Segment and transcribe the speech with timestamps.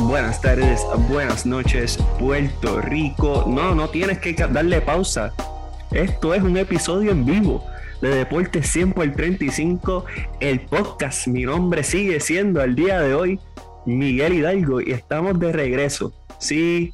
[0.00, 3.46] buenas tardes, buenas noches, Puerto Rico.
[3.48, 5.32] No, no tienes que darle pausa.
[5.90, 7.64] Esto es un episodio en vivo
[8.02, 10.04] de Deportes 100 por 35,
[10.40, 11.26] el podcast.
[11.26, 13.40] Mi nombre sigue siendo al día de hoy
[13.86, 16.12] Miguel Hidalgo y estamos de regreso.
[16.38, 16.92] Sí,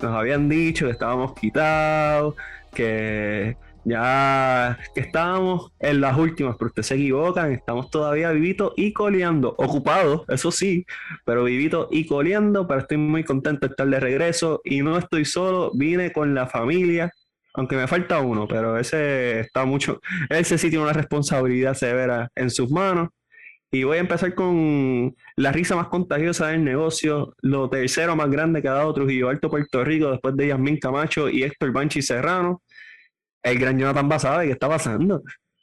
[0.00, 2.36] nos habían dicho que estábamos quitados,
[2.72, 8.92] que ya que estábamos en las últimas, pero ustedes se equivocan, estamos todavía vivitos y
[8.92, 10.84] coleando, ocupados, eso sí,
[11.24, 15.24] pero vivitos y coleando, pero estoy muy contento de estar de regreso y no estoy
[15.24, 17.12] solo, vine con la familia,
[17.54, 20.00] aunque me falta uno, pero ese está mucho,
[20.30, 23.10] ese sí tiene una responsabilidad severa en sus manos.
[23.72, 28.62] Y voy a empezar con la risa más contagiosa del negocio, lo tercero más grande
[28.62, 32.62] que ha dado Trujillo Alto Puerto Rico después de Yasmín Camacho y Héctor Banchi Serrano
[33.42, 35.22] el gran Jonathan Basada, ¿qué está pasando?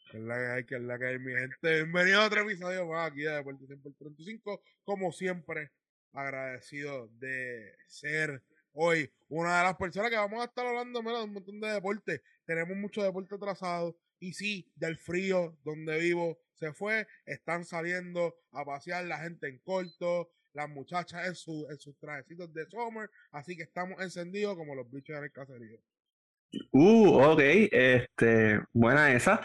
[0.09, 1.83] Que es la que hay, que es la que hay, mi gente.
[1.83, 4.61] Bienvenido a otro episodio más aquí de Deportes 35.
[4.83, 5.71] Como siempre,
[6.13, 11.25] agradecido de ser hoy una de las personas que vamos a estar hablando menos de
[11.25, 12.21] un montón de deporte.
[12.45, 13.97] Tenemos mucho deporte atrasado.
[14.19, 17.07] Y sí, del frío donde vivo se fue.
[17.25, 22.53] Están saliendo a pasear la gente en corto, las muchachas en, su, en sus trajecitos
[22.53, 23.09] de summer.
[23.31, 25.79] Así que estamos encendidos como los bichos en el caserío.
[26.71, 27.39] Uh, ok,
[27.71, 29.41] este, buena esa.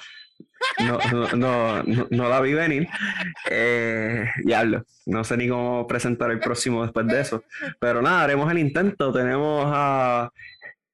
[0.80, 0.98] No,
[1.36, 2.88] no, no, no la vi venir.
[3.50, 7.44] Eh, diablo, no sé ni cómo presentar el próximo después de eso.
[7.80, 9.12] Pero nada, haremos el intento.
[9.12, 10.30] Tenemos a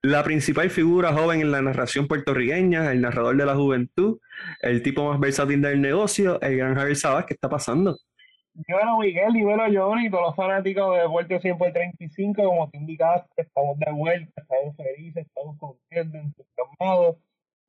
[0.03, 4.19] la principal figura joven en la narración puertorriqueña, el narrador de la juventud,
[4.61, 7.99] el tipo más versátil del negocio, el gran Javier Sabas, ¿qué está pasando?
[8.55, 13.43] Dímelo Miguel, dímelo Johnny, todos los fanáticos de Deporte 100 por 35, como te indicaste,
[13.43, 17.17] estamos de vuelta, estamos felices, estamos contentos, entusiasmados.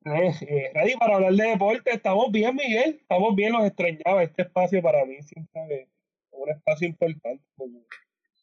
[0.04, 4.80] Eh, ready para hablar de deporte, estamos bien Miguel, estamos bien, los extrañaba, este espacio
[4.80, 5.88] para mí siempre es
[6.30, 7.42] un espacio importante.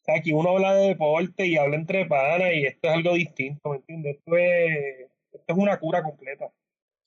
[0.02, 3.70] Sea, aquí uno habla de deporte y habla entre panas y esto es algo distinto,
[3.70, 4.16] ¿me entiendes?
[4.18, 6.50] Esto es, esto es una cura completa.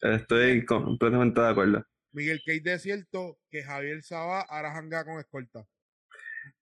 [0.01, 1.85] Estoy completamente de acuerdo.
[2.11, 5.65] Miguel Kate es cierto que Javier Saba ahora janga con escolta.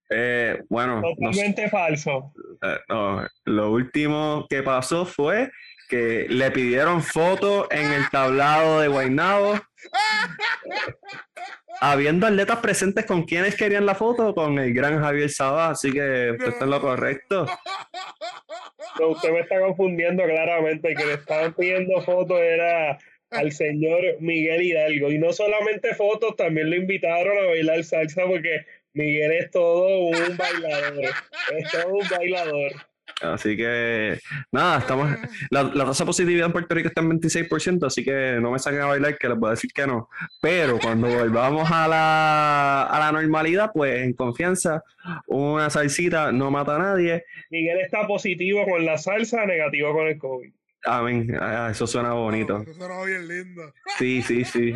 [0.10, 2.34] Eh, bueno, totalmente falso.
[2.62, 5.52] Eh, no, lo último que pasó fue
[5.90, 9.60] que le pidieron fotos en el tablado de Guaynabo.
[11.82, 16.32] habiendo atletas presentes con quienes querían la foto, con el gran Javier Saba, así que
[16.32, 17.46] usted está en lo correcto.
[18.98, 22.98] No, usted me está confundiendo claramente, que le estaban pidiendo fotos era
[23.32, 25.12] al señor Miguel Hidalgo.
[25.12, 30.38] Y no solamente fotos, también lo invitaron a bailar salsa porque Miguel es todo un
[30.38, 31.06] bailador.
[31.58, 32.72] Es todo un bailador.
[33.22, 34.20] Así que,
[34.52, 35.10] nada, estamos.
[35.50, 38.60] La, la, tasa de positividad en Puerto Rico está en 26%, así que no me
[38.60, 40.10] saquen a bailar, que les voy a decir que no.
[40.42, 44.84] Pero cuando volvamos a la, a la normalidad, pues en confianza,
[45.28, 47.24] una salsita no mata a nadie.
[47.50, 50.52] Miguel está positivo con la salsa, negativo con el COVID.
[50.86, 51.36] Amén.
[51.40, 52.62] Ah, eso suena bonito.
[52.62, 53.74] eso suena bien lindo.
[53.98, 54.74] Sí, sí, sí.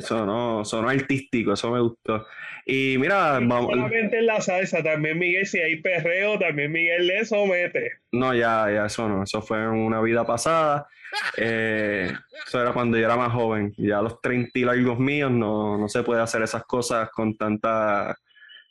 [0.00, 2.26] Sonó, sonó artístico, eso me gustó.
[2.66, 3.70] Y mira, vamos.
[3.70, 7.92] Solamente en la salsa, también Miguel, si hay perreo, también Miguel le somete.
[8.12, 9.22] No, ya, ya, eso no.
[9.22, 10.88] Eso fue en una vida pasada.
[11.36, 12.10] Eh,
[12.46, 13.72] eso era cuando yo era más joven.
[13.76, 17.36] Ya a los 30 y largos míos no, no se puede hacer esas cosas con
[17.36, 18.16] tanta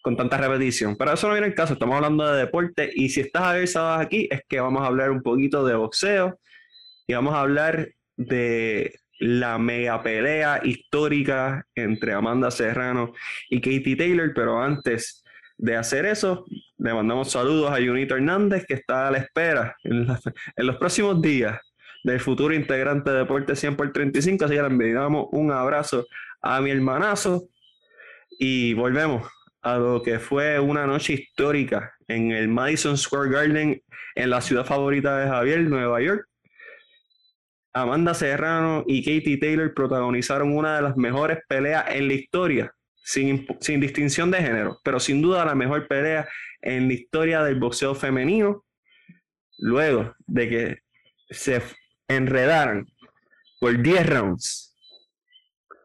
[0.02, 0.98] con tanta repetición.
[0.98, 4.28] Pero eso no viene el caso, estamos hablando de deporte y si estás avisado aquí
[4.30, 6.40] es que vamos a hablar un poquito de boxeo
[7.08, 13.14] y vamos a hablar de la mega pelea histórica entre Amanda Serrano
[13.50, 15.24] y Katie Taylor, pero antes
[15.58, 16.46] de hacer eso,
[16.78, 20.08] le mandamos saludos a Junito Hernández, que está a la espera en,
[20.58, 21.60] los próximos días
[22.04, 26.06] del futuro integrante de Deporte 100 por 35, así que le enviamos un abrazo
[26.42, 27.48] a mi hermanazo
[28.40, 29.26] y volvemos
[29.62, 33.82] a lo que fue una noche histórica en el Madison Square Garden
[34.16, 36.28] en la ciudad favorita de Javier, Nueva York,
[37.74, 42.72] Amanda Serrano y Katie Taylor protagonizaron una de las mejores peleas en la historia,
[43.04, 43.48] sin,
[43.80, 46.28] distinción de género, pero sin duda la mejor pelea
[46.62, 48.64] en la historia del boxeo femenino,
[49.58, 50.78] luego de que
[51.32, 51.62] se
[52.08, 52.86] enredaran
[53.60, 54.76] por 10 rounds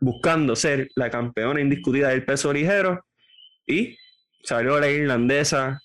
[0.00, 3.04] buscando ser la campeona indiscutida del peso ligero
[3.66, 3.96] y
[4.42, 5.80] salió la irlandesa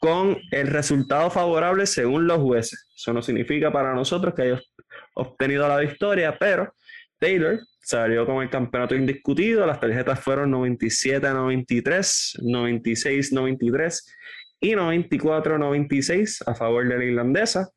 [0.00, 2.88] con el resultado favorable según los jueces.
[2.94, 4.73] Eso no significa para nosotros que ellos
[5.14, 6.74] obtenido la victoria, pero
[7.18, 9.66] Taylor salió con el campeonato indiscutido.
[9.66, 14.16] Las tarjetas fueron 97 93, 96 93
[14.60, 17.70] y 94 96 a favor de la irlandesa.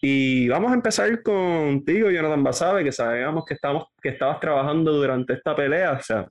[0.00, 5.32] Y vamos a empezar contigo, Jonathan Basabe, que sabíamos que, estamos, que estabas trabajando durante
[5.32, 5.92] esta pelea.
[5.92, 6.28] O sea,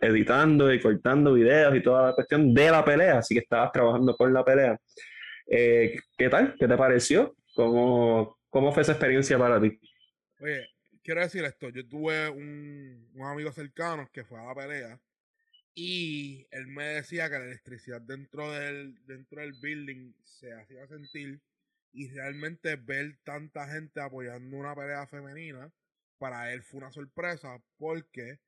[0.00, 4.16] editando y cortando videos y toda la cuestión de la pelea, así que estabas trabajando
[4.16, 4.76] por la pelea.
[5.46, 6.54] Eh, ¿Qué tal?
[6.58, 7.34] ¿Qué te pareció?
[7.54, 9.80] ¿Cómo, ¿Cómo fue esa experiencia para ti?
[10.40, 10.68] Oye,
[11.02, 15.00] quiero decir esto, yo tuve un, un amigo cercano que fue a la pelea
[15.74, 21.40] y él me decía que la electricidad dentro del, dentro del building se hacía sentir
[21.94, 25.72] y realmente ver tanta gente apoyando una pelea femenina
[26.18, 28.38] para él fue una sorpresa porque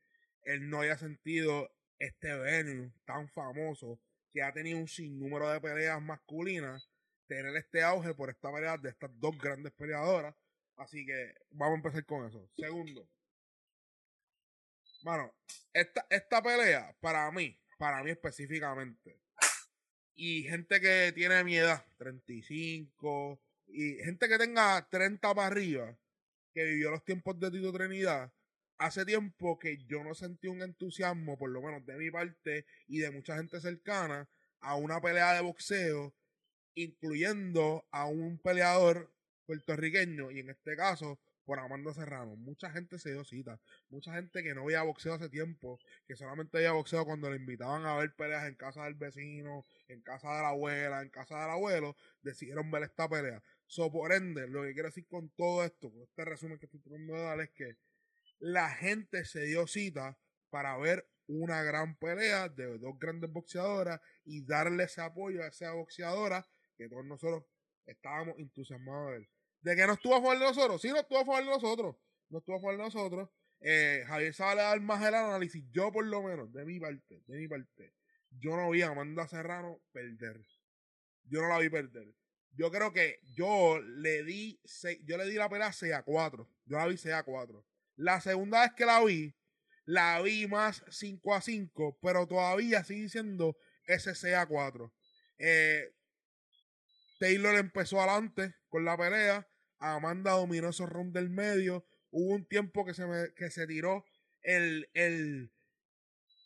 [0.43, 3.99] él no había sentido este venue tan famoso
[4.35, 6.91] que ha tenido un sinnúmero de peleas masculinas
[7.37, 10.35] tener este auge por esta pelea de estas dos grandes peleadoras.
[10.77, 12.49] Así que vamos a empezar con eso.
[12.57, 13.09] Segundo.
[15.03, 15.35] Bueno,
[15.73, 19.21] esta, esta pelea, para mí, para mí específicamente,
[20.15, 25.99] y gente que tiene mi edad, 35, y gente que tenga 30 para arriba,
[26.53, 28.33] que vivió los tiempos de Tito Trinidad,
[28.79, 33.01] hace tiempo que yo no sentí un entusiasmo, por lo menos de mi parte y
[33.01, 34.29] de mucha gente cercana,
[34.61, 36.15] a una pelea de boxeo,
[36.75, 39.13] incluyendo a un peleador
[39.47, 42.37] puertorriqueño, y en este caso, por Amanda Serrano.
[42.37, 43.61] Mucha gente se dio cita.
[43.91, 47.85] Mucha gente que no veía boxeo hace tiempo, que solamente veía boxeo cuando le invitaban
[47.87, 51.51] a ver peleas en casa del vecino, en casa de la abuela, en casa del
[51.51, 53.43] abuelo, decidieron ver esta pelea.
[53.67, 56.81] So, por ende, lo que quiero decir con todo esto, con este resumen que estoy
[56.81, 57.77] tratando de dar, es que
[58.39, 60.19] la gente se dio cita
[60.51, 65.73] para ver una gran pelea de dos grandes boxeadoras y darle ese apoyo a esa
[65.73, 67.45] boxeadora que todos nosotros
[67.87, 69.29] estábamos entusiasmados de ver.
[69.61, 70.83] ¿De que no estuvo a favor de nosotros?
[70.83, 71.97] Sí, no estuvo a favor de nosotros.
[72.29, 73.29] No estuvo a favor de nosotros.
[73.61, 75.65] Eh, Javier sabe dar más el análisis.
[75.71, 77.95] Yo, por lo menos, de mi parte, de mi parte,
[78.31, 80.45] yo no vi a Amanda Serrano perder.
[81.25, 82.15] Yo no la vi perder.
[82.57, 84.61] Yo creo que yo le di,
[85.05, 86.49] yo le di la pelea 6 a 4.
[86.67, 87.67] Yo la vi 6 a 4.
[87.97, 89.35] La segunda vez que la vi,
[89.87, 93.57] la vi más 5 a 5, pero todavía sigue siendo
[93.87, 94.93] ese 6 a 4.
[95.39, 95.93] Eh,
[97.19, 99.49] Taylor empezó adelante con la pelea.
[99.79, 101.87] Amanda dominó esos rounds del medio.
[102.11, 104.05] Hubo un tiempo que se, me, que se tiró
[104.43, 105.53] el, el,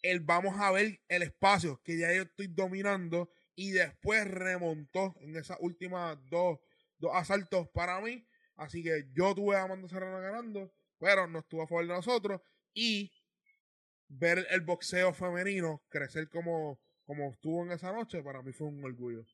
[0.03, 5.37] el vamos a ver el espacio que ya yo estoy dominando y después remontó en
[5.37, 6.59] esas últimas dos,
[6.99, 8.27] dos asaltos para mí.
[8.57, 12.41] Así que yo tuve a Amanda Serrano ganando, pero no estuvo a favor de nosotros.
[12.73, 13.13] Y
[14.09, 18.85] ver el boxeo femenino crecer como, como estuvo en esa noche, para mí fue un
[18.85, 19.27] orgullo.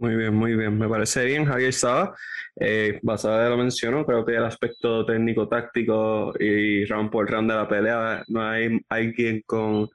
[0.00, 0.78] Muy bien, muy bien.
[0.78, 2.16] Me parece bien, Javier Saba.
[2.58, 7.56] Eh, basado en lo mencionó, creo que el aspecto técnico-táctico y round por round de
[7.56, 9.90] la pelea, no hay alguien con,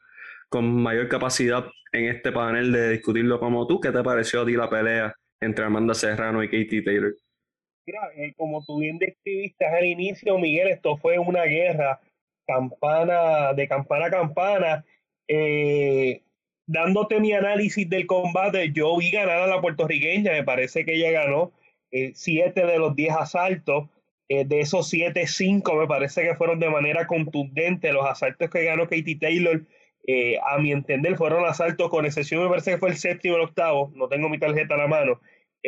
[0.47, 3.79] con mayor capacidad en este panel de discutirlo como tú.
[3.79, 5.11] ¿Qué te pareció a ti la pelea
[5.41, 7.15] entre Amanda Serrano y Katie Taylor?
[7.87, 11.99] Mira, eh, como tú bien describiste al inicio, Miguel, esto fue una guerra
[12.45, 14.85] campana de campana a campana.
[15.27, 16.21] Eh,
[16.67, 21.11] dándote mi análisis del combate, yo vi ganar a la puertorriqueña, me parece que ella
[21.11, 21.51] ganó
[21.91, 23.89] eh, siete de los diez asaltos.
[24.27, 27.93] Eh, de esos siete, cinco me parece que fueron de manera contundente.
[27.93, 29.63] Los asaltos que ganó Katie Taylor,
[30.07, 33.37] eh, a mi entender, fueron asaltos, con excepción, me parece que fue el séptimo y
[33.37, 35.21] el octavo, no tengo mi tarjeta a la mano.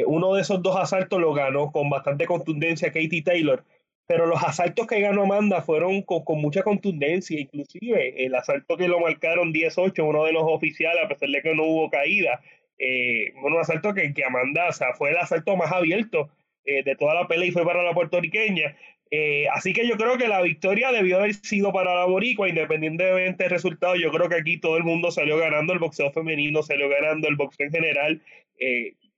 [0.05, 3.63] uno de esos dos asaltos lo ganó con bastante contundencia Katie Taylor
[4.07, 9.01] pero los asaltos que ganó Amanda fueron con, mucha contundencia, inclusive el asalto que lo
[9.01, 12.39] marcaron 10-8, uno de los oficiales, a pesar de que no hubo caída,
[12.79, 16.29] eh, un asalto que, que Amanda, o sea, fue el asalto más abierto
[16.63, 18.77] eh, de toda la pelea y fue para la puertorriqueña.
[19.11, 23.43] Eh, así que yo creo que la victoria debió haber sido para la boricua, independientemente
[23.43, 23.95] del resultado.
[23.95, 27.35] Yo creo que aquí todo el mundo salió ganando, el boxeo femenino salió ganando, el
[27.35, 28.21] boxeo en general.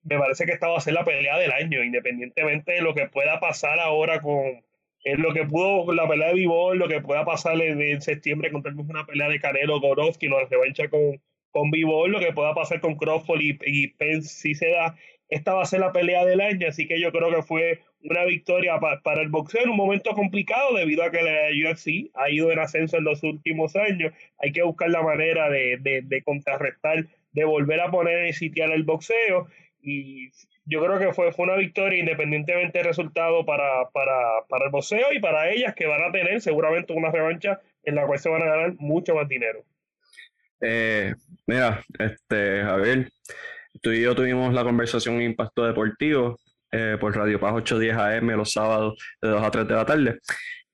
[0.04, 3.08] me parece que esta va a ser la pelea del año, independientemente de lo que
[3.08, 4.64] pueda pasar ahora con,
[5.04, 8.64] en lo que pudo la pelea de Vivol, lo que pueda pasar en, septiembre con
[8.90, 12.96] una pelea de Canelo Gorovsky, no revancha con, con Vivol, lo que pueda pasar con
[12.96, 14.96] Crawford y, y Pence si se da,
[15.30, 18.26] esta va a ser la pelea del año, así que yo creo que fue una
[18.26, 22.52] victoria para el boxeo en un momento complicado debido a que la UFC ha ido
[22.52, 24.14] en ascenso en los últimos años.
[24.40, 28.72] Hay que buscar la manera de, de, de contrarrestar, de volver a poner en sitiar
[28.72, 29.48] el boxeo
[29.82, 30.30] y
[30.70, 34.14] yo creo que fue, fue una victoria independientemente del resultado para, para,
[34.48, 38.06] para el boxeo y para ellas que van a tener seguramente una revancha en la
[38.06, 39.64] cual se van a ganar mucho más dinero.
[40.62, 41.16] Eh,
[41.48, 43.10] mira, este, Javier,
[43.82, 46.38] tú y yo tuvimos la conversación Impacto Deportivo
[46.72, 50.20] eh, por Radio Paz 810 AM los sábados de 2 a 3 de la tarde,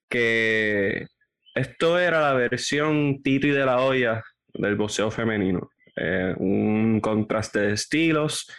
[0.09, 1.07] que
[1.53, 4.21] esto era la versión Tito y de la olla
[4.53, 5.69] del boxeo femenino.
[5.95, 8.51] Eh, un contraste de estilos,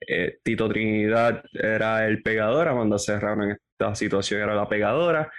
[0.00, 5.30] eh, Tito Trinidad era el pegador, Amanda Serrano esta situación era la pegadora.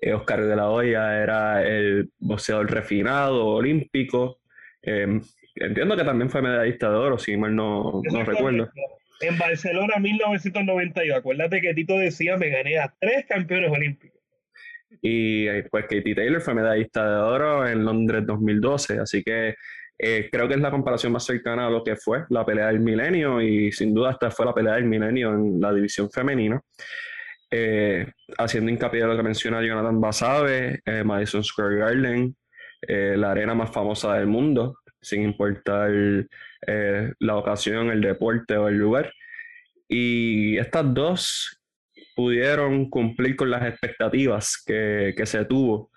[0.00, 4.40] Eh, Oscar de la Hoya era el boxeador refinado, olímpico.
[4.82, 5.20] Em,
[5.54, 8.70] entiendo que también fue medallista de oro, si mal no, no recuerdo.
[9.20, 14.20] En Barcelona 1992, acuérdate que Tito decía, me gané a tres campeones olímpicos.
[15.00, 19.54] Y eh, pues Katie Taylor fue medallista de oro en Londres 2012, así que
[19.98, 22.80] eh, creo que es la comparación más cercana a lo que fue la pelea del
[22.80, 26.60] milenio y sin duda esta fue la pelea del milenio en la división femenina.
[27.50, 28.06] Eh,
[28.38, 32.36] haciendo hincapié en lo que menciona Jonathan Basabe, Madison Square Garden,
[32.88, 35.90] la arena más famosa del mundo, sin importar
[37.20, 39.12] la ocasión, el deporte o el lugar.
[39.88, 41.60] Y estas dos
[42.16, 45.90] pudieron cumplir con las expectativas que, que se tuvo,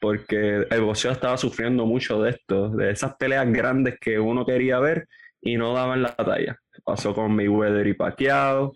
[0.00, 4.78] porque el boxeo estaba sufriendo mucho de esto, de esas peleas grandes que uno quería
[4.78, 5.06] ver
[5.40, 6.56] y no daban la talla.
[6.84, 8.72] Pasó con Mayweather y Pacquiao,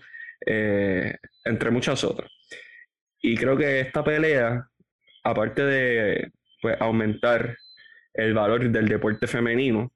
[0.46, 2.30] eh, entre muchas otras.
[3.20, 4.66] Y creo que esta pelea,
[5.24, 6.30] aparte de
[6.62, 7.56] pues, aumentar
[8.14, 9.92] el valor del deporte femenino,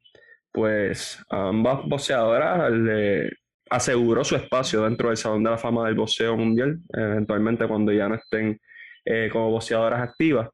[0.50, 3.30] pues ambas boxeadoras le,
[3.72, 8.06] aseguró su espacio dentro del Salón de la Fama del Boxeo Mundial, eventualmente cuando ya
[8.06, 8.60] no estén
[9.04, 10.50] eh, como boxeadoras activas.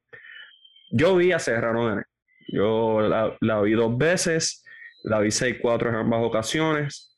[0.91, 2.05] Yo vi a Serrano ganar.
[2.51, 4.63] Yo la, vi dos veces,
[5.03, 7.15] la vi 6-4 en ambas ocasiones.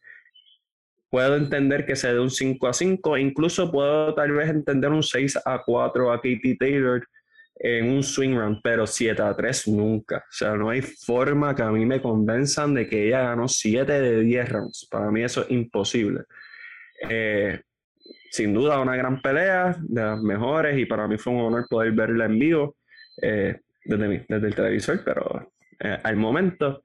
[1.10, 5.04] Puedo entender que se dé un 5 a 5, incluso puedo tal vez entender un
[5.04, 7.06] 6 a 4 a Katie Taylor
[7.56, 10.18] en un swing round, pero 7 a 3 nunca.
[10.18, 13.92] O sea, no hay forma que a mí me convenzan de que ella ganó 7
[13.92, 14.88] de 10 rounds.
[14.90, 16.24] Para mí eso es imposible.
[17.10, 17.62] Eh,
[18.32, 21.92] sin duda una gran pelea, de las mejores, y para mí fue un honor poder
[21.92, 22.78] verla en vivo
[23.22, 26.84] eh, desde, desde el televisor, pero eh, al momento.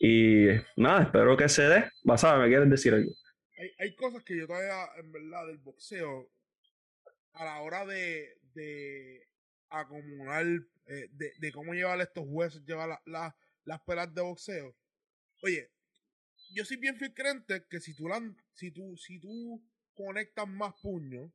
[0.00, 1.90] Y nada, espero que se dé.
[2.04, 3.10] Basada, ¿me quieres decir algo?
[3.58, 6.30] Hay, hay cosas que yo todavía, en verdad, del boxeo,
[7.32, 9.28] a la hora de, de
[9.70, 10.44] acumular
[10.86, 14.74] eh, de, de, cómo llevar estos jueces, llevar la, las pelas de boxeo.
[15.42, 15.70] Oye,
[16.50, 18.08] yo soy bien fiel creyente que si tú,
[18.54, 19.62] si tú, si tú
[19.94, 21.30] conectas más puños,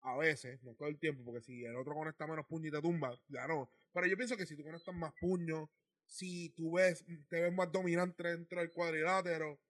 [0.00, 2.80] a veces, no todo el tiempo, porque si el otro conecta menos puños y te
[2.80, 3.70] tumba, ya no.
[3.92, 5.68] Pero yo pienso que si tú conectas más puños,
[6.06, 9.60] si tú ves, te ves más dominante dentro del cuadrilátero,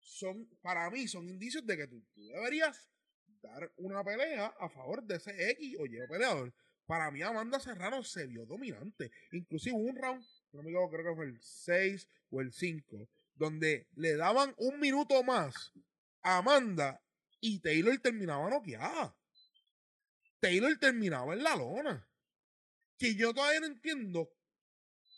[0.00, 2.88] son, para mí, son indicios de que tú, deberías
[3.40, 6.52] dar una pelea a favor de ese X o Y peleador
[6.86, 9.10] para mí Amanda Serrano se vio dominante.
[9.32, 14.16] Inclusive un round, no me creo que fue el 6 o el 5, donde le
[14.16, 15.72] daban un minuto más
[16.22, 17.02] a Amanda
[17.40, 19.16] y Taylor terminaba noqueada.
[20.40, 22.08] Taylor terminaba en la lona.
[23.02, 24.30] Que yo todavía no entiendo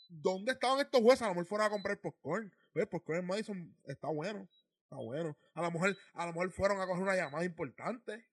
[0.09, 1.21] dónde estaban estos jueces.
[1.21, 2.50] A lo mejor fueron a comprar popcorn.
[2.73, 2.87] ¿Ves?
[2.87, 4.49] Popcorn en Madison está bueno.
[4.85, 5.37] Está bueno.
[5.53, 8.26] A lo mejor, a lo mejor fueron a coger una llamada importante.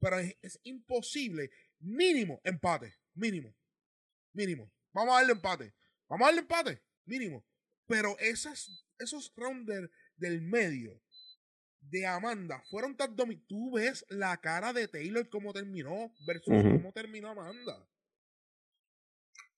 [0.00, 3.54] Pero es imposible mínimo empate, mínimo,
[4.32, 4.68] mínimo.
[4.92, 5.72] Vamos a darle empate,
[6.08, 7.46] vamos a darle empate, mínimo.
[7.86, 11.00] Pero esas, esos rounders del medio
[11.78, 13.14] de Amanda fueron tan.
[13.46, 17.86] Tú ves la cara de Taylor como terminó versus cómo terminó Amanda.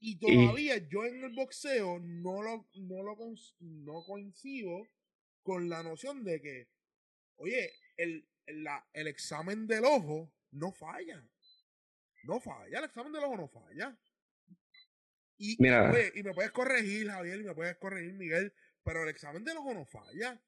[0.04, 3.16] Y todavía yo en el boxeo no lo, no lo
[3.60, 4.88] no coincido
[5.44, 6.68] con la noción de que,
[7.36, 11.24] oye, el, la, el examen del ojo no falla.
[12.24, 13.96] No falla, el examen del ojo no falla.
[15.38, 15.94] Y, Mira.
[16.12, 19.72] y me puedes corregir, Javier, y me puedes corregir, Miguel, pero el examen del ojo
[19.72, 20.42] no falla.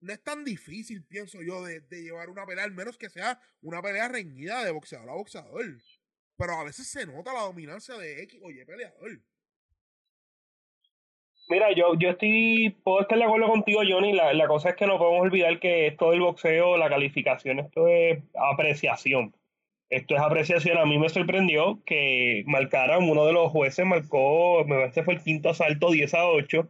[0.00, 3.82] No es tan difícil, pienso yo, de, llevar una pelea, al menos que sea una
[3.82, 5.82] pelea reñida de boxeador a boxeador.
[6.36, 9.20] Pero a veces se nota la dominancia de X o Y peleador.
[11.48, 14.12] Mira, yo, yo estoy, puedo estar de acuerdo contigo, Johnny.
[14.12, 17.86] La, la cosa es que no podemos olvidar que esto del boxeo, la calificación, esto
[17.88, 19.34] es apreciación
[19.94, 20.78] esto es apreciación.
[20.78, 25.22] A mí me sorprendió que marcaran, uno de los jueces marcó, me parece fue el
[25.22, 26.68] quinto asalto, 10 a 8.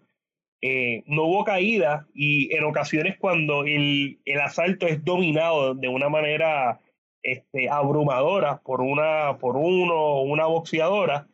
[0.62, 6.09] Eh, no hubo caída y en ocasiones cuando el, el, asalto es dominado de una
[6.09, 6.80] manera
[7.25, 11.26] este, abrumadora por, una, por uno o una boxeadora,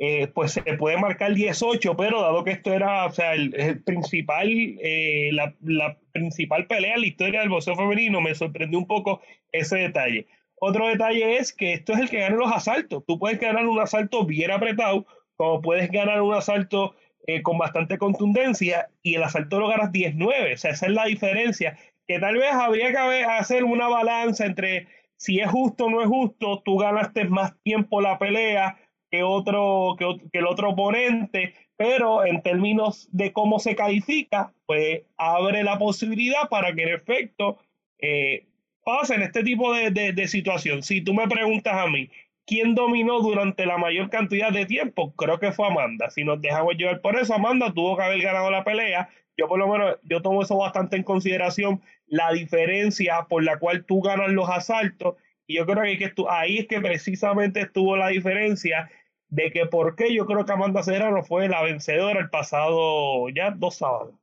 [0.00, 4.48] eh, pues se puede marcar 18, pero dado que esto era o sea, el, principal,
[4.50, 9.22] eh, la, la principal pelea en la historia del boxeo femenino, me sorprendió un poco
[9.52, 10.26] ese detalle.
[10.60, 13.04] Otro detalle es que esto es el que gana los asaltos.
[13.06, 17.98] Tú puedes ganar un asalto bien apretado, como puedes ganar un asalto eh, con bastante
[17.98, 20.54] contundencia y el asalto lo ganas 19.
[20.54, 21.78] O sea, esa es la diferencia.
[22.08, 26.06] Que tal vez habría que hacer una balanza entre si es justo o no es
[26.06, 28.78] justo, tú ganaste más tiempo la pelea
[29.10, 35.64] que, otro, que, el otro oponente, pero en términos de cómo se califica, pues abre
[35.64, 37.58] la posibilidad para que en efecto
[37.98, 38.46] eh,
[38.84, 40.82] pasa en este tipo de, de, de situación.
[40.82, 42.08] Si tú me preguntas a mí,
[42.46, 45.12] ¿quién dominó durante la mayor cantidad de tiempo?
[45.16, 46.10] Creo que fue Amanda.
[46.10, 49.08] Si nos dejamos llevar por eso, Amanda tuvo que haber ganado la pelea.
[49.36, 53.84] Yo por lo menos, yo tomo eso bastante en consideración, la diferencia por la cual
[53.84, 55.16] tú ganas los asaltos.
[55.46, 58.90] Y yo creo que, que ahí es que precisamente estuvo la diferencia
[59.28, 63.50] de que por qué yo creo que Amanda Serrano fue la vencedora el pasado ya
[63.50, 64.14] dos sábados.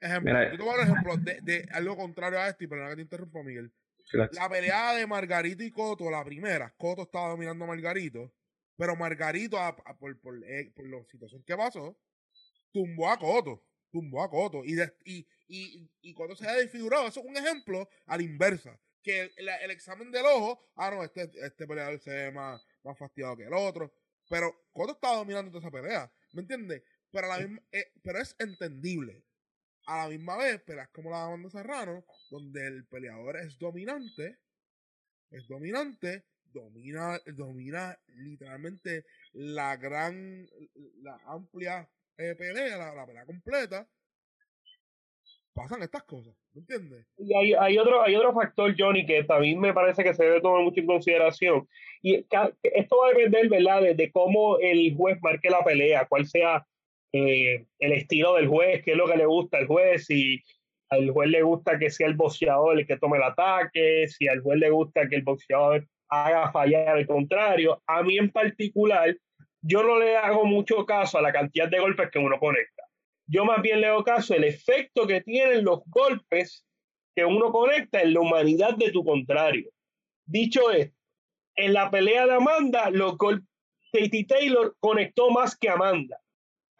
[0.00, 2.66] Ejemplo, yo te voy a dar un ejemplo de, de, algo contrario a esto, y
[2.66, 3.70] perdona que te interrumpa, Miguel.
[4.32, 8.32] La pelea de Margarito y Coto, la primera, Coto estaba dominando a Margarito,
[8.76, 9.58] pero Margarito,
[9.98, 11.96] por, por, eh, por, la situación que pasó,
[12.72, 17.08] tumbó a Coto, tumbó a Coto, y, y, y, y Coto se ha desfigurado.
[17.08, 21.02] Eso es un ejemplo a la inversa, que el, el, examen del ojo, ah, no,
[21.02, 23.92] este, este peleador se ve más, más fastidiado que el otro,
[24.28, 26.82] pero Coto estaba dominando toda esa pelea, ¿me entiendes?
[27.10, 29.24] Pero, la misma, eh, pero es entendible.
[29.86, 34.38] A la misma vez peleas como la banda Serrano, donde el peleador es dominante,
[35.30, 40.48] es dominante, domina, domina literalmente la gran,
[41.02, 43.86] la amplia eh, pelea, la, pelea completa,
[45.54, 47.06] pasan estas cosas, ¿me entiendes?
[47.16, 50.40] Y hay, hay, otro, hay otro factor, Johnny, que también me parece que se debe
[50.40, 51.68] tomar mucho en consideración.
[52.02, 56.26] Y esto va a depender, ¿verdad?, de, de cómo el juez marque la pelea, cuál
[56.26, 56.66] sea
[57.12, 60.42] eh, el estilo del juez, qué es lo que le gusta al juez, si
[60.90, 64.40] al juez le gusta que sea el boxeador el que tome el ataque, si al
[64.40, 67.82] juez le gusta que el boxeador haga fallar al contrario.
[67.86, 69.16] A mí en particular,
[69.62, 72.82] yo no le hago mucho caso a la cantidad de golpes que uno conecta.
[73.26, 76.64] Yo más bien le hago caso al efecto que tienen los golpes
[77.14, 79.70] que uno conecta en la humanidad de tu contrario.
[80.26, 80.96] Dicho esto,
[81.56, 83.16] en la pelea de Amanda, los
[83.92, 86.20] Katie Taylor conectó más que Amanda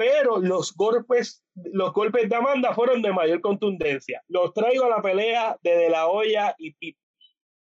[0.00, 4.22] pero los golpes, los golpes de Amanda fueron de mayor contundencia.
[4.28, 6.98] Los traigo a la pelea de De La Hoya y Tito.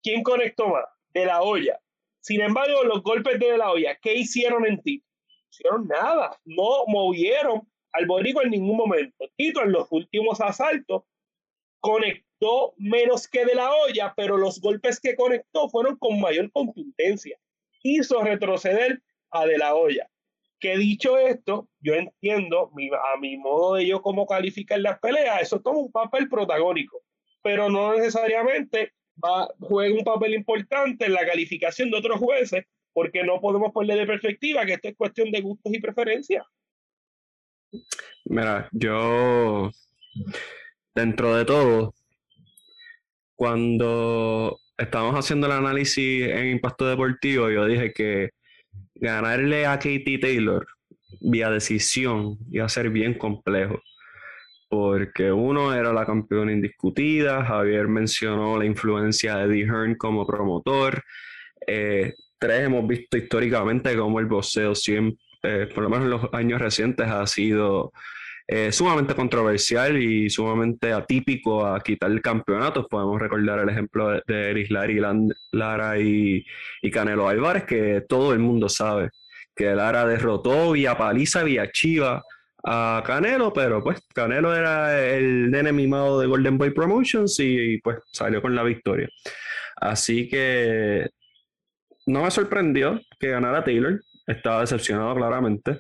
[0.02, 0.85] ¿Quién conectó más?
[1.14, 1.81] De La Hoya.
[2.27, 5.07] Sin embargo, los golpes de De La Hoya, ¿qué hicieron en Tito?
[5.49, 9.27] Hicieron nada, no movieron al Borico en ningún momento.
[9.37, 11.05] Tito en los últimos asaltos
[11.79, 17.39] conectó menos que De La Hoya, pero los golpes que conectó fueron con mayor contundencia.
[17.85, 20.11] Hizo retroceder a De La Hoya.
[20.59, 22.73] Que dicho esto, yo entiendo
[23.15, 27.05] a mi modo de yo cómo calificar las peleas, eso toma un papel protagónico,
[27.41, 33.24] pero no necesariamente va, juega un papel importante en la calificación de otros jueces, porque
[33.24, 36.44] no podemos ponerle de perspectiva que esto es cuestión de gustos y preferencias.
[38.24, 39.70] Mira, yo,
[40.94, 41.94] dentro de todo,
[43.35, 48.31] cuando estábamos haciendo el análisis en impacto deportivo, yo dije que
[48.94, 50.66] ganarle a Katie Taylor
[51.20, 53.81] vía decisión iba a ser bien complejo.
[54.77, 61.03] Porque uno era la campeona indiscutida, Javier mencionó la influencia de Eddie Hearn como promotor.
[61.67, 66.35] Eh, tres, hemos visto históricamente cómo el boxeo siempre, eh, por lo menos en los
[66.35, 67.91] años recientes, ha sido
[68.47, 72.87] eh, sumamente controversial y sumamente atípico a quitar el campeonato.
[72.87, 74.69] Podemos recordar el ejemplo de, de Eris
[75.53, 76.45] Lara y,
[76.83, 79.09] y, Canelo Álvarez, que todo el mundo sabe
[79.55, 82.23] que Lara derrotó vía paliza, vía chiva
[82.68, 87.98] a Canelo, pero pues Canelo era el nene mimado de Golden Boy Promotions y pues
[88.12, 89.09] salió con la victoria.
[89.76, 91.09] Así que
[92.07, 95.79] no me sorprendió que ganara Taylor, estaba decepcionado claramente.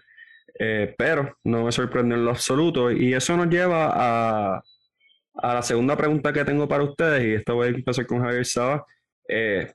[0.58, 2.90] Eh, pero no me sorprende en lo absoluto.
[2.90, 4.62] Y eso nos lleva a,
[5.34, 8.46] a, la segunda pregunta que tengo para ustedes, y esto voy a empezar con Javier
[8.46, 8.86] Saba.
[9.28, 9.72] Eh,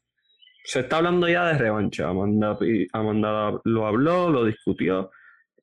[0.64, 2.10] se está hablando ya de revancha.
[2.10, 2.58] Amanda,
[2.94, 5.12] Amanda lo habló, lo discutió.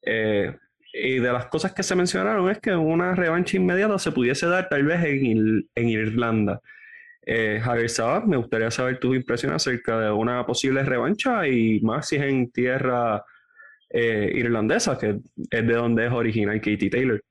[0.02, 0.54] Eh,
[0.92, 4.68] y de las cosas que se mencionaron es que una revancha inmediata se pudiese dar
[4.68, 6.60] tal vez en, en Irlanda.
[7.26, 12.16] Javier Saba, me gustaría saber tus impresiones acerca de una posible revancha y más si
[12.16, 13.22] es en tierra
[13.90, 15.18] eh, irlandesa, que
[15.50, 17.22] es de donde es original Katie Taylor.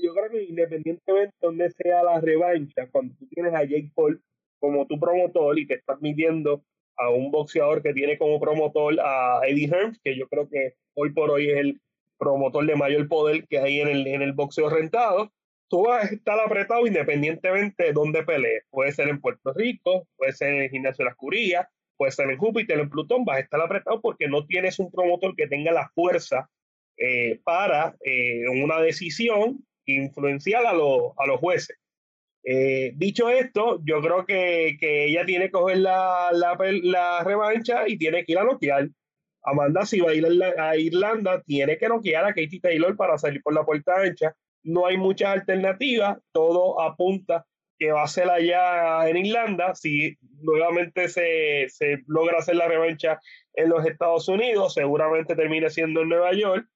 [0.00, 4.20] Yo creo que independientemente de donde sea la revancha, cuando tú tienes a Jake Paul
[4.60, 6.64] como tu promotor y que estás midiendo
[6.96, 11.10] a un boxeador que tiene como promotor a Eddie Hearn, que yo creo que hoy
[11.10, 11.80] por hoy es el
[12.22, 15.32] promotor de mayor poder que hay en el, en el boxeo rentado,
[15.68, 18.62] tú vas a estar apretado independientemente de dónde pelees.
[18.70, 22.30] Puede ser en Puerto Rico, puede ser en el gimnasio de las Curillas, puede ser
[22.30, 25.72] en Júpiter, en Plutón, vas a estar apretado porque no tienes un promotor que tenga
[25.72, 26.48] la fuerza
[26.96, 31.76] eh, para eh, una decisión influenciar a, a los jueces.
[32.44, 37.88] Eh, dicho esto, yo creo que, que, ella tiene que coger la, la, la, revancha
[37.88, 38.88] y tiene que ir a noquear.
[39.44, 40.26] Amanda, si va a ir
[40.58, 44.34] a Irlanda, tiene que noquear a Katie Taylor para salir por la puerta ancha.
[44.62, 47.44] No hay muchas alternativas, todo apunta
[47.78, 53.18] que va a ser allá en Irlanda, si nuevamente se, se logra hacer la revancha
[53.54, 56.66] en los Estados Unidos, seguramente termine siendo en Nueva York.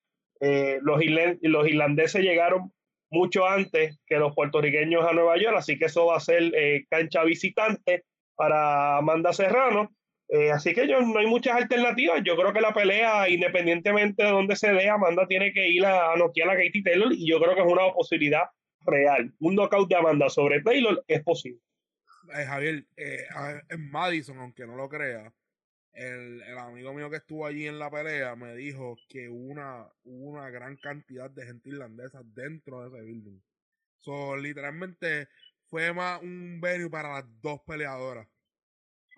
[0.40, 2.72] Eh, los, irlandeses llegaron
[3.11, 6.85] mucho antes que los puertorriqueños a Nueva York, así que eso va a ser eh,
[6.90, 9.90] cancha visitante para Amanda Serrano.
[10.29, 12.23] Eh, así que yo, no hay muchas alternativas.
[12.25, 16.12] Yo creo que la pelea, independientemente de dónde se dé, Amanda tiene que ir a,
[16.12, 18.45] a noquear a Katie Taylor y yo creo que es una posibilidad
[18.81, 19.33] real.
[19.41, 21.61] Un knockout de Amanda sobre Taylor es posible.
[22.35, 25.33] Eh, Javier, en Madison, aunque no lo crea,
[25.93, 30.77] el, amigo mío que estuvo allí en la pelea me dijo que una, una gran
[30.77, 33.41] cantidad de gente irlandesa dentro de ese building.
[34.01, 35.29] So, literalmente
[35.69, 38.29] fue más un venue para las dos peleadoras.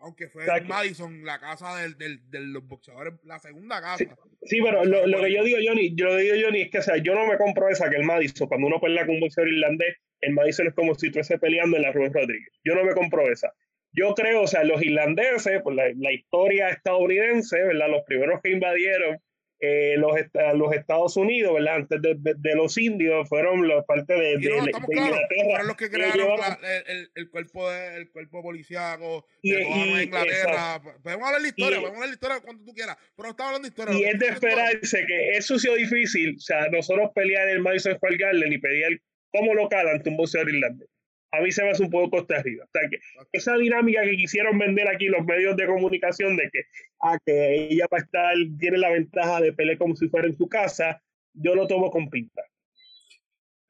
[0.00, 4.04] Aunque fue en Madison, la casa del, del, de los boxeadores, la segunda casa.
[4.42, 6.98] Sí, pero lo, lo, que yo digo, Johnny, yo digo, Johnny, es que o sea,
[6.98, 9.96] yo no me compro esa que el Madison, cuando uno pelea con un boxeador irlandés,
[10.20, 12.52] el Madison es como si estuviese peleando en la Rubén Rodríguez.
[12.64, 13.52] Yo no me compro esa.
[13.92, 17.88] Yo creo, o sea, los irlandeses, por la, la historia estadounidense, ¿verdad?
[17.88, 19.18] Los primeros que invadieron
[19.60, 20.12] eh, los,
[20.54, 21.76] los Estados Unidos, ¿verdad?
[21.76, 25.26] Antes de, de, los indios, fueron la parte de, de, no, de Inglaterra.
[25.44, 30.02] Fueron los que crearon la, el, el, cuerpo de, el cuerpo policíaco de y, y,
[30.04, 30.80] Inglaterra.
[31.02, 33.68] Podemos hablar de historia, y, podemos hablar de historia cuando tú quieras, pero estamos hablando
[33.68, 33.98] de historia.
[33.98, 37.96] Y es de esperarse que eso sea difícil, o sea, nosotros pelear en el Madison
[37.96, 38.92] Square Garden y pelear
[39.30, 40.88] como local ante un boxeador irlandés
[41.30, 42.64] a mí se me hace un poco coste arriba.
[42.64, 42.98] O sea, que
[43.32, 46.60] esa dinámica que quisieron vender aquí los medios de comunicación de que,
[47.02, 50.36] ah, que ella va a estar, tiene la ventaja de pelear como si fuera en
[50.36, 51.00] su casa,
[51.34, 52.42] yo lo tomo con pinta.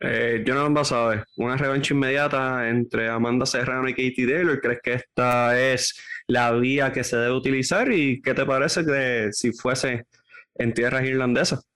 [0.00, 4.60] Eh, yo no vas a ver una revancha inmediata entre Amanda Serrano y Katie Taylor.
[4.60, 7.90] ¿Crees que esta es la vía que se debe utilizar?
[7.90, 10.06] ¿Y qué te parece que si fuese
[10.54, 11.66] en tierras irlandesas?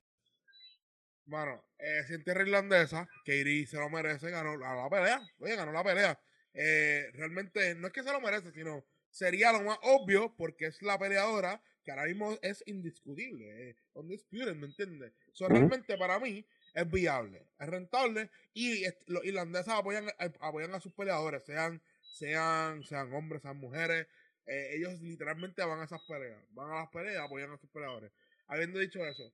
[1.24, 5.20] Bueno, eh, si en tierra irlandesa, Katie se lo merece, ganó la, pelea.
[5.38, 6.18] Oye, ganó la pelea.
[6.54, 10.80] Eh, realmente no es que se lo merece, sino sería lo más obvio porque es
[10.82, 15.12] la peleadora que ahora mismo es indiscutible, eh, undisputed, ¿me entiendes?
[15.32, 20.80] So, Realmente para mí es viable, es rentable y los irlandeses apoyan, eh, apoyan a
[20.80, 24.06] sus peleadores, sean, sean, sean hombres, sean mujeres.
[24.46, 28.12] Eh, ellos literalmente van a esas peleas, van a las peleas, apoyan a sus peleadores.
[28.46, 29.32] Habiendo dicho eso,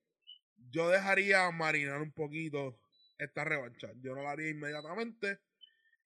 [0.71, 2.79] yo dejaría marinar un poquito
[3.19, 3.91] esta revancha.
[4.01, 5.39] Yo no la haría inmediatamente.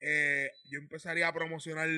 [0.01, 1.89] Eh, yo empezaría a promocionar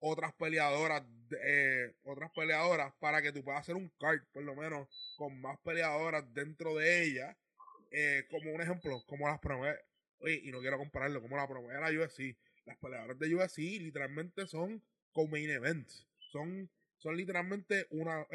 [0.00, 1.02] otras peleadoras,
[1.44, 5.58] eh, otras peleadoras para que tú puedas hacer un card, por lo menos, con más
[5.60, 7.36] peleadoras dentro de ella.
[7.90, 9.78] Eh, como un ejemplo, como las promueve,
[10.18, 12.36] oye, y no quiero compararlo, como la promueve la UFC.
[12.64, 16.06] Las peleadoras de UFC literalmente son como main events.
[16.32, 18.26] Son, son literalmente una,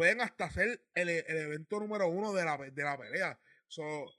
[0.00, 3.38] pueden hasta ser el, evento número uno de la, de la pelea.
[3.68, 4.10] So,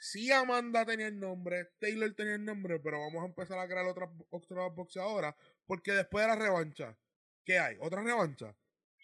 [0.00, 3.86] sí Amanda tenía el nombre, Taylor tenía el nombre, pero vamos a empezar a crear
[3.86, 6.98] otras, otras boxeadoras, porque después de la revancha,
[7.44, 7.76] ¿qué hay?
[7.78, 8.56] Otra revancha.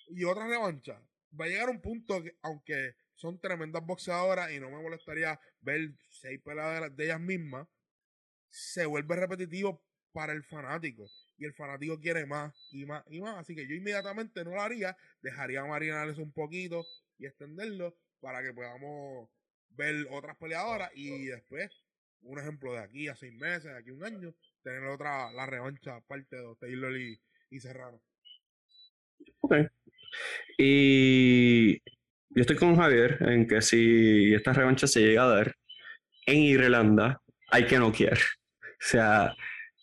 [0.09, 1.01] Y otra revancha.
[1.41, 5.95] Va a llegar un punto que, aunque son tremendas boxeadoras y no me molestaría ver
[6.11, 7.69] seis peleas de ellas mismas,
[8.51, 11.09] se vuelve repetitivo para el fanático
[11.39, 13.37] y el fanático quiere más y más y más.
[13.39, 16.87] Así que yo inmediatamente no lo haría, dejaría marinar eso un poquito
[17.19, 19.29] y extenderlo para que podamos
[19.71, 21.71] ver otras peleadoras y después,
[22.23, 25.47] un ejemplo de aquí a seis meses, de aquí a un año, tener otra, la
[25.47, 27.21] revancha aparte de Taylor y,
[27.51, 28.01] y Serrano.
[29.41, 29.55] Ok.
[30.59, 35.57] Y yo estoy con Javier en que si esta revancha se llega a dar
[36.27, 38.21] en Irlanda, hay que no quiere.
[38.61, 39.35] O sea,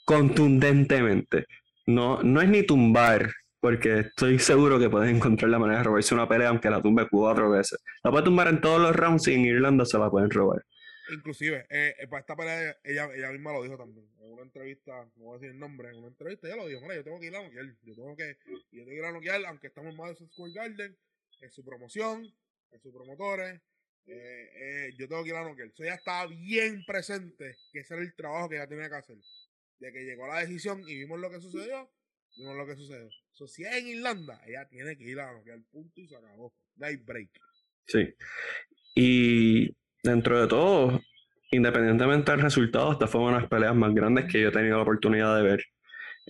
[0.06, 1.46] contundentemente.
[1.86, 6.14] No, no es ni tumbar, porque estoy seguro que puedes encontrar la manera de robarse
[6.14, 7.80] una pelea aunque la tumbe cuatro veces.
[8.04, 10.66] La puede tumbar en todos los rounds y en Irlanda se la pueden robar.
[11.10, 14.08] Inclusive, eh, para esta pelea, ella, ella misma lo dijo también.
[14.20, 16.82] En una entrevista, no voy a decir el nombre, en una entrevista ella lo dijo,
[16.82, 18.38] mira, yo tengo que ir a noquear, yo tengo que,
[18.72, 20.98] yo tengo que ir a noquear, aunque estamos en Madison Square Garden,
[21.42, 22.26] es su promoción,
[22.72, 23.62] es sus promotores,
[24.06, 25.72] eh, eh, yo tengo que ir a noquear.
[25.74, 29.18] So ella estaba bien presente, que ese el trabajo que ella tenía que hacer
[29.84, 31.90] de que llegó la decisión y vimos lo que sucedió,
[32.38, 33.10] vimos lo que sucedió.
[33.34, 36.08] So, si es en Irlanda, ella tiene que ir a lo que al punto y
[36.08, 36.54] se acabó.
[36.78, 37.30] Night break.
[37.86, 38.14] Sí.
[38.96, 41.02] Y dentro de todo,
[41.52, 44.78] independientemente del resultado, esta fue una de las peleas más grandes que yo he tenido
[44.78, 45.66] la oportunidad de ver.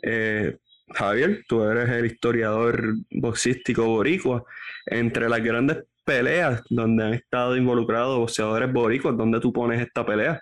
[0.01, 0.57] Eh,
[0.89, 4.43] Javier, tú eres el historiador boxístico boricua.
[4.87, 10.41] Entre las grandes peleas donde han estado involucrados boxeadores boricuas, ¿dónde tú pones esta pelea?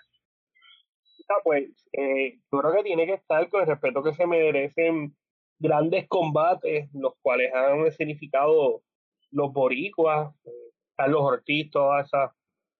[1.44, 5.14] Pues eh, yo creo que tiene que estar con el respeto que se merecen
[5.62, 8.82] grandes combates, los cuales han significado
[9.30, 10.50] los boricuas, eh,
[10.96, 12.30] Carlos Ortiz, todas esas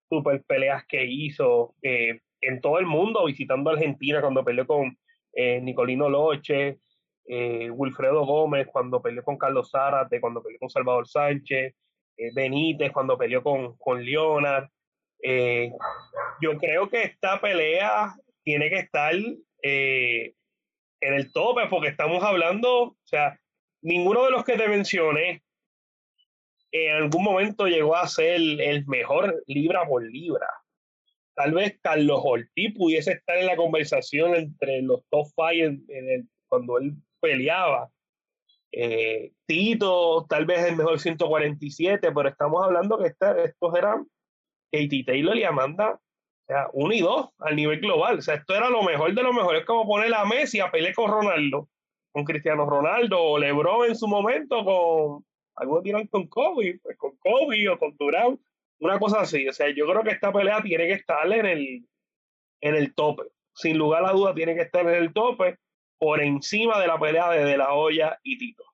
[0.09, 4.99] super peleas que hizo eh, en todo el mundo, visitando Argentina cuando peleó con,
[5.33, 6.79] eh, Nicolino Loche,
[7.25, 11.73] Wilfredo Gómez cuando peleó con Carlos Zárate, cuando peleó con Salvador Sánchez,
[12.35, 14.69] Benítez cuando peleó con, con Leonard.
[16.41, 18.13] yo creo que esta pelea
[18.45, 20.35] tiene que estar en
[21.01, 23.39] el tope porque estamos hablando, o sea,
[23.83, 25.43] ninguno de los que te mencioné
[26.73, 30.49] en algún momento llegó a ser el mejor libra por libra.
[31.35, 36.79] Tal vez Carlos Ortiz pudiese estar en la conversación entre los top five en, cuando
[36.79, 37.91] él peleaba.
[38.73, 44.07] Eh, Tito, tal vez el mejor 147, pero estamos hablando que estos eran
[44.71, 46.01] Katie Taylor y Amanda,
[46.53, 48.19] sea, uno y dos al nivel global.
[48.19, 49.57] O sea, esto era lo mejor de lo mejor.
[49.57, 51.69] Es como poner a Messi a pelear con Ronaldo,
[52.13, 55.25] con Cristiano Ronaldo, o LeBron en su momento, con
[55.57, 58.41] algunos tiran con Kobe, pues con Kobe o con Durant,
[58.81, 59.49] una cosa así.
[59.49, 61.87] O sea, yo creo que esta pelea tiene que estar en el,
[62.61, 63.25] en el tope.
[63.55, 65.59] Sin lugar a duda, tiene que estar en el tope
[65.99, 68.65] por encima de la pelea de De La Hoya y Tito.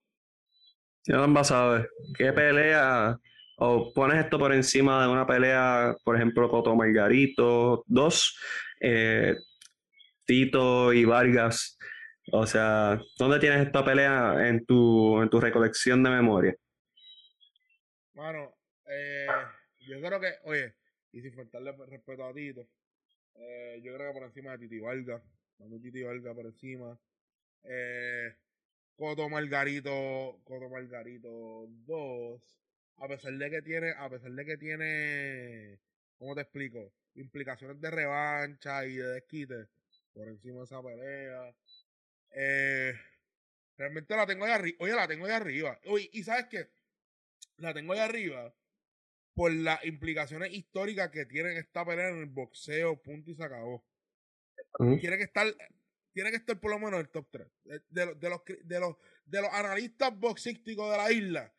[1.04, 3.18] Ya sabe ¿qué pelea
[3.60, 8.38] o pones esto por encima de una pelea, por ejemplo, Coto Margarito, dos,
[8.80, 9.34] eh,
[10.26, 11.76] Tito y Vargas?
[12.32, 16.56] O sea, ¿dónde tienes esta pelea en tu, en tu recolección de memoria?
[18.12, 18.54] Bueno,
[18.86, 19.26] eh,
[19.88, 20.74] yo creo que, oye,
[21.12, 22.68] y sin faltarle respeto a Tito,
[23.34, 25.22] eh, yo creo que por encima de Titi Valga,
[25.56, 26.98] cuando Titi Valga por encima,
[27.64, 28.36] eh,
[28.96, 32.58] Coto Margarito, Coto Margarito 2,
[32.98, 35.78] a pesar de que tiene, a pesar de que tiene,
[36.18, 36.92] ¿cómo te explico?
[37.14, 39.68] Implicaciones de revancha y de desquite
[40.12, 41.54] por encima de esa pelea.
[42.32, 42.92] Eh,
[43.76, 44.76] realmente la tengo ahí arriba.
[44.80, 45.80] Oye, la tengo ahí arriba.
[45.86, 46.68] Oye, y sabes qué?
[47.58, 48.54] La tengo ahí arriba
[49.34, 53.84] por las implicaciones históricas que tiene esta pelea en el boxeo, punto y se acabó.
[55.00, 55.46] Tiene que estar
[56.12, 57.46] tiene que estar por lo menos en el top 3.
[57.90, 61.54] De, los, de, los, de los analistas boxísticos de la isla,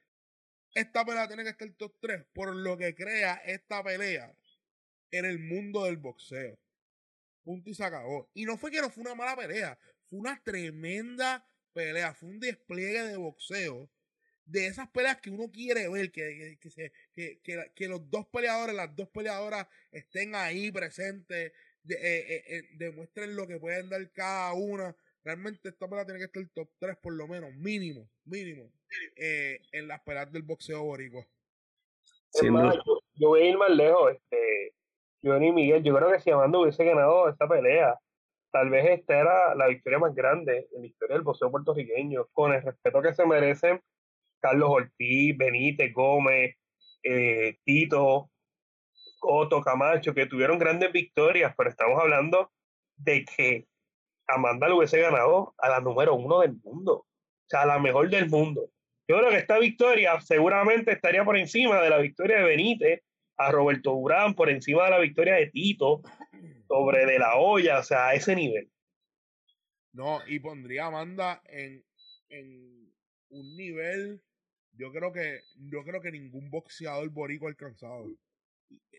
[0.74, 4.34] esta pelea tiene que estar top 3 por lo que crea esta pelea
[5.12, 6.58] en el mundo del boxeo.
[7.44, 8.30] Punto y se acabó.
[8.34, 9.78] Y no fue que no fue una mala pelea,
[10.10, 13.90] fue una tremenda pelea, fue un despliegue de boxeo
[14.50, 16.58] de esas peleas que uno quiere ver, que,
[17.14, 21.54] que, que, que, los dos peleadores, las dos peleadoras estén ahí presentes,
[21.84, 24.96] de, eh, eh, eh, demuestren lo que pueden dar cada una.
[25.24, 28.72] Realmente esta pelea tiene que estar el top 3 por lo menos, mínimo, mínimo,
[29.16, 31.26] en las peleas del boxeo boricua.
[32.42, 34.74] yo, voy a ir más lejos, este,
[35.22, 38.00] Johnny Miguel, yo creo que si Amanda hubiese ganado esta pelea,
[38.52, 42.54] tal vez esta era la victoria más grande en la historia del boxeo puertorriqueño, con
[42.54, 43.82] el respeto que se merecen
[44.40, 46.56] Carlos Ortiz, Benítez, Gómez,
[47.04, 48.30] eh, Tito,
[49.20, 52.52] Coto, Camacho, que tuvieron grandes victorias, pero estamos hablando
[52.96, 53.68] de que
[54.36, 57.08] Amanda lo hubiese ganado a la número uno del mundo, o
[57.48, 58.70] sea, a la mejor del mundo.
[59.08, 63.02] Yo creo que esta victoria seguramente estaría por encima de la victoria de Benítez,
[63.38, 66.02] a Roberto Durán, por encima de la victoria de Tito,
[66.68, 68.70] sobre De La Hoya, o sea, a ese nivel.
[69.94, 71.84] No, y pondría a Amanda en,
[72.30, 72.94] en
[73.30, 74.22] un nivel
[74.80, 78.10] yo creo que yo creo que ningún boxeador borico ha alcanzado.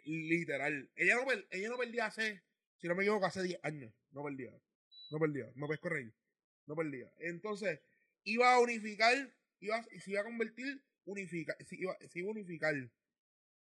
[0.04, 0.90] Literal.
[0.94, 2.42] Ella no, ella no perdía hace,
[2.76, 3.94] si no me equivoco, hace 10 años.
[4.10, 4.52] No perdía.
[5.10, 5.50] No perdía.
[5.54, 6.12] No puedes correr.
[6.66, 7.12] No perdía.
[7.18, 7.80] Entonces,
[8.24, 9.14] iba a unificar,
[9.60, 12.74] iba, se iba a convertir, unifica, iba, se iba a unificar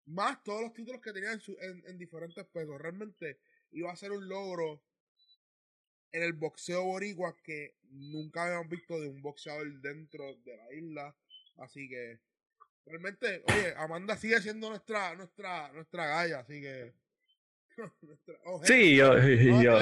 [0.06, 2.80] más todos los títulos que tenía en, en, en, diferentes pesos.
[2.80, 3.38] Realmente
[3.72, 4.82] iba a ser un logro
[6.12, 11.16] en el boxeo boricua que nunca habíamos visto de un boxeador dentro de la isla
[11.58, 12.20] Así que
[12.84, 16.92] realmente, oye, Amanda sigue siendo nuestra, nuestra, nuestra galla, así que.
[18.62, 19.16] sí, yo.
[19.18, 19.78] yo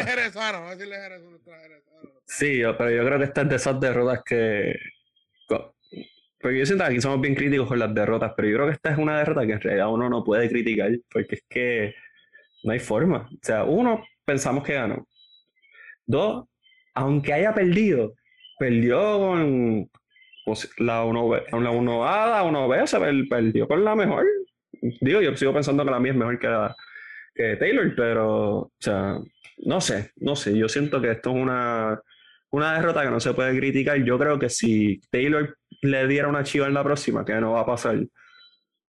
[2.27, 4.75] sí, yo, pero yo creo que estas de esas derrotas que.
[6.41, 8.75] Porque yo siento que aquí somos bien críticos con las derrotas, pero yo creo que
[8.75, 11.95] esta es una derrota que en realidad uno no puede criticar, porque es que
[12.65, 13.31] no hay forma.
[13.33, 15.07] O sea, uno, pensamos que ganó.
[16.05, 16.45] Dos,
[16.93, 18.13] aunque haya perdido,
[18.59, 19.91] perdió con,
[20.45, 24.27] pues, la 1B, la 1A, la 1B se perdió con la mejor.
[25.01, 26.47] Digo, yo sigo pensando que la mía es mejor que,
[27.35, 29.19] que Taylor, pero, o sea,
[29.59, 30.57] no sé, no sé.
[30.57, 32.01] Yo siento que esto es una,
[32.51, 34.03] una derrota que no se puede criticar.
[34.05, 37.61] Yo creo que si Taylor le diera una chiva en la próxima, que no va
[37.61, 37.99] a pasar,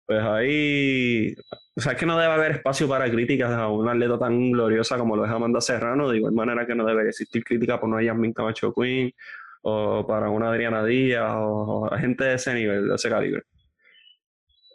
[0.05, 1.35] pues ahí,
[1.75, 4.97] o sea, es que no debe haber espacio para críticas a una atleta tan gloriosa
[4.97, 8.01] como lo es Amanda Serrano, de igual manera que no debería existir crítica por no
[8.01, 9.11] Yasmin Camacho Queen
[9.61, 13.43] o para una Adriana Díaz o, gente de ese nivel, de ese calibre.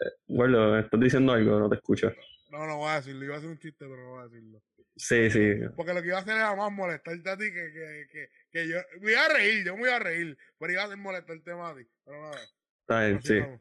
[0.01, 1.59] Eh, bueno, ¿estás diciendo algo?
[1.59, 2.13] No te escucho.
[2.55, 3.25] No, no voy a decirlo.
[3.25, 4.63] Iba a hacer un chiste, pero no voy a decirlo.
[4.97, 5.55] Sí, sí.
[5.75, 8.69] Porque lo que iba a hacer era más molestarte a ti que, que, que, que
[8.69, 8.77] yo.
[9.01, 10.39] Me iba a reír, yo me iba a reír.
[10.57, 11.83] Pero iba a hacer molestarte más a ti.
[12.05, 12.41] Pero nada.
[12.81, 13.41] Está bien, sí.
[13.41, 13.61] vamos.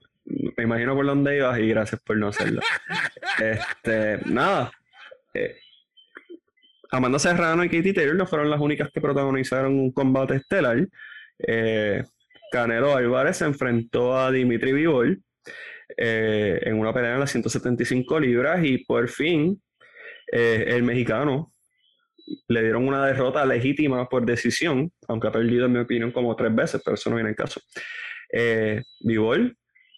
[0.57, 2.61] Me imagino por dónde ibas y gracias por no hacerlo.
[3.41, 4.71] este, nada.
[5.33, 5.57] Eh,
[6.91, 10.87] Amanda Serrano y Katie Taylor no fueron las únicas que protagonizaron un combate estelar.
[11.39, 12.03] Eh,
[12.51, 15.23] Canelo Álvarez se enfrentó a Dimitri Vivol
[15.97, 19.61] eh, en una pelea en las 175 libras y por fin
[20.31, 21.53] eh, el mexicano
[22.47, 26.53] le dieron una derrota legítima por decisión, aunque ha perdido en mi opinión como tres
[26.55, 27.61] veces, pero eso no viene en caso.
[28.31, 29.55] Eh, Bivol,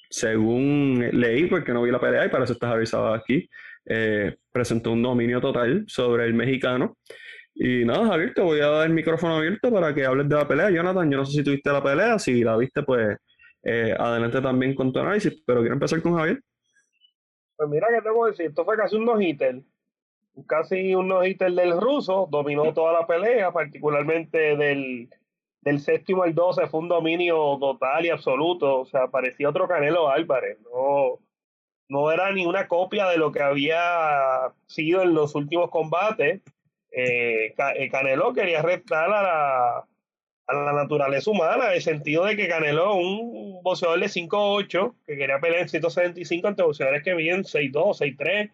[0.10, 3.48] según leí, porque no vi la pelea y para eso estás avisado aquí,
[3.86, 6.98] eh, presentó un dominio total sobre el mexicano.
[7.54, 10.48] Y nada, Javier, te voy a dar el micrófono abierto para que hables de la
[10.48, 10.70] pelea.
[10.70, 13.16] Jonathan, yo no sé si tuviste la pelea, si la viste, pues
[13.66, 16.40] eh, adelante también con tu análisis, pero quiero empezar con Javier.
[17.58, 18.46] Pues mira, ¿qué te puedo decir?
[18.46, 19.64] Esto fue casi un no-hitter.
[20.48, 22.28] Casi un no-hitter del ruso.
[22.30, 25.10] Dominó toda la pelea, particularmente del,
[25.62, 26.68] del séptimo al 12.
[26.68, 28.82] Fue un dominio total y absoluto.
[28.82, 30.60] O sea, parecía otro Canelo Álvarez.
[30.62, 31.20] No,
[31.90, 36.44] no era ni una copia de lo que había sido en los últimos combates.
[36.92, 39.88] Eh, eh, Canelo quería retar a la,
[40.48, 45.18] a la naturaleza humana, en el sentido de que Canelo, un boxeador de 5'8, que
[45.18, 48.52] quería pelear en 175 ante boxeadores que miden 6'2, 6'3,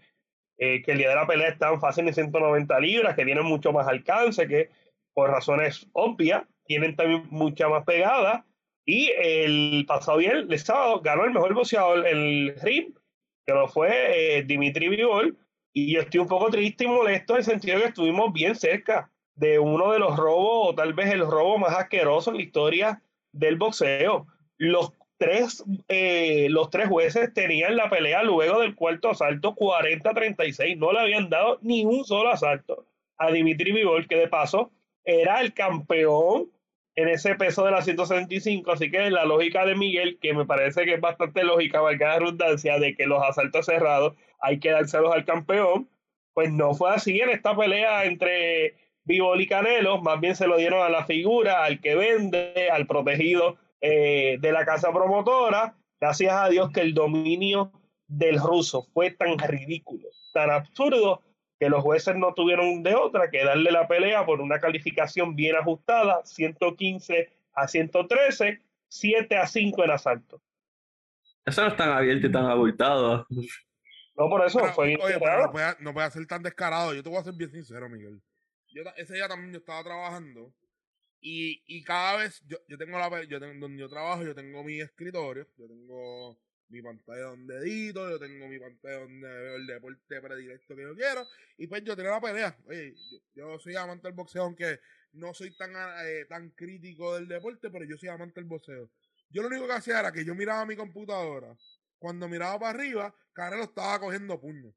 [0.57, 3.73] eh, que el día de la pelea están fácil en 190 libras, que tienen mucho
[3.73, 4.69] más alcance, que
[5.13, 8.45] por razones obvias tienen también mucha más pegada.
[8.85, 12.97] Y el pasado viernes, el sábado, ganó el mejor boxeador, el RIP,
[13.45, 15.37] que lo fue eh, Dimitri Vivol.
[15.73, 18.55] Y yo estoy un poco triste y molesto en el sentido de que estuvimos bien
[18.55, 19.10] cerca
[19.41, 23.01] de uno de los robos, o tal vez el robo más asqueroso en la historia
[23.31, 24.27] del boxeo.
[24.57, 30.77] Los tres, eh, los tres jueces tenían la pelea luego del cuarto asalto 40-36.
[30.77, 32.85] No le habían dado ni un solo asalto
[33.17, 34.71] a Dimitri Vivol, que de paso
[35.03, 36.51] era el campeón
[36.93, 38.71] en ese peso de la 175.
[38.71, 42.19] Así que la lógica de Miguel, que me parece que es bastante lógica, valga la
[42.19, 45.89] redundancia, de que los asaltos cerrados hay que dárselos al campeón,
[46.35, 48.75] pues no fue así en esta pelea entre
[49.11, 52.87] Vivol y Canelo, más bien se lo dieron a la figura, al que vende, al
[52.87, 55.75] protegido eh, de la casa promotora.
[55.99, 57.73] Gracias a Dios que el dominio
[58.07, 61.21] del ruso fue tan ridículo, tan absurdo,
[61.59, 65.57] que los jueces no tuvieron de otra que darle la pelea por una calificación bien
[65.57, 70.41] ajustada, 115 a 113, 7 a 5 en asalto.
[71.45, 73.27] Eso no es tan abierto y tan abultado.
[74.15, 76.93] No, por eso Pero, fue oye, pero no puede, no puede ser tan descarado.
[76.93, 78.21] Yo te voy a ser bien sincero, Miguel.
[78.71, 80.53] Yo, ese día también yo estaba trabajando
[81.19, 84.79] y, y cada vez yo, yo tengo la yo donde yo trabajo, yo tengo mi
[84.81, 90.21] escritorio, yo tengo mi pantalla donde edito, yo tengo mi pantalla donde veo el deporte
[90.21, 92.57] predilecto que yo quiero y pues yo tenía la pelea.
[92.65, 92.95] Oye,
[93.35, 94.79] yo, soy amante del boxeo, aunque
[95.13, 95.71] no soy tan,
[96.05, 98.89] eh, tan crítico del deporte, pero yo soy amante del boxeo.
[99.29, 101.55] Yo lo único que hacía era que yo miraba mi computadora.
[101.99, 104.73] Cuando miraba para arriba, Canelo estaba cogiendo puño.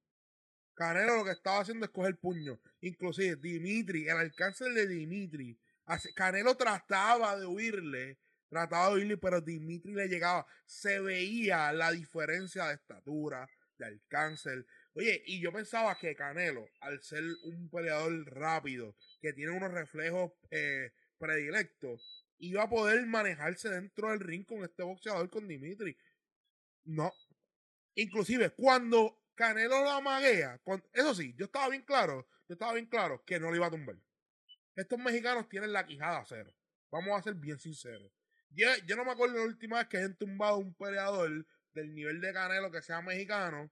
[0.75, 2.61] Canelo lo que estaba haciendo es coger puño.
[2.81, 5.59] Inclusive Dimitri, el alcance de Dimitri.
[6.15, 10.47] Canelo trataba de huirle, trataba de huirle, pero Dimitri le llegaba.
[10.67, 14.65] Se veía la diferencia de estatura, de alcance.
[14.95, 20.33] Oye, y yo pensaba que Canelo, al ser un peleador rápido, que tiene unos reflejos
[20.51, 25.97] eh, predilectos, iba a poder manejarse dentro del ring con este boxeador, con Dimitri.
[26.85, 27.13] No.
[27.95, 30.61] Inclusive, cuando Canelo lo amaguea,
[30.93, 33.71] eso sí, yo estaba bien claro, yo estaba bien claro que no lo iba a
[33.71, 33.97] tumbar.
[34.77, 36.53] Estos mexicanos tienen la quijada cero.
[36.91, 38.11] Vamos a ser bien sinceros.
[38.51, 42.21] Yo, yo no me acuerdo la última vez que hayan tumbado un peleador del nivel
[42.21, 43.71] de Canelo que sea mexicano.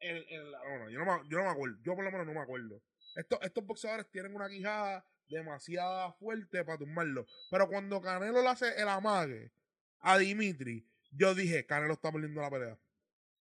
[0.00, 1.76] En, en la- yo, no me, yo no me acuerdo.
[1.82, 2.82] Yo por lo menos no me acuerdo.
[3.16, 7.26] Estos, estos boxeadores tienen una quijada demasiado fuerte para tumbarlo.
[7.50, 9.52] Pero cuando Canelo le hace el amague
[10.00, 12.78] a Dimitri, yo dije, Canelo está perdiendo la pelea.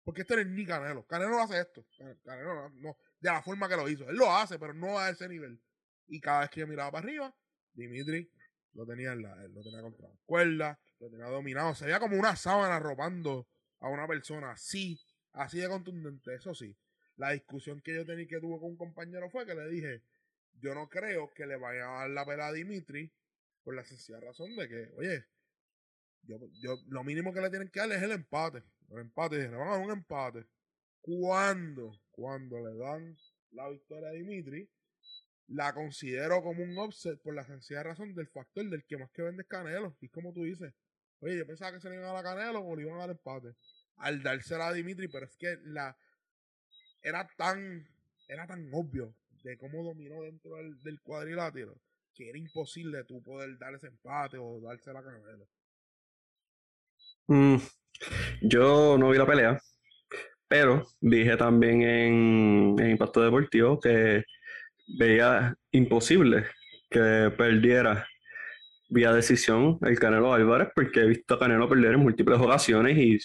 [0.05, 1.07] Porque esto no es ni Canelo.
[1.07, 1.85] Canelo no hace esto.
[2.25, 4.09] Canelo no, de la forma que lo hizo.
[4.09, 5.61] Él lo hace, pero no a ese nivel.
[6.07, 7.35] Y cada vez que yo miraba para arriba,
[7.73, 8.31] Dimitri
[8.75, 11.75] lo tenía en la, lo tenía contra la cuerda, lo tenía dominado.
[11.75, 13.49] Se veía como una sábana arropando
[13.81, 15.01] a una persona así,
[15.33, 16.35] así de contundente.
[16.35, 16.77] Eso sí,
[17.17, 20.03] la discusión que yo tenía que tuve con un compañero fue que le dije,
[20.61, 23.13] yo no creo que le vaya a dar la pelea a Dimitri
[23.63, 25.25] por la sencilla razón de que, oye,
[26.23, 28.63] yo, yo, lo mínimo que le tienen que dar es el empate.
[28.91, 30.47] El empate, le van a dar un empate.
[31.01, 33.17] Cuando, cuando le dan
[33.53, 34.69] la victoria a Dimitri,
[35.49, 39.23] la considero como un offset por la sencilla razón del factor del que más que
[39.23, 39.97] vende es Canelo.
[40.01, 40.73] Y como tú dices,
[41.21, 43.01] oye, yo pensaba que se le iban a dar a Canelo o le iban a
[43.01, 43.55] dar empate.
[43.97, 45.97] Al dársela a Dimitri, pero es que la
[47.03, 47.87] era tan,
[48.29, 51.79] era tan obvio de cómo dominó dentro del, del cuadrilátero
[52.15, 55.47] que era imposible tú poder dar ese empate o darse la Canelo.
[57.27, 57.57] Mm,
[58.45, 59.61] yo no vi la pelea,
[60.49, 64.25] pero dije también en, en Impacto Deportivo que
[64.99, 66.47] veía imposible
[66.91, 68.07] que perdiera
[68.89, 73.19] vía decisión el Canelo Álvarez, porque he visto a Canelo perder en múltiples ocasiones y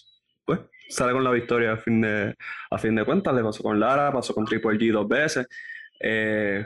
[0.45, 0.59] pues
[0.89, 2.35] sale con la victoria a fin de,
[2.71, 3.35] a fin de cuentas.
[3.35, 5.47] Le pasó con Lara, pasó con Triple G dos veces.
[5.99, 6.65] Eh,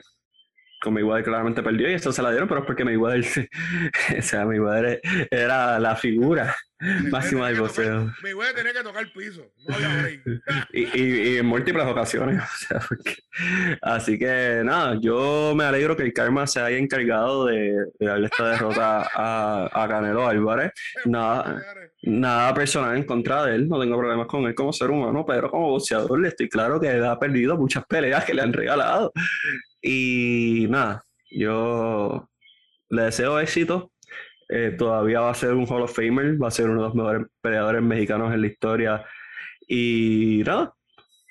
[0.82, 3.24] con Mayweather claramente perdió y esto se la dieron, pero es porque Mayweather,
[4.20, 5.02] o sea, Mayweather
[5.32, 6.56] era la figura
[7.10, 8.12] máxima del boxeo.
[8.22, 9.76] Mayweather tenía que tocar el piso, no
[10.74, 13.16] y, y, y, en múltiples ocasiones, o sea, porque,
[13.82, 18.28] así que nada, yo me alegro que el Karma se haya encargado de, de darle
[18.28, 20.72] esta derrota a, a Canelo Álvarez.
[21.06, 21.64] Nada,
[22.04, 25.50] nada personal en contra de él, no tengo problemas con él como ser humano, pero
[25.50, 29.12] como boxeador le estoy claro que ha perdido muchas peleas que le han regalado.
[29.82, 32.30] Y nada, yo
[32.90, 33.93] le deseo éxito.
[34.50, 36.96] Eh, todavía va a ser un Hall of Famer, va a ser uno de los
[36.96, 39.06] mejores peleadores mexicanos en la historia.
[39.68, 40.74] Y nada,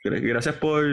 [0.04, 0.84] gracias por.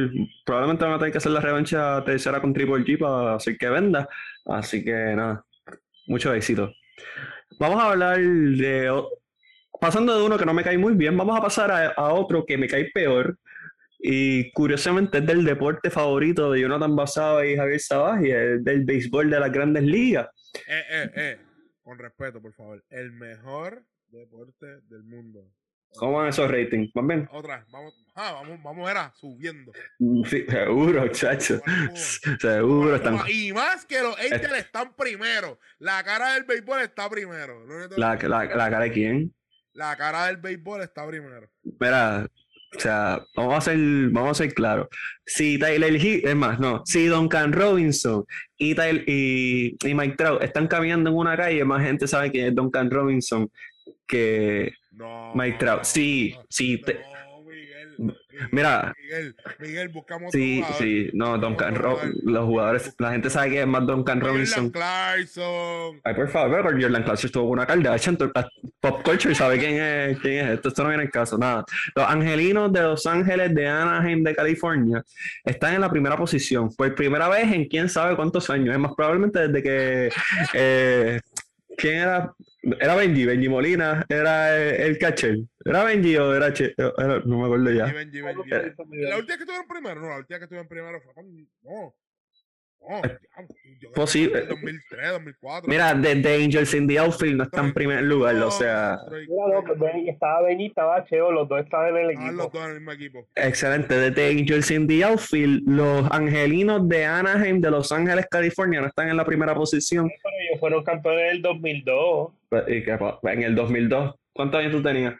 [0.45, 3.69] Probablemente van a tener que hacer la revancha tercera con Triple G para hacer que
[3.69, 4.07] venda.
[4.45, 5.43] Así que nada,
[6.07, 6.73] mucho éxito.
[7.59, 9.03] Vamos a hablar de.
[9.79, 12.45] Pasando de uno que no me cae muy bien, vamos a pasar a, a otro
[12.45, 13.37] que me cae peor,
[14.01, 18.85] y curiosamente es del deporte favorito de Jonathan Basaba y Javier Sabaj y es del
[18.85, 20.27] béisbol de las grandes ligas.
[20.67, 21.37] Eh, eh, eh,
[21.89, 22.85] con respeto, por favor.
[22.91, 25.51] El mejor deporte del mundo.
[25.95, 26.93] ¿Cómo van esos ratings?
[26.93, 27.29] ¿Van bien?
[27.31, 29.71] Otra, vamos, ah, vamos, vamos era subiendo.
[29.97, 31.59] Sí, seguro, chacho.
[32.39, 33.19] Seguro están.
[33.27, 35.59] Y más que los Angels están primero.
[35.79, 37.65] La cara del béisbol está primero.
[37.97, 39.35] ¿La, la, la cara de quién?
[39.73, 41.49] La cara del béisbol está primero.
[41.63, 42.27] Mira,
[42.75, 43.77] o sea, vamos a ser,
[44.11, 44.87] vamos a ser claros.
[45.25, 48.25] Si Tyler Hill, es más, no, si Duncan Robinson
[48.57, 52.47] y, Tyler, y, y, Mike Trout están caminando en una calle, más gente sabe que
[52.47, 53.49] es Duncan Robinson
[54.07, 55.83] que no, Mike Trout.
[55.83, 56.77] Sí, no, sí.
[56.81, 56.99] Te,
[58.51, 58.95] Mira.
[59.01, 63.67] Miguel, Miguel, buscamos Sí, sí, no, Duncan Robinson, los jugadores, la gente sabe que es
[63.67, 64.69] más Duncan Robinson.
[64.69, 65.99] Clarkson.
[66.03, 68.17] Ay, por favor, Jordan Clarkson estuvo con una Kardashian,
[68.79, 71.65] Pop Culture sabe quién es, quién es esto, esto no viene el caso, nada.
[71.95, 75.03] Los angelinos de Los Ángeles de Anaheim de California
[75.43, 78.93] están en la primera posición, por primera vez en quién sabe cuántos años, es más
[78.95, 80.09] probablemente desde que,
[80.53, 81.19] eh,
[81.77, 82.33] ¿quién era?
[82.61, 85.37] Era Benji, Benji Molina, era el, el catcher.
[85.69, 87.85] ¿Era Benji o era, che, era No me acuerdo ya.
[87.85, 89.01] Benji, Benji, Benji.
[89.01, 91.47] La última que estuvieron primero, no, la última que estuvieron primero fue con.
[91.61, 91.93] No.
[92.81, 93.01] No,
[93.81, 94.45] yo, Posible.
[94.45, 95.69] 2003, 2004.
[95.69, 98.97] Mira, desde Angels in the Outfield no está en primer lugar, o sea.
[99.11, 102.25] Mira, no, Benny, estaba Benny, estaba Cheo, los dos estaban en el equipo.
[102.25, 103.27] Ah, los dos en el mismo equipo.
[103.35, 108.87] Excelente, desde Angels in the Outfield, los angelinos de Anaheim de Los Ángeles, California, no
[108.87, 110.07] están en la primera posición.
[110.07, 112.29] Pero ellos fueron campeones en el 2002.
[112.69, 115.15] ¿Y qué, en el 2002, ¿cuántos años tú tenías?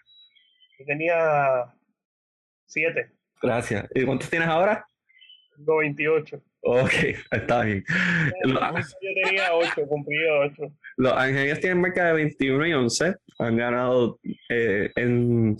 [0.79, 1.73] Yo tenía
[2.65, 3.11] siete.
[3.41, 3.85] Gracias.
[3.93, 4.85] ¿Y cuántos tienes ahora?
[5.57, 6.41] 28.
[6.61, 6.93] Ok,
[7.31, 7.83] está bien.
[8.45, 8.59] Yo
[9.23, 10.63] tenía 8, cumplí 8.
[10.97, 13.15] Los Angelinos tienen marca de 21 y 11.
[13.39, 14.19] Han ganado
[14.49, 15.57] eh, en,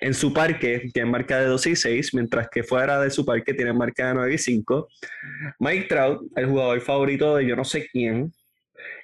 [0.00, 3.54] en su parque, tienen marca de 12 y 6, mientras que fuera de su parque
[3.54, 4.88] tienen marca de 9 y 5.
[5.58, 8.32] Mike Trout, el jugador favorito de yo no sé quién,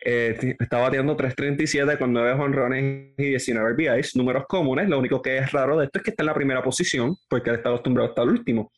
[0.05, 4.89] eh, está bateando 3.37 con 9 honrones y 19 RBIs, números comunes.
[4.89, 7.51] Lo único que es raro de esto es que está en la primera posición, porque
[7.51, 8.73] él está acostumbrado hasta el último.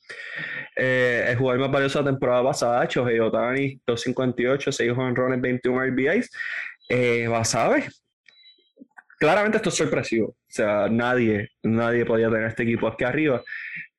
[0.76, 5.86] Eh, el jugador más valioso de la temporada pasada, Shohei Otani, 2.58, 6 honrones, 21
[5.86, 6.30] RBIs.
[6.88, 7.84] Eh, ver.
[9.18, 10.28] Claramente esto es sorpresivo.
[10.28, 13.42] O sea, nadie, nadie podía tener este equipo aquí arriba.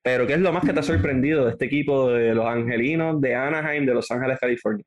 [0.02, 3.22] Pero, ¿qué es lo más que te ha sorprendido de este equipo de los Angelinos
[3.22, 4.84] de Anaheim, de Los Ángeles, California?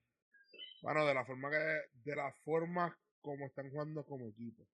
[0.82, 1.56] Bueno, de la forma que,
[2.05, 4.66] de la forma como están jugando como equipo.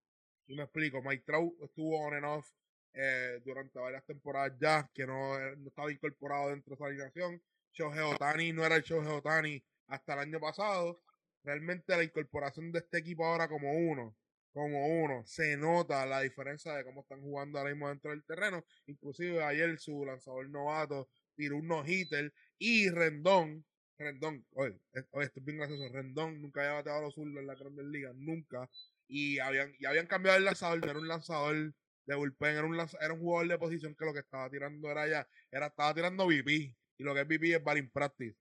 [0.46, 1.24] Y me explico, Mike
[1.62, 2.50] estuvo on and off
[2.92, 7.42] eh, durante varias temporadas ya, que no, no, estaba incorporado dentro de esa alineación.
[7.72, 11.00] Shohei Otani no era el Shohei Otani hasta el año pasado.
[11.44, 14.16] Realmente la incorporación de este equipo ahora como uno,
[14.52, 18.64] como uno, se nota la diferencia de cómo están jugando ahora mismo dentro del terreno.
[18.86, 23.64] Inclusive ayer su lanzador novato tiró un no-hitter y Rendón
[24.00, 24.80] Rendón, oye,
[25.10, 25.86] oye, esto es bien gracioso.
[25.92, 28.70] Rendón nunca había bateado a los zurdos en la Grandes Ligas, nunca.
[29.06, 31.74] Y habían, y habían cambiado el lanzador, era un lanzador
[32.06, 35.06] de bullpen, era un, era un jugador de posición que lo que estaba tirando era
[35.06, 36.74] ya, era, estaba tirando VP.
[36.96, 38.36] Y lo que es VP es batting practice.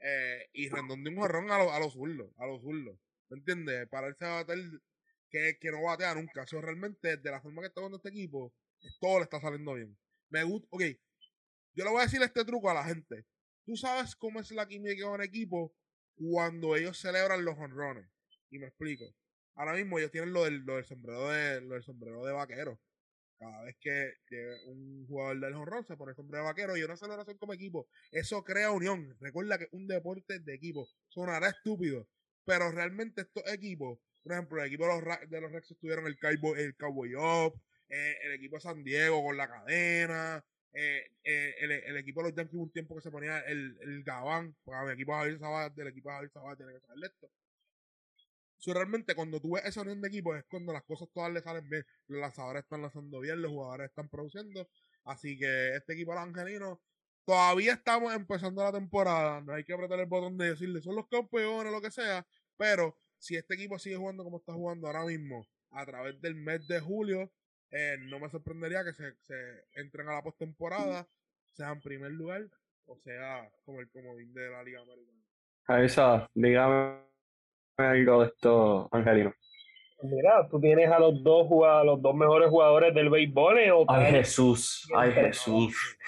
[0.00, 2.98] Eh, y Rendón dio un jorrón a, lo, a los zurdos, a los zurdos.
[3.30, 3.88] ¿Me entiendes?
[3.88, 4.58] Para irse a bater
[5.30, 6.42] que, que no batea nunca.
[6.42, 8.52] Eso realmente, de la forma que está jugando este equipo,
[9.00, 9.96] todo le está saliendo bien.
[10.28, 10.82] Me gusta, ok,
[11.74, 13.24] yo le voy a decir este truco a la gente.
[13.68, 15.74] Tú sabes cómo es la química de un equipo
[16.14, 18.08] cuando ellos celebran los honrones.
[18.48, 19.04] Y me explico.
[19.56, 22.80] Ahora mismo ellos tienen lo del, sombrero de lo sombrero de vaquero.
[23.38, 24.10] Cada vez que
[24.68, 27.90] un jugador del honrón se pone el sombrero de vaquero y una celebración como equipo,
[28.10, 29.14] eso crea unión.
[29.20, 32.08] Recuerda que un deporte de equipo sonará estúpido,
[32.46, 36.18] pero realmente estos equipos, por ejemplo, el equipo de los, de los Rex tuvieron el
[36.18, 37.60] Cowboy, el Cowboy Up,
[37.90, 40.42] eh, el equipo de San Diego con la cadena,
[40.72, 44.54] eh, eh, el, equipo de los Yankees un tiempo que se ponía el, el Gabán,
[44.64, 47.30] porque el equipo de Javier Sabá, del equipo de Javier Sabá tiene que saber esto.
[48.58, 51.40] So, realmente cuando tú ves esa unión de equipo es cuando las cosas todas le
[51.40, 51.86] salen bien.
[52.08, 54.68] Los lanzadores están lanzando bien, los jugadores están produciendo.
[55.04, 56.78] Así que este equipo de los angelinos
[57.24, 59.40] todavía estamos empezando la temporada.
[59.42, 62.26] No hay que apretar el botón de decirle son los campeones, lo que sea.
[62.56, 66.66] Pero si este equipo sigue jugando como está jugando ahora mismo, a través del mes
[66.66, 67.30] de julio,
[67.70, 71.06] eh, no me sorprendería que se, se entren a la postemporada,
[71.52, 72.48] sea en primer lugar
[72.88, 75.18] o sea como el comodín de la Liga Americana.
[75.66, 77.00] A esa, dígame
[77.76, 79.34] algo de esto, Angelino.
[80.02, 83.58] Mira, tú tienes a los dos a los dos mejores jugadores del béisbol.
[83.58, 83.72] ¿eh?
[83.88, 85.98] Ay, Jesús, ay, Jesús.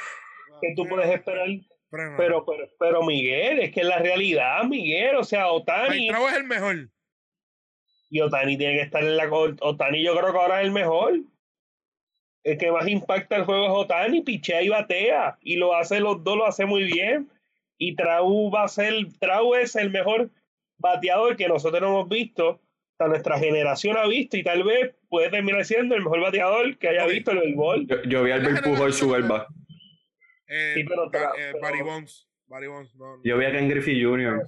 [0.60, 1.48] ¿Qué tú puedes esperar?
[1.90, 6.08] Pero, pero, pero, Miguel, es que es la realidad, Miguel, o sea, Otani.
[6.08, 6.88] es el mejor.
[8.10, 9.28] Y Otani tiene que estar en la.
[9.28, 11.14] Otani, yo creo que ahora es el mejor.
[12.42, 15.38] El que más impacta el juego es Otani, pichea y batea.
[15.42, 17.28] Y lo hace, los dos lo hace muy bien.
[17.78, 18.94] Y Trau va a ser.
[19.18, 20.30] Trau es el mejor
[20.78, 22.60] bateador que nosotros no hemos visto,
[22.98, 26.88] que nuestra generación ha visto y tal vez puede terminar siendo el mejor bateador que
[26.88, 27.86] haya visto el béisbol.
[27.86, 29.46] Yo, yo vi al Pujol su verba.
[30.46, 32.29] Eh, sí, pero, eh, Barry Bonds.
[32.50, 34.44] Barry Bonds no, Yo vi a Ken Griffey Jr.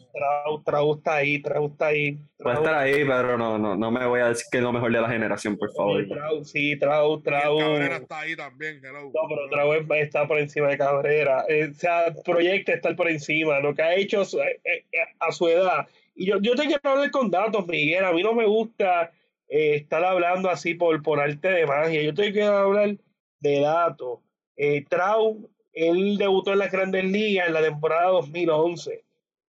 [0.64, 2.18] Trau, está ahí, Trau está ahí.
[2.36, 4.92] Puede estar ahí, pero no, no, no me voy a decir que es lo mejor
[4.92, 6.04] de la generación, por favor.
[6.44, 7.58] Sí, Trau, Trau.
[7.58, 9.04] Cabrera está ahí también, hello.
[9.04, 11.44] No, pero Trau está por encima de Cabrera.
[11.48, 13.60] Eh, o sea, proyecta estar por encima.
[13.60, 17.66] Lo que ha hecho a su edad y yo, yo te quiero hablar con datos,
[17.66, 18.04] Miguel.
[18.04, 19.12] A mí no me gusta
[19.48, 22.02] eh, estar hablando así por, por arte de magia.
[22.02, 22.96] Yo te quiero hablar
[23.40, 24.20] de datos.
[24.56, 29.04] Eh, Trau, él debutó en las grandes ligas en la temporada 2011.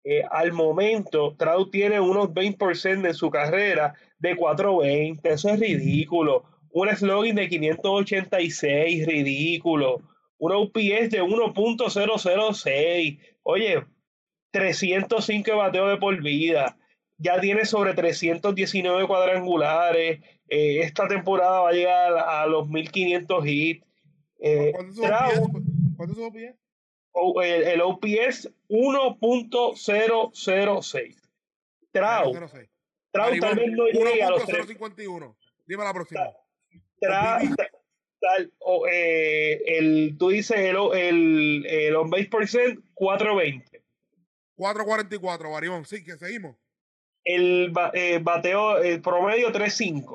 [0.03, 5.29] Eh, al momento, Trau tiene unos 20% de su carrera de 420.
[5.29, 6.43] Eso es ridículo.
[6.71, 10.01] Un slogan de 586, ridículo.
[10.37, 13.19] Un OPS de 1.006.
[13.43, 13.83] Oye,
[14.51, 16.77] 305 bateos de por vida,
[17.17, 23.85] ya tiene sobre 319 cuadrangulares, eh, esta temporada va a llegar a los 1500 hits.
[24.41, 24.71] Eh,
[25.99, 26.57] ¿Cuántos OPS?
[27.11, 31.15] O, el, el, OPS 1.006.
[31.91, 32.31] Trau.
[33.11, 35.37] Trau tal vez no llegue a los 051.
[35.65, 36.31] Dime la próxima.
[37.01, 37.41] Trau,
[38.21, 38.53] tal,
[38.89, 43.83] eh, el, tú dices el, el, el on base percent 420.
[44.55, 45.83] 4.44, Barión.
[45.83, 46.55] Sí, que seguimos.
[47.25, 50.05] El eh, bateo, el promedio 3.5.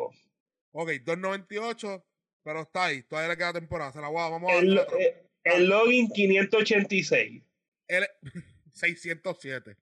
[0.73, 2.03] Ok, 2.98,
[2.43, 3.03] pero está ahí.
[3.03, 3.93] Todavía le queda temporada.
[3.93, 7.43] Se la voy a, vamos a el, eh, el login 586.
[7.89, 8.07] El
[8.73, 9.77] 607.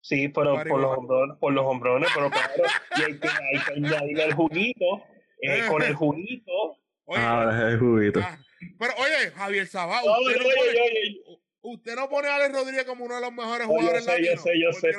[0.00, 2.62] Sí, pero por los, hombrones, por los hombrones, pero claro,
[2.96, 5.04] y hay que, hay que añadirle el juguito,
[5.42, 6.52] eh, con el juguito.
[7.04, 8.20] Oye, ah, el juguito.
[8.22, 8.38] Ah,
[8.78, 13.16] pero oye, Javier Sabá, usted, no puede, Usted no pone a Alex Rodríguez como uno
[13.16, 14.30] de los mejores jugadores latinos.
[14.36, 14.92] Yo sé, yo sé,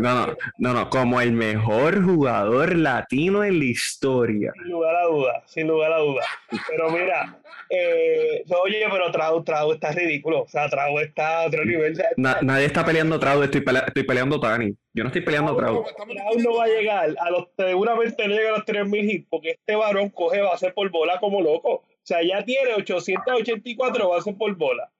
[0.00, 4.52] No, no, no, no, como el mejor jugador latino en la historia.
[4.54, 6.24] Sin lugar a duda, sin lugar a duda.
[6.68, 7.40] Pero mira,
[7.70, 10.42] eh, oye, pero Trau, Trau está ridículo.
[10.42, 11.96] O sea, Trau está a otro nivel.
[12.16, 14.74] nadie está peleando Trau, estoy, estoy peleando Tani.
[14.92, 15.84] Yo no estoy peleando Trau.
[15.84, 19.50] Trau no va a llegar a los, seguramente no llega a los 3000 hits porque
[19.50, 21.70] este varón coge base por bola como loco.
[21.74, 24.91] O sea, ya tiene 884 bases por bola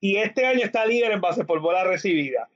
[0.00, 2.48] y este año está líder en base por bola recibida.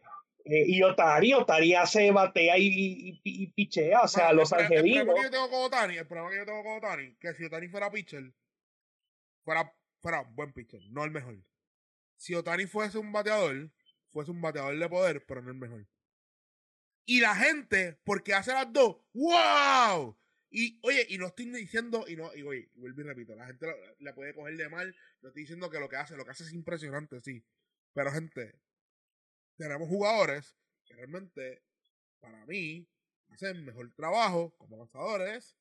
[0.44, 5.00] Eh, y Otani, Otani hace batea y, y, pichea, o sea, los angelinos.
[5.00, 7.34] El problema que yo tengo con Otani, el problema que yo tengo con Otani, que
[7.34, 8.32] si Otani fuera pitcher,
[9.44, 11.36] fuera, fuera un buen pitcher, no el mejor.
[12.16, 13.70] Si Otani fuese un bateador,
[14.10, 15.86] fuese un bateador de poder, pero no el mejor.
[17.04, 20.16] Y la gente, porque hace las dos, ¡wow!
[20.54, 23.66] Y oye, y no estoy diciendo, y no, y oye, vuelvo y repito, la gente
[24.00, 26.44] la puede coger de mal, no estoy diciendo que lo que hace, lo que hace
[26.44, 27.42] es impresionante, sí.
[27.94, 28.60] Pero gente,
[29.56, 31.62] tenemos jugadores que realmente,
[32.20, 32.86] para mí,
[33.30, 35.56] hacen mejor trabajo como lanzadores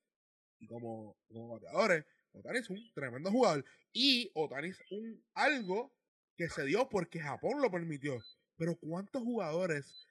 [0.60, 2.06] y como, como bateadores.
[2.34, 3.64] Otani es un tremendo jugador.
[3.94, 5.94] Y Otani es un algo
[6.36, 8.22] que se dio porque Japón lo permitió.
[8.58, 10.06] Pero ¿cuántos jugadores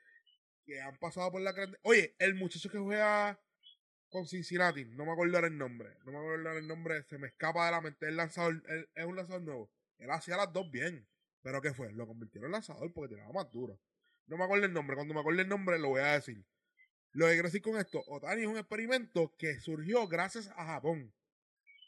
[0.64, 1.78] que han pasado por la grande...
[1.82, 3.38] Oye, el muchacho que juega
[4.10, 7.66] con Cincinnati, no me acuerdo el nombre, no me acuerdo el nombre, se me escapa
[7.66, 8.62] de la mente, el lanzador,
[8.94, 11.06] es un lanzador nuevo, él hacía las dos bien.
[11.42, 11.92] Pero ¿qué fue?
[11.92, 13.80] Lo convirtieron en lanzador porque tiraba más duro.
[14.26, 14.94] No me acuerdo el nombre.
[14.94, 16.44] Cuando me acuerde el nombre lo voy a decir.
[17.12, 21.12] Lo que quiero decir con esto, Otani es un experimento que surgió gracias a Japón.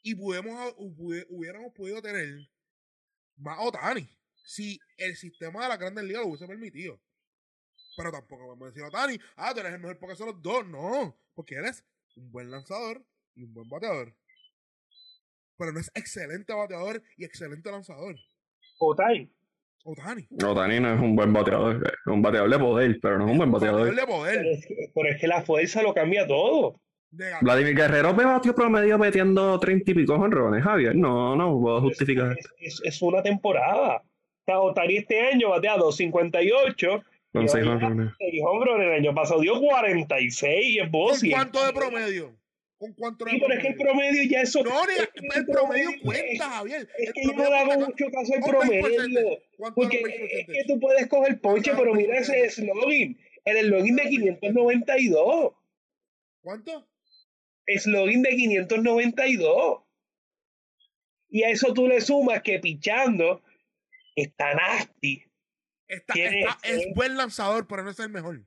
[0.02, 2.48] Y pudimos, hubiéramos podido tener
[3.36, 4.08] más Otani
[4.44, 7.00] si el sistema de la Grandes Ligas lo hubiese permitido.
[7.96, 10.66] Pero tampoco a decir Otani, ah, tú eres el mejor porque son los dos.
[10.66, 11.84] No, porque eres
[12.16, 13.02] un buen lanzador
[13.34, 14.14] y un buen bateador.
[15.58, 18.16] Pero no es excelente bateador y excelente lanzador.
[18.78, 19.30] Otani.
[19.84, 20.28] Otani.
[20.44, 23.38] Otani no es un buen bateador, es un bateador de poder, pero no es un
[23.38, 23.94] buen bateador.
[23.94, 24.36] de poder.
[24.38, 26.80] Pero es, que, pero es que la fuerza lo cambia todo.
[27.42, 30.96] Vladimir Guerrero me batió promedio metiendo 30 y pico honrones, Javier.
[30.96, 32.34] No, no puedo justificar.
[32.38, 34.02] Es, es- es una temporada.
[34.46, 37.02] Otani este año batea 258.
[37.32, 38.14] Con y seis batea honrones.
[38.18, 38.86] seis honrones.
[38.88, 42.36] el año pasado dio 46 y es ¿Con cuánto de promedio?
[42.78, 44.62] ¿Con cuánto de Sí, pero es que el promedio ya eso.
[44.64, 46.88] No, que el promedio cuenta, Javier.
[46.98, 48.50] Es El que yo no le hago mucho caso al Un 20%.
[48.50, 49.38] promedio.
[49.56, 50.52] ¿Cuánto Porque es 20%?
[50.52, 52.50] que tú puedes coger ponche, ¿Cuánto pero mira ese 20%?
[52.50, 53.18] slogan.
[53.44, 55.52] El login de 592.
[56.42, 56.88] ¿Cuánto?
[57.66, 59.82] Slogan de 592.
[61.30, 63.42] Y a eso tú le sumas que pichando
[64.16, 65.24] está nasty.
[65.92, 68.40] Está, Tiene- está- es buen lanzador, pero no es el mejor.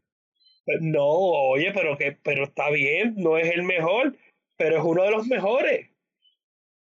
[0.81, 4.17] No, oye, pero que, pero está bien, no es el mejor,
[4.57, 5.89] pero es uno de los mejores.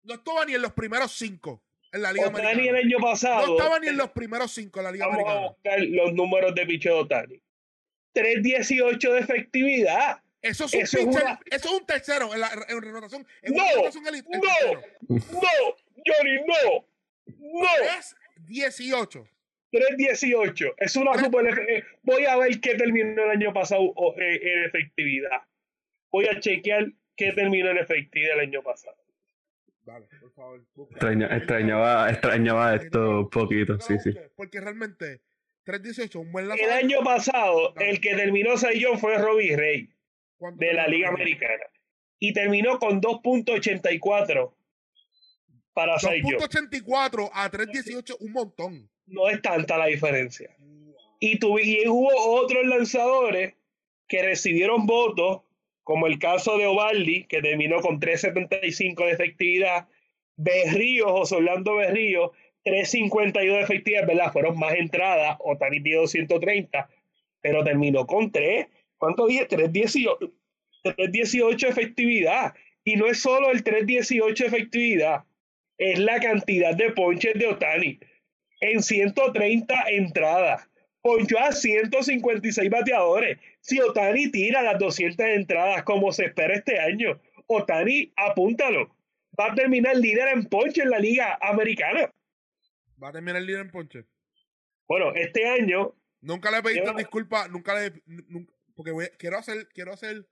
[0.04, 1.60] No estaba ni en los primeros cinco
[1.92, 2.78] en la Liga Otani el Americana.
[2.78, 3.56] año No pasado.
[3.56, 5.48] estaba ni en los primeros cinco en la Liga Vamos a Americana.
[5.52, 7.42] buscar los números de picheo Otani.
[8.12, 10.20] 318 de efectividad.
[10.42, 13.26] Eso es un, Eso es pitcher- una- eso es un tercero en, la, en renovación.
[13.42, 14.40] En No, elite, el no.
[14.40, 14.82] tercero.
[15.08, 15.48] No,
[16.04, 16.84] Johnny, no.
[17.38, 17.68] No.
[17.98, 18.14] Es
[18.46, 19.26] 18.
[19.72, 20.74] 318.
[20.78, 21.46] Es una super.
[21.68, 25.42] eh, Voy a ver qué terminó el año pasado eh, en efectividad.
[26.10, 28.96] Voy a chequear qué terminó en efectividad el año pasado.
[29.84, 30.64] Dale, por favor.
[30.90, 34.10] Extraña- extrañaba, extrañaba esto un poquito, sí, sí.
[34.36, 35.22] Porque realmente
[35.64, 36.74] 318, un buen El lanzador.
[36.74, 39.88] año pasado, el que terminó Sayón fue Robbie Rey
[40.36, 40.86] ¿Cuánto de la?
[40.86, 41.64] Liga Americana.
[42.20, 44.54] Y terminó con 2.84
[45.72, 46.30] para Sayón.
[46.38, 48.90] 2.84 a 318, un montón.
[49.07, 50.55] No es tanta la diferencia.
[51.20, 53.55] Y, y hubo otros lanzadores
[54.09, 55.42] que recibieron votos,
[55.82, 59.88] como el caso de Ovaldi, que terminó con 3.75 de efectividad,
[60.36, 62.32] Berrío, José Orlando Berrío,
[62.64, 64.32] 3.52 de efectividad, ¿verdad?
[64.32, 66.88] Fueron más entradas, Otani tiene 230,
[67.40, 68.66] pero terminó con 3,
[68.98, 69.48] ¿cuánto dije?
[69.48, 70.32] 3.18
[70.84, 72.55] 3.18 de efectividad.
[72.84, 75.24] Y no es solo el 3.18 de efectividad,
[75.78, 78.00] es la cantidad de ponches de Otani
[78.62, 80.68] en 130 entradas.
[81.02, 83.38] Ponchó a 156 bateadores.
[83.60, 88.94] Si Otani tira las 200 entradas como se espera este año, Otani, apúntalo.
[89.38, 92.10] Va a terminar líder en ponche en la Liga Americana.
[93.02, 94.04] Va a terminar líder en ponche.
[94.88, 98.00] Bueno, este año, Nunca le pediste Lleva- disculpas, nunca le.
[98.06, 100.24] nunca- porque voy- quiero hacer quiero hacer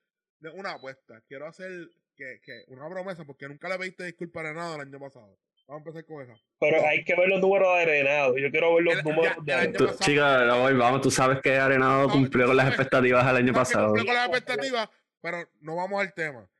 [0.55, 1.21] una apuesta.
[1.27, 5.01] Quiero hacer que, que una promesa, porque nunca le pediste disculpas a nada el año
[5.01, 5.37] pasado.
[5.71, 6.35] Vamos a empezar con esa.
[6.59, 8.37] pero hay que ver los números de Arenado.
[8.37, 9.99] Yo quiero ver los El- números ya- de el Arenado.
[10.01, 13.87] Chica, no, vamos, tú sabes que Arenado No, cumplió con las expectativas del año pasado.
[13.87, 14.89] cumplió con las expectativas,
[15.21, 16.51] pero no vamos al tema.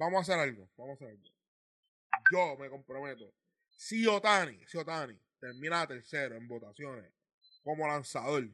[0.00, 0.68] Vamos a hacer algo.
[0.76, 1.28] Vamos a hacer algo.
[2.32, 3.32] Yo me comprometo.
[3.70, 7.04] Si Otani, si Otani termina tercero en votaciones
[7.62, 8.48] como lanzador,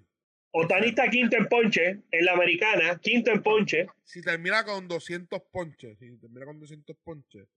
[0.50, 3.86] Otani está quinto en ponche en la americana, quinto en ponche.
[4.04, 7.48] si termina con 200 ponches, si termina con 200 ponches,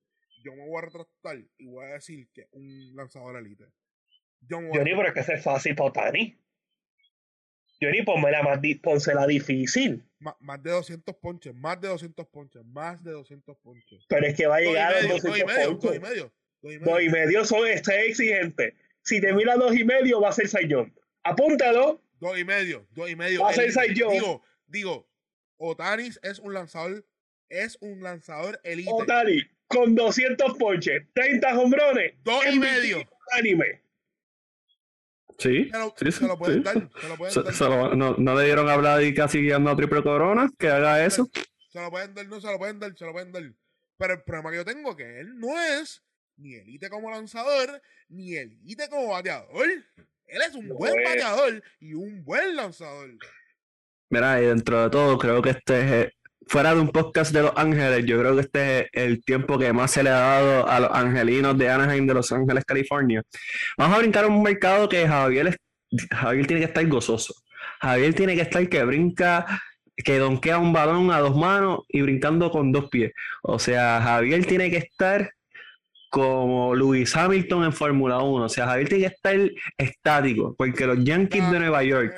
[0.46, 3.66] yo me voy a retractar y voy a decir que un lanzador elite.
[4.42, 6.40] Yo me voy a Johnny, pero es que eso es fácil para Otani.
[7.82, 10.04] Johnny, ponmela más, di- pónsela difícil.
[10.20, 14.06] Ma- más de 200 ponches, más de 200 ponches, más de 200 ponches.
[14.08, 15.84] Pero es que va a llegar a los dos y 200 medio, ponches.
[15.84, 16.92] dos y medio, dos y medio.
[16.94, 18.76] Dos y medio son está exigente.
[19.04, 20.94] Si termina dos y medio, va a ser Sayón.
[21.24, 22.02] Apúntalo.
[22.20, 23.42] Dos y medio, dos y medio.
[23.42, 24.12] Va a ser Young.
[24.14, 25.10] Digo, digo,
[25.58, 27.06] Otanis es un lanzador,
[27.50, 28.90] es un lanzador elite.
[28.92, 32.14] Otani, con 200 ponches, 30 hombrones.
[32.24, 32.98] Dos y medio.
[33.32, 33.82] Anime.
[35.38, 36.64] Sí, Se lo, sí, se lo pueden sí.
[36.64, 37.54] dar, se lo pueden Se- dar.
[37.54, 41.04] se lo- no, no le dieron a Vladi casi guiando a triple corona, que haga
[41.06, 41.30] eso.
[41.70, 43.44] Se lo pueden dar, no se lo pueden dar, se lo pueden dar.
[43.98, 46.02] Pero el problema que yo tengo es que él no es
[46.38, 49.66] ni elite como lanzador, ni elite como bateador.
[50.28, 51.06] Él es un No buen es.
[51.06, 53.10] bateador y un buen lanzador.
[54.10, 56.14] Mira, y dentro de todo, creo que este es,
[56.48, 59.74] fuera de un podcast de Los Ángeles, yo creo que este es el tiempo que
[59.74, 63.22] más se le ha dado a los angelinos de Anaheim, de Los Ángeles, California.
[63.78, 65.58] Vamos a brincar a un mercado que Javier, es-
[66.12, 67.34] Javier tiene que estar gozoso.
[67.82, 69.46] Javier tiene que estar que brinca,
[69.96, 73.12] que donkea un balón a dos manos y brincando con dos pies.
[73.42, 75.30] O sea, Javier tiene que estar
[76.10, 78.46] como Lewis Hamilton en Fórmula 1.
[78.46, 82.14] O sea, Javier tiene que estar estático, porque los Yankees de Nueva York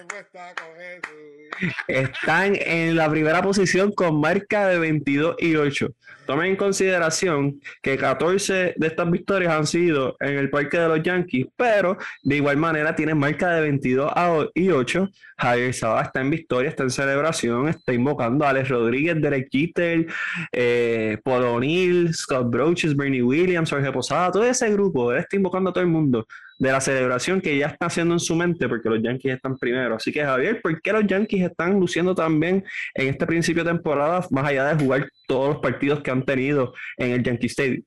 [1.88, 5.88] están en la primera posición con marca de 22 y 8.
[6.28, 11.02] Tomen en consideración que 14 de estas victorias han sido en el parque de los
[11.02, 14.12] Yankees, pero de igual manera tienen marca de 22
[14.54, 15.10] y 8.
[15.38, 20.08] Javier Sabá está en victoria, está en celebración, está invocando a Alex Rodríguez, Derek Jeter,
[20.52, 25.70] eh, Paul O'Neill, Scott Broches, Bernie Williams, Jorge Posada, todo ese grupo, él está invocando
[25.70, 26.28] a todo el mundo
[26.60, 29.96] de la celebración que ya está haciendo en su mente porque los Yankees están primero.
[29.96, 32.64] Así que Javier, ¿por qué los Yankees están luciendo también
[32.96, 36.74] en este principio de temporada, más allá de jugar todos los partidos que han tenido
[36.98, 37.84] en el Yankee Stadium?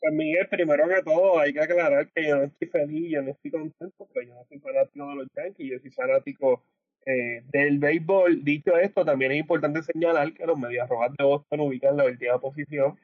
[0.00, 3.30] Pues Miguel, primero que todo hay que aclarar que yo no estoy feliz, yo no
[3.32, 6.64] estoy contento, porque yo no soy fanático de los Yankees, yo soy fanático
[7.04, 8.42] eh, del béisbol.
[8.42, 12.40] Dicho esto, también es importante señalar que los Medias Rojas de Boston ubican la última
[12.40, 12.98] posición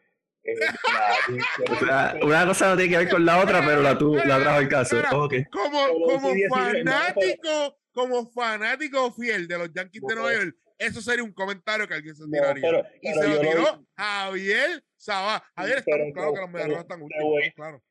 [0.46, 0.54] eh,
[2.22, 4.68] una cosa no tiene que ver con la otra, pero la, tu, la trajo el
[4.68, 4.96] caso.
[5.10, 11.32] Como, como fanático, como fanático fiel de los Yankees de Nueva York, eso sería un
[11.32, 12.90] comentario que alguien se tiraría.
[13.00, 15.44] y se lo tiró Javier Sabá.
[15.56, 17.82] Javier, estamos claro que los medios están últimos, claro.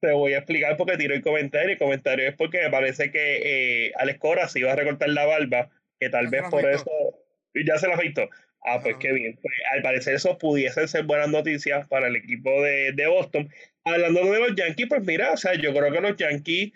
[0.00, 1.72] Te voy a explicar por qué tiró el comentario.
[1.72, 5.24] El comentario es porque me parece que eh, Alex Cora se iba a recortar la
[5.24, 6.84] barba, que tal vez por eso.
[7.54, 8.28] Ya se lo ha visto.
[8.66, 9.38] Ah, pues qué bien.
[9.40, 13.48] Pues, al parecer eso pudiesen ser buenas noticias para el equipo de, de, Boston.
[13.84, 16.72] Hablando de los Yankees, pues mira, o sea, yo creo que los Yankees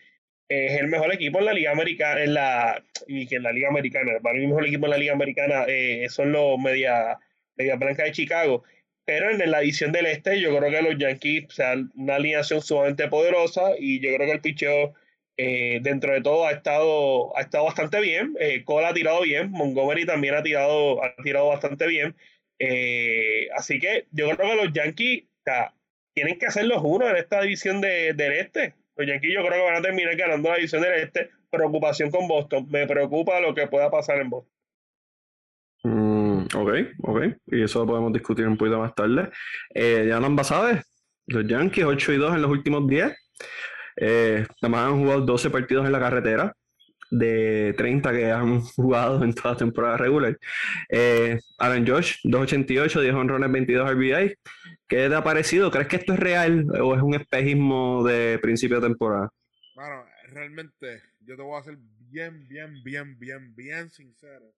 [0.48, 3.68] es el mejor equipo en la Liga Americana, en la, y que en la Liga
[3.68, 7.18] Americana, para mí el mejor equipo en la Liga Americana eh, son los Media,
[7.56, 8.64] Media Blanca de Chicago.
[9.04, 11.62] Pero en la edición del Este, yo creo que los Yankees, o
[11.96, 14.94] una alineación sumamente poderosa y yo creo que el picheo
[15.40, 18.34] eh, dentro de todo ha estado, ha estado bastante bien.
[18.40, 22.16] Eh, Cole ha tirado bien, Montgomery también ha tirado, ha tirado bastante bien.
[22.58, 25.24] Eh, así que yo creo que los Yankees
[26.12, 28.74] tienen que hacer los uno en esta división de, del este.
[28.98, 31.30] Los Yankees yo creo que van a terminar ganando la división del este.
[31.50, 32.66] Preocupación con Boston.
[32.68, 34.52] Me preocupa lo que pueda pasar en Boston.
[35.84, 36.70] Mm, ok,
[37.04, 37.22] ok.
[37.46, 39.30] Y eso lo podemos discutir un poquito más tarde.
[39.74, 40.68] ya no han pasado
[41.26, 43.14] los Yankees 8 y 2 en los últimos 10.
[44.00, 46.54] Eh, nada más han jugado 12 partidos en la carretera
[47.10, 50.38] de 30 que han jugado en toda temporada regular.
[50.88, 54.34] Eh, Aaron Josh, 2.88, 10 honrones, 22 RBI.
[54.86, 55.70] ¿Qué te ha parecido?
[55.70, 59.30] ¿Crees que esto es real o es un espejismo de principio de temporada?
[59.74, 64.52] Bueno, realmente yo te voy a ser bien, bien, bien, bien, bien sincero.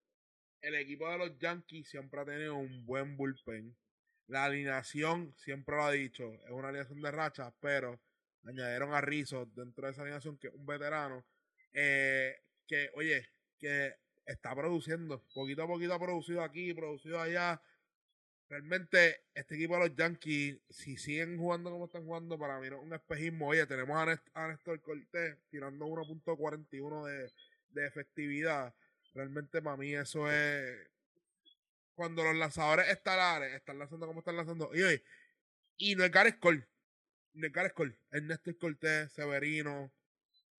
[0.62, 3.74] El equipo de los Yankees siempre ha tenido un buen bullpen.
[4.28, 8.00] La alineación, siempre lo ha dicho, es una alineación de racha, pero
[8.44, 11.24] añadieron a Rizzo dentro de esa animación, que es un veterano,
[11.72, 13.94] eh, que, oye, que
[14.26, 17.60] está produciendo, poquito a poquito ha producido aquí, producido allá.
[18.48, 22.78] Realmente, este equipo de los Yankees, si siguen jugando como están jugando, para mí no
[22.78, 23.48] es un espejismo.
[23.48, 23.96] Oye, tenemos
[24.34, 27.32] a, Néstor Cortés tirando 1.41 de,
[27.70, 28.74] de efectividad.
[29.14, 30.88] Realmente, para mí, eso es.
[31.94, 34.70] Cuando los lanzadores estelares están lanzando como están lanzando.
[34.74, 35.04] Y, oye,
[35.76, 36.66] y no es Gareth Cole
[37.32, 39.92] de Cole, Ernesto Cortés, Severino.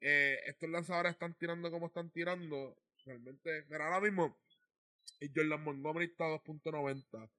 [0.01, 2.75] Eh, estos lanzadores están tirando como están tirando.
[3.05, 4.37] Realmente, pero ahora mismo,
[5.33, 7.29] Jordan Montgomery está a 2.90.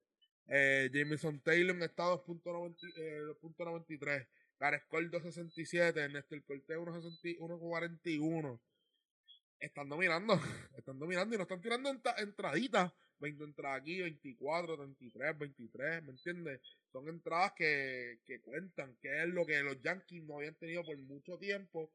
[0.47, 4.21] Eh, Jameson Taylor está a 2.93.
[4.21, 4.27] Eh,
[4.59, 5.97] Gareth Cole 2.67.
[5.97, 8.59] Ernesto Cortés 1.41.
[9.59, 10.39] Están dominando.
[10.77, 12.91] Están dominando y no están tirando entraditas.
[13.19, 16.59] 20 entradas aquí, 24, 33, 23, ¿me entiendes?
[16.91, 20.97] Son entradas que, que cuentan, que es lo que los Yankees no habían tenido por
[20.97, 21.89] mucho tiempo.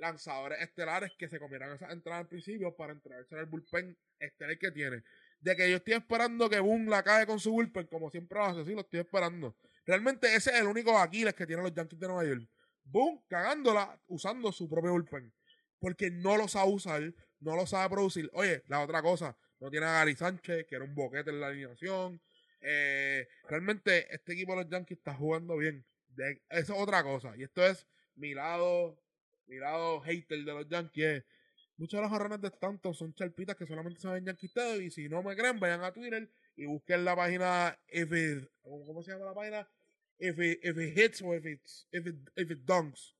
[0.00, 4.58] Lanzadores estelares que se comieran esas entradas al principio para entrarse en el bullpen estelar
[4.58, 5.02] que tiene.
[5.40, 8.44] De que yo estoy esperando que Boom la cae con su bullpen, como siempre lo
[8.44, 9.56] hace, sí, lo estoy esperando.
[9.86, 12.48] Realmente ese es el único Aquiles que tienen los Yankees de Nueva York.
[12.84, 15.32] Boom, cagándola, usando su propio bullpen.
[15.78, 18.28] Porque no lo sabe usar, no lo sabe producir.
[18.32, 21.48] Oye, la otra cosa, no tiene a Gary Sánchez, que era un boquete en la
[21.48, 22.20] alineación.
[22.60, 25.84] Eh, realmente este equipo de los Yankees está jugando bien.
[26.50, 27.36] eso es otra cosa.
[27.36, 28.98] Y esto es mi lado,
[29.50, 31.24] mi lado hater de los Yankees.
[31.76, 35.22] Muchos de los jarrones de Stanton son charpitas que solamente saben Yankee Y si no
[35.22, 38.10] me creen, vayan a Twitter y busquen la página if
[38.62, 39.68] ¿cómo se llama la página?
[40.18, 41.44] If it hits o it,
[41.90, 43.16] if it dunks.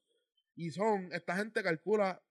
[0.57, 2.23] Y son, esta gente calcula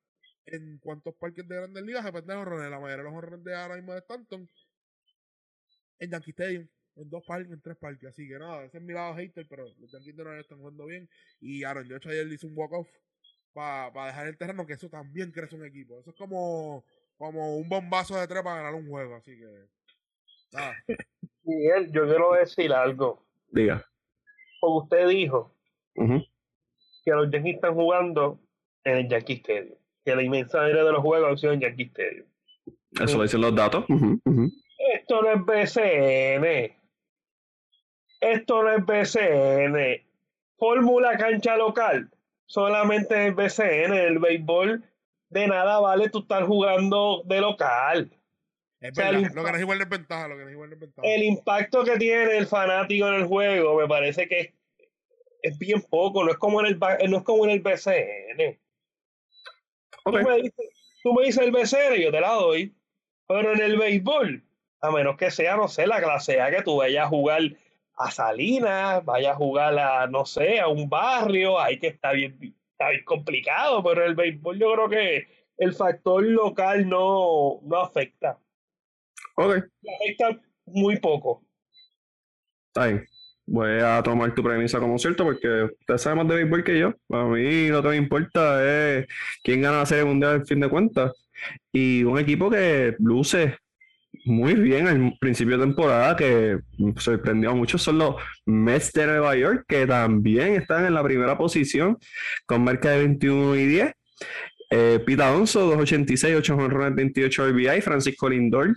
[0.46, 2.70] en cuántos parques de grandes ligas se de horrones.
[2.70, 4.50] La mayoría de los horrones de ahora mismo de Stanton
[6.00, 6.68] en Yankee Stadium.
[6.96, 8.10] En dos parques, en tres parques.
[8.10, 11.10] Así que nada, ese es mi lado hater, pero los Yankees Nueva están jugando bien.
[11.42, 12.88] Y Aaron George ayer hizo un walk-off
[13.54, 16.00] para dejar el terreno, que eso también crece un equipo.
[16.00, 16.84] Eso es como,
[17.18, 19.16] como un bombazo de tres para ganar un juego.
[19.16, 19.68] Así que.
[20.52, 20.74] Nada.
[21.44, 23.26] Miguel, yo quiero decir algo.
[23.52, 23.86] Diga.
[24.60, 25.56] Como usted dijo,
[25.96, 28.40] que los Yankees están jugando
[28.84, 29.78] en el Yankee Stadium.
[30.04, 32.28] Que la inmensa mayoría de los juegos han sido en Yankee Stadium.
[32.92, 33.86] Eso lo dicen los datos.
[34.94, 36.76] Esto no es BCN.
[38.20, 40.06] Esto no es BCN.
[40.58, 42.12] Fórmula cancha local.
[42.50, 44.84] Solamente en el BCN, en el béisbol,
[45.30, 48.10] de nada vale tú estar jugando de local.
[48.82, 50.70] Es O sea, verdad, el lo que es igual de ventaja, lo que es igual
[50.72, 51.08] de ventaja.
[51.08, 54.54] El impacto que tiene el fanático en el juego me parece que es,
[55.44, 56.24] es bien poco.
[56.24, 58.60] No es como en el, no es como en el BCN.
[60.06, 60.18] Ok.
[60.22, 60.70] Tú, me dices,
[61.04, 62.76] tú me dices el BCN, yo te la doy.
[63.28, 64.44] Pero en el béisbol,
[64.82, 67.42] a menos que sea, no sé, la clase A, que tú vayas a jugar
[68.00, 72.38] a Salinas, vayas a jugar a, no sé, a un barrio, ahí que está bien,
[72.72, 75.28] está bien complicado, pero el béisbol yo creo que
[75.58, 78.40] el factor local no, no afecta.
[79.36, 79.58] Ok,
[80.02, 81.44] Afecta muy poco.
[82.68, 83.06] está bien.
[83.46, 86.94] Voy a tomar tu premisa como cierto porque usted sabe más de béisbol que yo.
[87.10, 89.08] A mí lo que me importa es
[89.44, 91.12] quién gana la Serie Mundial al fin de cuentas.
[91.74, 93.58] Y un equipo que luce
[94.26, 96.60] muy bien al principio de temporada, que
[96.98, 98.16] sorprendió a muchos, son los
[98.46, 101.98] Mets de Nueva York, que también están en la primera posición
[102.46, 103.94] con marca de 21 y 10.
[104.72, 107.82] Eh, Pete Alonso, 286, 8 honrones, 28 RBI.
[107.82, 108.76] Francisco Lindor,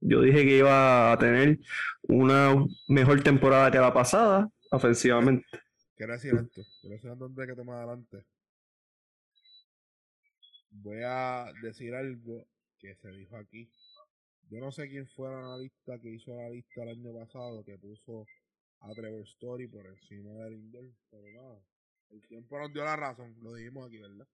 [0.00, 1.58] yo dije que iba a tener
[2.02, 2.54] una
[2.88, 5.46] mejor temporada que la pasada, ofensivamente.
[5.96, 6.62] Decir esto
[7.12, 8.24] antes de que te me adelante.
[10.70, 12.46] Voy a decir algo
[12.78, 13.70] que se dijo aquí.
[14.50, 17.78] Yo no sé quién fue el analista que hizo la lista el año pasado que
[17.78, 18.26] puso
[18.80, 21.58] a Trevor Story por encima de Lindor, pero nada.
[22.10, 24.26] El tiempo nos dio la razón, lo dijimos aquí, ¿verdad?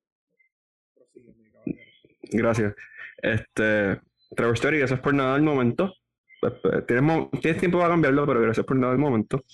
[2.32, 2.74] Gracias.
[3.18, 4.00] Este,
[4.34, 5.92] Trevor Story, gracias por nada al momento.
[6.40, 9.44] Pues, pues, Tienes, mo- tienes tiempo para cambiarlo, pero gracias por nada al momento.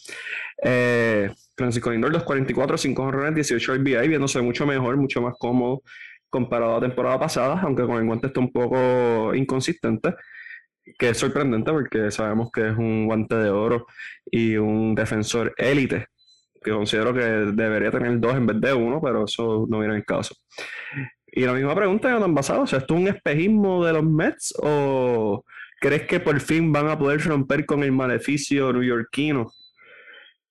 [0.62, 5.82] Eh, Francisco Lindor, 244, 5 honrones, 18 RBI, viéndose mucho mejor, mucho más cómodo
[6.28, 10.14] comparado a la temporada pasada, aunque con el guante está un poco inconsistente,
[10.99, 13.87] que es sorprendente porque sabemos que es un guante de oro
[14.24, 16.07] y un defensor élite,
[16.62, 20.01] que considero que debería tener dos en vez de uno, pero eso no viene en
[20.01, 20.35] el caso.
[21.26, 24.55] Y la misma pregunta, Jonathan Basado, o sea, ¿esto es un espejismo de los Mets
[24.62, 25.45] o
[25.80, 29.51] crees que por fin van a poder romper con el maleficio neoyorquino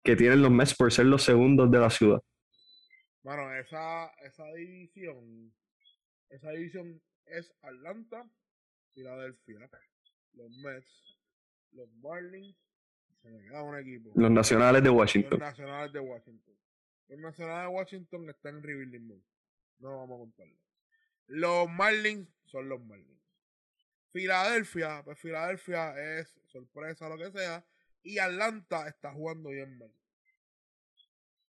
[0.04, 2.20] que tienen los Mets por ser los segundos de la ciudad?
[3.22, 5.54] Bueno, esa, esa división,
[6.30, 8.28] esa división es Atlanta,
[8.96, 9.70] Filadelfia,
[10.34, 11.20] los Mets,
[11.72, 12.56] los Marlins,
[13.22, 14.12] se me queda un equipo.
[14.16, 15.40] Los nacionales de Los Washington.
[15.40, 16.58] Nacionales de Washington.
[17.08, 19.24] Los Nacionales de Washington están en Rebuilding Mode.
[19.80, 20.58] No vamos a contarlo.
[21.28, 23.22] Los Marlins son los Marlins.
[24.12, 27.66] Filadelfia, pues Filadelfia es sorpresa, lo que sea.
[28.04, 29.94] Y Atlanta está jugando bien mal.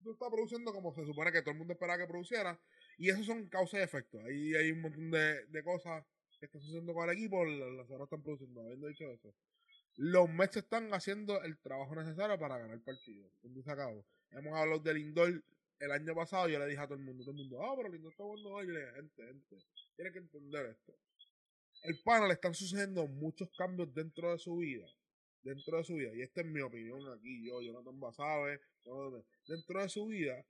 [0.01, 2.61] No está produciendo como se supone que todo el mundo esperaba que produciera.
[2.99, 4.21] Y eso son causa y efecto.
[4.21, 6.05] Ahí hay un montón de, de cosas
[6.43, 7.45] que están sucediendo con el equipo.
[7.45, 8.63] Las lanzaderas están produciendo.
[8.63, 9.33] Habiendo dicho eso,
[9.97, 13.31] los Mets están haciendo el trabajo necesario para ganar el partido.
[13.63, 14.05] Se acabó.
[14.31, 15.45] Hemos hablado de Lindor
[15.79, 16.49] el año pasado.
[16.49, 18.51] Yo le dije a todo el mundo: todo el mundo, ah, pero Lindor está jugando
[18.51, 18.67] hoy.
[18.67, 19.57] Gente, gente,
[19.95, 20.93] tiene que entender esto.
[21.85, 24.87] El pana le están sucediendo muchos cambios dentro de su vida.
[25.43, 26.11] Dentro de su vida.
[26.15, 27.47] Y esta es mi opinión aquí.
[27.47, 30.45] Yo, Jonathan Basabe, todo- dentro de su vida.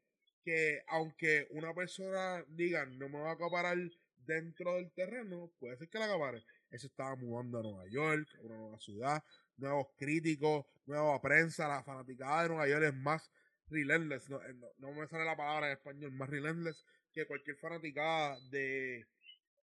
[0.44, 3.78] Que aunque una persona diga no me va a acaparar
[4.26, 6.44] dentro del terreno, puede ser que la acapare.
[6.70, 9.22] Él se estaba mudando a Nueva York, a una nueva ciudad,
[9.56, 13.30] nuevos críticos, nueva prensa, la fanaticada de Nueva York es más
[13.68, 17.56] relentless, no, eh, no, no me sale la palabra en español, más relentless que cualquier
[17.56, 19.06] fanaticada de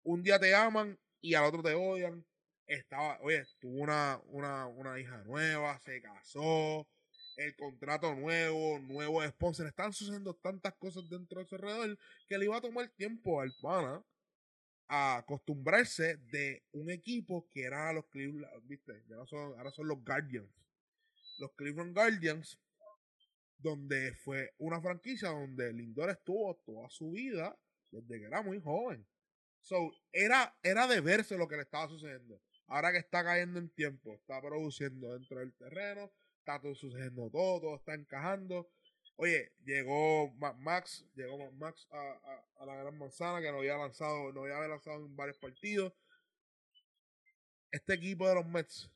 [0.04, 2.24] un día te aman y al otro te odian.
[2.66, 6.86] Estaba, oye, tuvo una, una, una hija nueva, se casó,
[7.36, 11.98] el contrato nuevo, nuevo sponsor, están sucediendo tantas cosas dentro de su alrededor
[12.28, 14.02] que le iba a tomar tiempo al pana
[14.94, 19.02] a acostumbrarse de un equipo que era los Cleveland, ¿viste?
[19.08, 20.50] No son, ahora son los Guardians.
[21.38, 22.60] Los Cleveland Guardians,
[23.56, 27.58] donde fue una franquicia donde Lindor estuvo toda su vida
[27.90, 29.06] desde que era muy joven.
[29.62, 32.42] So, era, era de verse lo que le estaba sucediendo.
[32.66, 37.62] Ahora que está cayendo en tiempo, está produciendo dentro del terreno, está todo sucediendo todo,
[37.62, 38.68] todo está encajando.
[39.22, 43.58] Oye, llegó Ma- Max, llegó Ma- Max a, a- a la Gran Manzana, que no
[43.58, 45.92] había lanzado, no había lanzado en varios partidos.
[47.72, 48.88] Este equipo de los Mets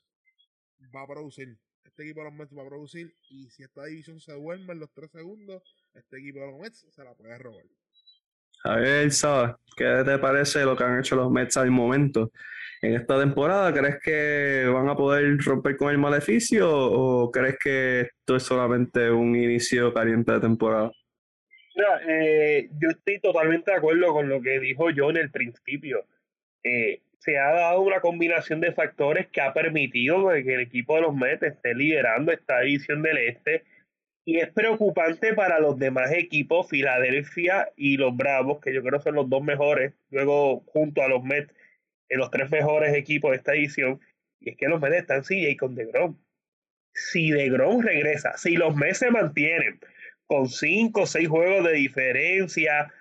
[0.95, 1.59] va a producir.
[1.85, 3.17] Este equipo de los Mets va a producir.
[3.31, 5.63] Y si esta división se duerme en los tres segundos,
[5.95, 7.67] este equipo de los Mets se la puede robar.
[8.69, 12.33] A ver, Saba, ¿qué te parece lo que han hecho los Mets al momento?
[12.83, 18.01] En esta temporada, ¿crees que van a poder romper con el maleficio o crees que
[18.01, 20.91] esto es solamente un inicio caliente de temporada?
[21.77, 26.05] Mira, eh, yo estoy totalmente de acuerdo con lo que dijo John en el principio.
[26.65, 31.03] Eh, se ha dado una combinación de factores que ha permitido que el equipo de
[31.03, 33.63] los Mets esté liderando esta división del Este
[34.29, 39.15] y es preocupante para los demás equipos, Filadelfia y los Bravos, que yo creo son
[39.15, 41.55] los dos mejores, luego junto a los Mets,
[42.09, 44.01] en los tres mejores equipos de esta edición,
[44.41, 46.19] y es que los Mets están CJ con DeGrom.
[46.93, 49.79] Si DeGrom regresa, si los Mets se mantienen
[50.27, 52.93] con cinco o seis juegos de diferencia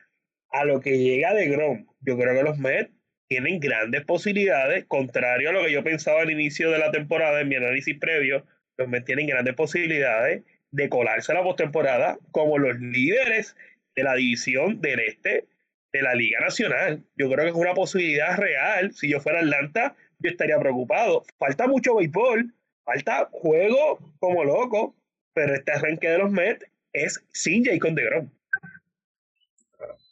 [0.51, 2.91] a lo que llega DeGrom, yo creo que los Mets
[3.27, 7.49] tienen grandes posibilidades, contrario a lo que yo pensaba al inicio de la temporada en
[7.49, 8.45] mi análisis previo,
[8.77, 10.43] los Mets tienen grandes posibilidades
[10.75, 13.55] de colarse a la postemporada como los líderes
[13.95, 15.45] de la división del este
[15.93, 17.01] de la Liga Nacional.
[17.15, 18.91] Yo creo que es una posibilidad real.
[18.91, 21.23] Si yo fuera Atlanta, yo estaría preocupado.
[21.39, 22.53] Falta mucho béisbol,
[22.83, 24.93] falta juego como loco,
[25.33, 28.29] pero este arranque de los Mets es sin Jacob DeGrom.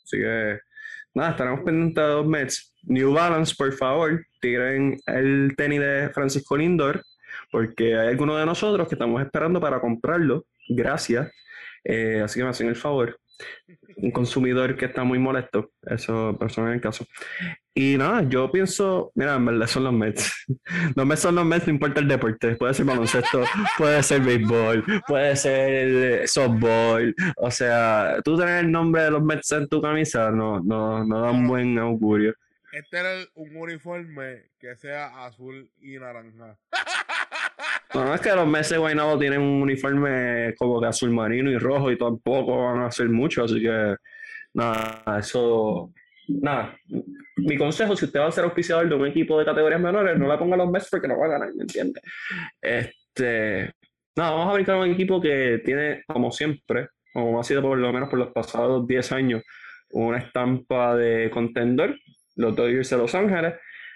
[0.06, 0.60] Así que,
[1.14, 2.74] nada, estaremos pendientes de los Mets.
[2.84, 7.04] New Balance, por favor, tiren el tenis de Francisco Lindor,
[7.52, 11.32] porque hay algunos de nosotros que estamos esperando para comprarlo gracias.
[11.84, 13.20] Eh, así que me hacen el favor.
[13.98, 17.06] Un consumidor que está muy molesto, eso persona en el caso.
[17.74, 20.46] Y nada, yo pienso, mira, en verdad son los Mets.
[20.96, 22.56] Los Mets son los Mets, no importa el deporte.
[22.56, 23.44] Puede ser baloncesto,
[23.78, 27.16] puede ser béisbol, puede ser softball.
[27.38, 31.22] O sea, tú tener el nombre de los Mets en tu camisa no, no, no
[31.22, 32.36] da un buen augurio.
[32.72, 36.58] Este era un uniforme que sea azul y naranja.
[37.94, 41.58] No, no es que los meses Guaynabo tienen un uniforme como de azul marino y
[41.58, 43.96] rojo y tampoco van a hacer mucho, así que
[44.54, 45.92] nada, eso.
[46.28, 46.78] Nada,
[47.38, 50.28] mi consejo, si usted va a ser auspiciador de un equipo de categorías menores, no
[50.28, 52.00] la ponga los meses porque no va a ganar, ¿me entiende?
[52.62, 53.74] Este,
[54.16, 57.78] nada, vamos a brincar a un equipo que tiene, como siempre, como ha sido por
[57.78, 59.44] lo menos por los pasados 10 años,
[59.92, 61.98] una estampa de contender,
[62.38, 63.56] los Dodgers de Los Ángeles,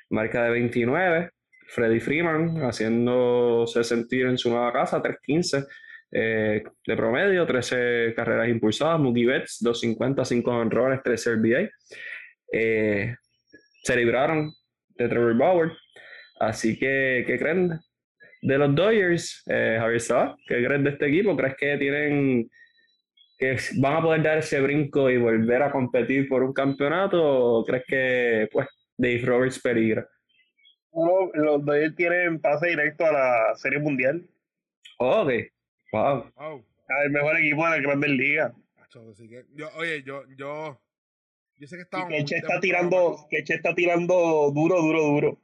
[0.10, 1.32] marca de 29,
[1.68, 5.66] Freddy Freeman haciéndose sentir en su nueva casa, 315
[6.12, 11.70] eh, de promedio, 13 carreras impulsadas, Mookie Betts, 250, 5 honrones, 13 RBA.
[13.84, 14.52] Se libraron
[14.98, 15.72] de Trevor Bauer.
[16.40, 17.80] Así que, ¿qué creen
[18.42, 19.44] de los Dodgers?
[19.48, 21.36] Eh, Javier Saba, ¿qué creen de este equipo?
[21.36, 22.50] ¿Crees que tienen
[23.40, 27.22] que van a poder dar ese brinco y volver a competir por un campeonato?
[27.22, 30.08] ¿O crees que pues Dave Roberts peligra?
[31.34, 34.28] Los Dodgers tienen pase directo a la Serie Mundial.
[34.98, 35.32] ok,
[35.92, 36.32] wow.
[36.36, 36.66] Wow.
[37.04, 38.54] El mejor equipo de la Grandes Ligas.
[39.56, 40.82] Yo, oye, yo, yo,
[41.58, 42.08] yo sé que estaba.
[42.08, 45.42] Que Che está tirando, que Che está tirando duro, duro, duro.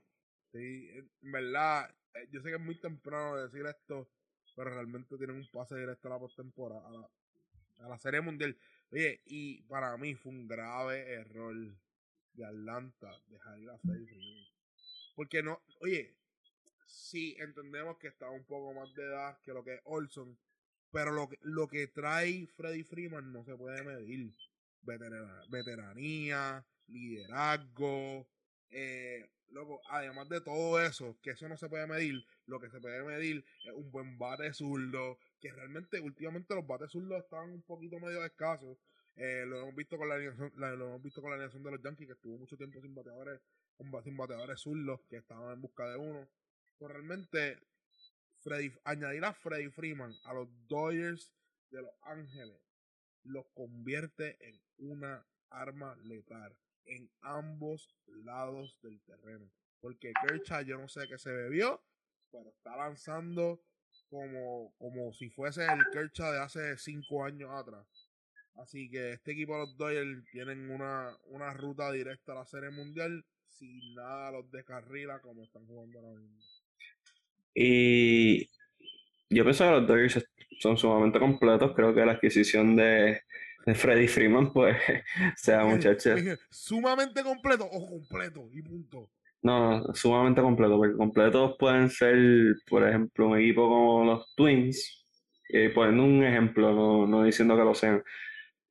[0.51, 0.89] Sí,
[1.21, 4.09] en verdad, eh, yo sé que es muy temprano decir esto,
[4.55, 7.09] pero realmente tienen un pase directo a la postemporada, a la,
[7.85, 8.55] a la Serie Mundial.
[8.91, 11.55] Oye, y para mí fue un grave error
[12.33, 13.77] de Atlanta dejar ir a
[15.15, 16.15] porque no, oye,
[16.87, 20.37] sí entendemos que está un poco más de edad que lo que es Olson,
[20.91, 24.33] pero lo que, lo que trae Freddy Freeman no se puede medir.
[25.49, 28.27] veteranía, liderazgo,
[28.69, 32.79] eh, luego, además de todo eso, que eso no se puede medir, lo que se
[32.79, 37.61] puede medir es un buen bate zurdo, que realmente últimamente los bates zurdos están un
[37.61, 38.77] poquito medio escasos.
[39.15, 42.07] Eh, lo hemos visto con la lo hemos visto con la alineación de los Yankees,
[42.07, 43.39] que estuvo mucho tiempo sin bateadores
[44.03, 46.27] sin bateadores zurdos que estaban en busca de uno.
[46.77, 47.59] Pero realmente,
[48.83, 51.31] añadir a Freddy Freeman a los Dodgers
[51.69, 52.61] de Los Ángeles
[53.23, 56.55] los convierte en una arma letal
[56.85, 59.49] en ambos lados del terreno.
[59.79, 61.81] Porque Kershaw yo no sé qué se bebió,
[62.31, 63.61] pero está lanzando
[64.09, 67.87] como, como si fuese el Kershaw de hace cinco años atrás.
[68.55, 72.69] Así que este equipo de los Dodgers tienen una, una ruta directa a la Serie
[72.69, 76.39] Mundial sin nada los descarrila como están jugando ahora mismo.
[77.55, 78.49] Y
[79.29, 80.25] yo pienso que los Dodgers
[80.59, 81.73] son sumamente completos.
[81.75, 83.21] Creo que la adquisición de,
[83.65, 84.77] de Freddy Freeman, pues,
[85.35, 86.15] sea muchacho.
[86.49, 89.09] Sumamente completo o completo y punto.
[89.41, 92.15] No, sumamente completo, porque completos pueden ser,
[92.69, 95.05] por ejemplo, un equipo como los Twins,
[95.49, 98.01] eh, poniendo un ejemplo, no, no diciendo que lo sean.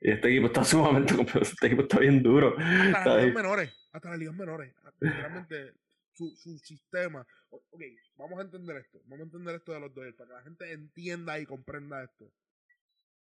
[0.00, 2.56] Y este equipo está sumamente completo, este equipo está bien duro.
[2.58, 4.74] Hasta las menores, hasta las ligas menores.
[5.00, 5.74] Realmente
[6.12, 7.26] su, su sistema.
[7.50, 7.82] Ok,
[8.16, 9.00] vamos a entender esto.
[9.04, 12.32] Vamos a entender esto de los Dodgers para que la gente entienda y comprenda esto.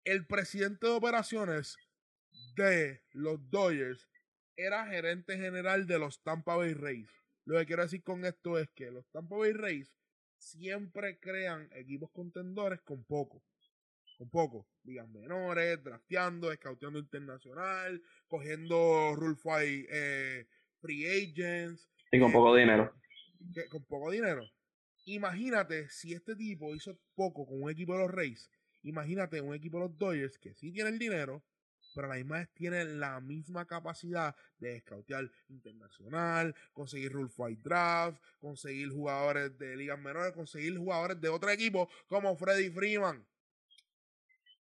[0.03, 1.77] El presidente de operaciones
[2.55, 4.07] de los Dodgers
[4.55, 7.09] era gerente general de los Tampa Bay Rays.
[7.45, 9.91] Lo que quiero decir con esto es que los Tampa Bay Rays
[10.37, 13.43] siempre crean equipos contendores con poco.
[14.17, 20.45] con poco, ligas menores, drafteando, scouteando internacional, cogiendo Rule 5 eh,
[20.81, 21.89] free agents.
[22.11, 22.93] Y con eh, poco dinero.
[23.53, 24.43] que- con poco dinero.
[25.05, 28.49] Imagínate si este tipo hizo poco con un equipo de los Rays.
[28.83, 31.43] Imagínate un equipo de los Dodgers que sí tiene el dinero,
[31.95, 37.61] pero a la misma vez tiene la misma capacidad de scoutear internacional, conseguir Rule 5
[37.63, 43.25] Draft, conseguir jugadores de ligas menores, conseguir jugadores de otro equipo como Freddy Freeman.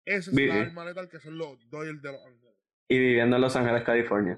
[0.06, 2.56] Esa es Vi- la arma letal que son los Dodgers de Los Ángeles.
[2.90, 4.38] Y viviendo en Los Ángeles, California.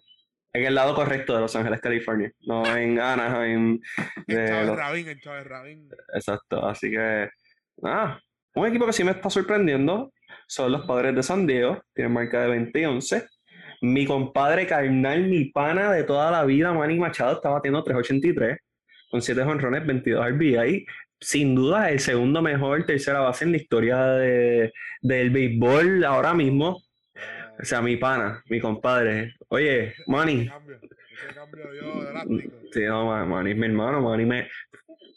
[0.55, 2.31] En el lado correcto de Los Ángeles, California.
[2.41, 3.79] No en Anaheim.
[4.27, 5.89] En Chávez los- Rabín, en Chávez Rabín.
[6.13, 7.29] Exacto, así que
[7.81, 8.21] nada,
[8.55, 10.11] un equipo que sí me está sorprendiendo
[10.47, 13.25] son los padres de San Diego, tienen marca de 20 y 11.
[13.81, 18.57] Mi compadre carnal, mi pana de toda la vida, Manny Machado, está batiendo 383
[19.11, 20.85] con 7 jonrones, 22 RBI.
[21.19, 26.81] Sin duda, el segundo mejor tercera base en la historia de- del béisbol ahora mismo.
[27.59, 29.33] O sea, mi pana, mi compadre.
[29.55, 30.79] Oye, Manny, Ese cambio.
[32.73, 34.49] Sí, no, Ma- Manny es mi hermano, Manny me,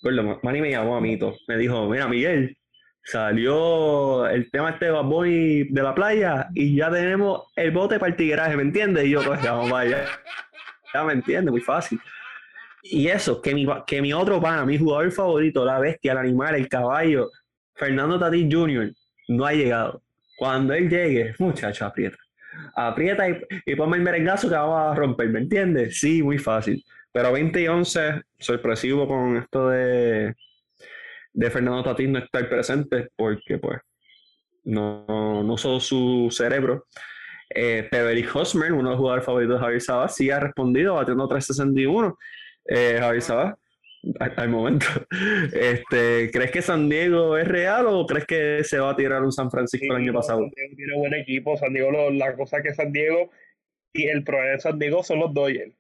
[0.03, 2.57] Ma- Manny me llamó a Mito, me dijo, mira Miguel,
[3.03, 7.99] salió el tema este de Bad Bunny de la playa y ya tenemos el bote
[7.99, 9.07] para el tigueraje, ¿me entiendes?
[9.07, 10.05] Y yo, pues, ya, vamos allá.
[10.95, 11.99] Ya me entiendes, muy fácil.
[12.85, 16.55] Y eso, que mi, que mi otro pana, mi jugador favorito, la bestia, el animal,
[16.55, 17.29] el caballo,
[17.75, 18.93] Fernando Tatis Jr.,
[19.31, 20.01] no ha llegado.
[20.37, 22.17] Cuando él llegue, muchacho, aprieta.
[22.75, 25.99] Aprieta y, y ponme el merengazo que vamos a romper, ¿me entiendes?
[26.01, 26.85] Sí, muy fácil.
[27.13, 30.35] Pero 20 y 11, sorpresivo con esto de,
[31.33, 33.81] de Fernando Tatis no estar presente, porque pues
[34.65, 35.05] no,
[35.43, 36.87] no usó su cerebro.
[37.51, 37.89] Eh,
[38.33, 42.19] Hosmer, uno de los jugadores favoritos de Javier Sabas, sí ha respondido batiendo 361.
[42.67, 43.55] Eh, Javier Sabas,
[44.19, 44.87] al, momento.
[45.53, 49.33] Este, ¿Crees que San Diego es real o crees que se va a tirar un
[49.33, 50.41] San Francisco el año pasado?
[50.41, 51.57] San Diego tiene buen equipo.
[51.57, 53.31] San Diego, lo- la cosa que San Diego
[53.93, 55.75] y el problema de San Diego son los Dodgers.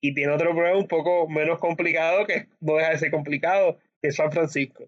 [0.00, 4.08] Y tiene otro problema un poco menos complicado, que no deja de ser complicado, que
[4.08, 4.84] es San Francisco.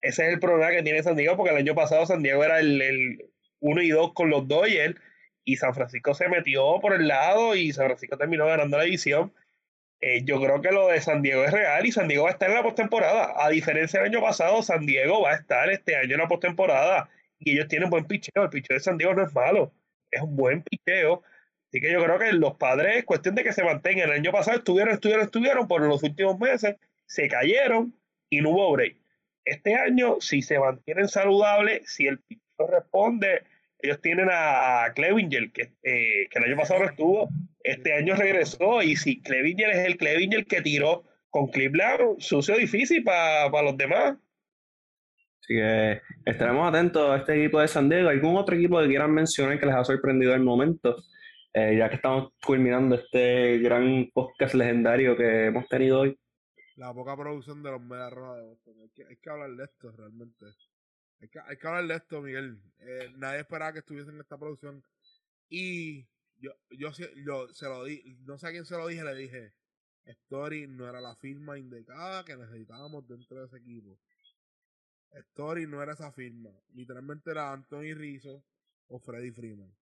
[0.00, 2.58] Ese es el problema que tiene San Diego, porque el año pasado San Diego era
[2.58, 4.96] el, el 1 y 2 con los Dodgers,
[5.44, 9.32] y San Francisco se metió por el lado y San Francisco terminó ganando la división.
[10.04, 12.32] Eh, yo creo que lo de San Diego es real y San Diego va a
[12.32, 13.34] estar en la postemporada.
[13.36, 17.08] A diferencia del año pasado, San Diego va a estar este año en la postemporada
[17.38, 18.42] y ellos tienen buen picheo.
[18.42, 19.72] El picheo de San Diego no es malo,
[20.10, 21.22] es un buen picheo.
[21.68, 24.10] Así que yo creo que los padres es cuestión de que se mantengan.
[24.10, 26.76] El año pasado estuvieron, estuvieron, estuvieron, por los últimos meses
[27.06, 27.94] se cayeron
[28.28, 28.96] y no hubo break.
[29.44, 33.44] Este año, si se mantienen saludables, si el picheo responde,
[33.78, 37.28] ellos tienen a, Clevinger, que, eh, que el año pasado no estuvo,
[37.64, 43.02] este año regresó y si Clevinger es el Clevinger que tiró con Cleveland, sucio difícil
[43.02, 44.16] para los demás.
[45.40, 48.10] Así que estaremos atentos a este equipo de San Diego.
[48.10, 50.96] ¿Algún otro equipo que quieran mencionar que les ha sorprendido el momento?
[51.54, 56.18] Eh, ya que estamos culminando este gran podcast legendario que hemos tenido hoy.
[56.76, 58.74] La poca producción de los Medias Rojas de Boston.
[58.82, 60.46] Hay que, hay que hablar de esto realmente.
[61.20, 62.58] Hay que, hay que hablar de esto, Miguel.
[62.78, 64.82] Eh, nadie esperaba que estuviesen en esta producción.
[65.50, 66.06] Y
[66.42, 66.90] yo, yo,
[67.24, 69.54] yo se lo di, no sé a quién se lo dije, le dije,
[70.04, 73.96] Story no era la firma indicada que necesitábamos dentro de ese equipo.
[75.12, 76.50] Story no era esa firma.
[76.74, 78.44] Literalmente era Anthony Rizzo
[78.88, 79.72] o Freddy Freeman.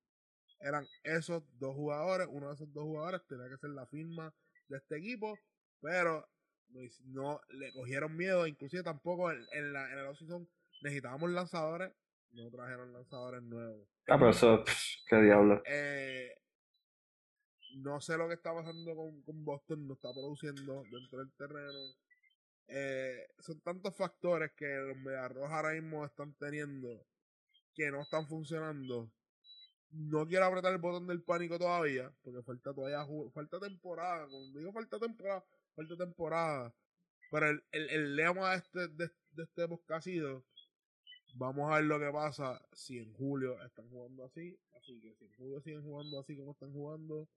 [0.61, 4.35] Eran esos dos jugadores, uno de esos dos jugadores tenía que ser la firma
[4.69, 5.39] de este equipo,
[5.81, 6.29] pero
[7.05, 10.49] no, le cogieron miedo, inclusive tampoco en, en la en el offseason
[10.83, 11.93] necesitábamos lanzadores,
[12.33, 13.89] no trajeron lanzadores nuevos.
[14.07, 15.63] Ah, pero eso, pff, qué diablo.
[15.65, 16.35] Eh,
[17.77, 21.79] no sé lo que está pasando con, con Boston, no está produciendo dentro del terreno.
[22.69, 27.05] Eh, son tantos factores que los Mediarrojas ahora mismo están teniendo
[27.75, 29.11] que no están funcionando.
[29.91, 34.29] No quiero apretar el botón del pánico todavía, porque falta todavía falta temporada.
[34.29, 35.45] Cuando digo falta temporada,
[35.75, 36.75] falta temporada.
[37.31, 40.45] Pero el, el, el lema de este, de, de este podcast ha sido
[41.35, 44.59] Vamos a ver lo que pasa si en julio están jugando así.
[44.77, 47.29] Así que si en julio siguen jugando así como están jugando,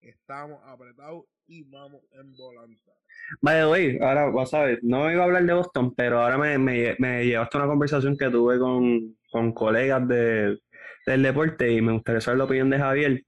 [0.00, 2.92] estamos apretados y vamos en volanta.
[3.40, 6.38] By the way, ahora vas a ver, no iba a hablar de Boston, pero ahora
[6.38, 10.58] me, me, me llevaste a una conversación que tuve con, con colegas de,
[11.06, 13.24] del deporte y me gustaría saber la opinión de Javier.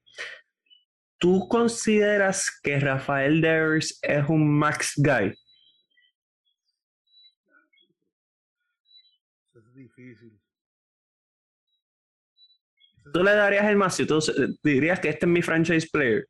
[1.19, 5.33] ¿Tú consideras que Rafael Devers es un max guy?
[9.55, 10.41] Eso es difícil.
[13.13, 13.91] ¿Tú le darías el?
[13.91, 14.19] Si tú
[14.63, 16.27] dirías que este es mi franchise player.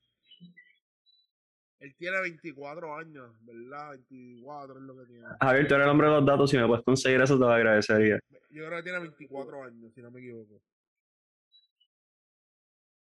[1.83, 3.91] Él tiene 24 años, ¿verdad?
[3.91, 5.27] 24 es lo que tiene.
[5.41, 6.49] Javier, tú eres el hombre de los datos.
[6.49, 8.21] Si me puedes conseguir eso, te lo agradecería.
[8.51, 10.63] Yo creo que tiene 24 años, si no me equivoco.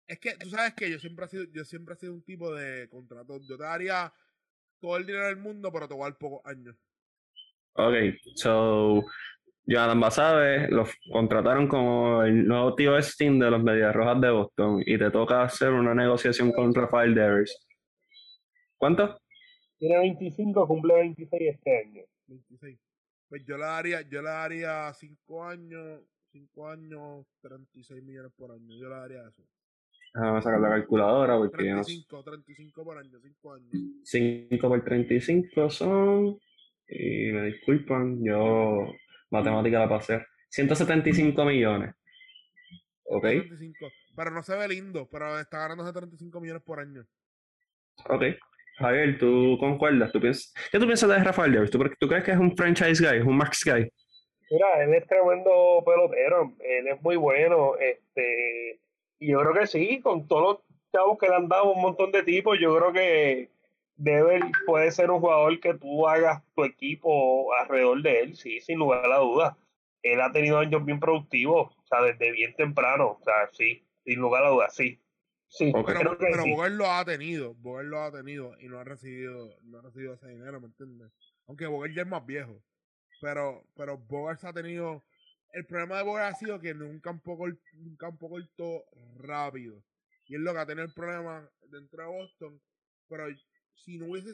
[0.07, 2.55] Es que tú sabes que yo siempre he sido, yo siempre he sido un tipo
[2.55, 3.37] de contrato.
[3.41, 4.13] Yo te daría
[4.79, 6.73] todo el dinero del mundo, pero te voy a dar pocos años.
[7.73, 7.95] Ok,
[8.35, 9.03] so
[9.65, 14.83] Jonathan Basabe los contrataron como el nuevo tío Steam de los Medias Rojas de Boston
[14.85, 17.67] y te toca hacer una negociación con Rafael Devers.
[18.83, 19.17] ¿Cuánto?
[19.79, 22.03] Tiene 25, cumple 26 este año.
[22.27, 22.77] 26.
[23.29, 26.01] Pues yo le daría, yo le daría 5 años,
[26.33, 28.75] 5 años, 36 millones por año.
[28.77, 29.41] Yo le daría eso.
[30.13, 32.23] Déjame sacar la calculadora porque 35, no...
[32.23, 33.71] 35 por año, 5 años.
[34.03, 36.37] 5 por 35 son.
[36.85, 38.93] Y me disculpan, yo
[39.29, 40.25] matemática la pasé.
[40.49, 41.95] 175 millones.
[43.05, 43.27] ¿Ok?
[43.27, 43.87] 175.
[44.13, 47.05] Pero no se ve lindo, pero está ganando 35 millones por año.
[48.09, 48.23] Ok.
[48.77, 50.11] Javier, ¿tú concuerdas?
[50.11, 50.53] ¿Tú piensas...
[50.71, 51.71] ¿Qué tú piensas de Rafael Devers?
[51.71, 53.89] ¿Tú, ¿Tú crees que es un franchise guy, un max guy?
[54.49, 58.79] Mira, él es tremendo pelotero, él es muy bueno, este,
[59.19, 60.57] y yo creo que sí, con todos los
[60.91, 63.49] chavos que le han dado un montón de tipos, yo creo que
[63.95, 68.79] Dever puede ser un jugador que tú hagas tu equipo alrededor de él, sí, sin
[68.79, 69.57] lugar a la duda.
[70.01, 74.19] Él ha tenido años bien productivos, o sea, desde bien temprano, o sea, sí, sin
[74.19, 74.99] lugar a la duda, sí.
[75.55, 79.55] Sí, pero, pero Boger lo ha tenido, Boger lo ha tenido y no ha recibido,
[79.61, 81.11] no ha recibido ese dinero, ¿me entiendes?
[81.45, 82.59] Aunque Boger ya es más viejo.
[83.21, 85.05] Pero, pero Boger ha tenido.
[85.51, 88.85] El problema de Boger ha sido que nunca un campo, un campo corto
[89.17, 89.83] rápido.
[90.25, 92.59] Y es lo que ha tenido el problema dentro de Boston.
[93.07, 93.25] Pero
[93.75, 94.31] si no hubiese.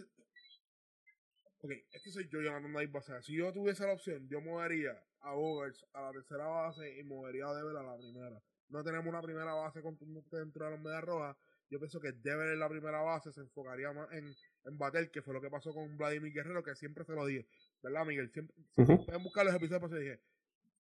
[1.62, 3.22] Ok, este soy yo llamando a base.
[3.24, 7.48] Si yo tuviese la opción, yo movería a Bogers a la tercera base y movería
[7.48, 8.42] a Dever a la primera.
[8.70, 11.36] No tenemos una primera base contundente dentro de los Medias Rojas.
[11.70, 14.34] Yo pienso que Dever en la primera base se enfocaría más en,
[14.66, 17.48] en bater, que fue lo que pasó con Vladimir Guerrero, que siempre se lo dije.
[17.82, 18.32] ¿Verdad, Miguel?
[18.32, 20.20] Siempre, Pueden buscar los episodios, pues dije,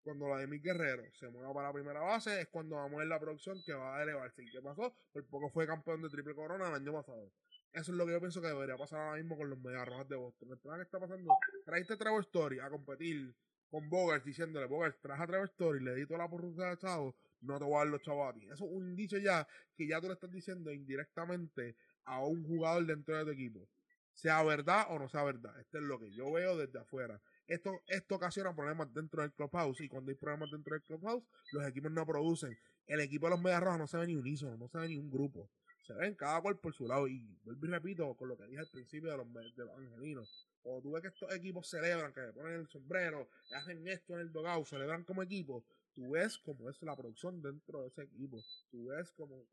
[0.03, 3.19] cuando Vladimir Guerrero se mueva para la primera base, es cuando vamos a ver la
[3.19, 4.43] producción que va a elevarse.
[4.43, 4.95] ¿Y qué pasó?
[5.11, 7.31] Por poco fue campeón de triple corona el año pasado.
[7.71, 10.09] Eso es lo que yo pienso que debería pasar ahora mismo con los Medias Rojas
[10.09, 10.49] de Boston.
[10.51, 13.35] El plan que está pasando, traiste a Trevor Story a competir
[13.69, 17.15] con Bogart diciéndole, Bogart, traje a Trevor Story, le di toda la porra de chavo,
[17.41, 18.45] no te voy a dar los chavos a ti.
[18.45, 21.75] Eso es un indicio ya que ya tú le estás diciendo indirectamente
[22.05, 23.67] a un jugador dentro de tu equipo.
[24.13, 25.57] Sea verdad o no sea verdad.
[25.59, 27.21] Esto es lo que yo veo desde afuera.
[27.47, 31.65] Esto, esto ocasiona problemas dentro del clubhouse y cuando hay problemas dentro del clubhouse, los
[31.65, 32.57] equipos no producen.
[32.87, 34.97] El equipo de los Medias Rojas no se ve ni unísono, no se ve ni
[34.97, 35.49] un grupo
[35.89, 37.07] se ven cada cual por su lado.
[37.07, 40.47] Y vuelvo y repito con lo que dije al principio de los, de los angelinos.
[40.61, 44.19] Cuando tú ves que estos equipos celebran, que le ponen el sombrero, hacen esto en
[44.19, 45.63] el dogout, celebran como equipo,
[45.99, 48.41] tú ves cómo es la producción dentro de ese equipo.
[48.71, 49.43] Tú ves cómo,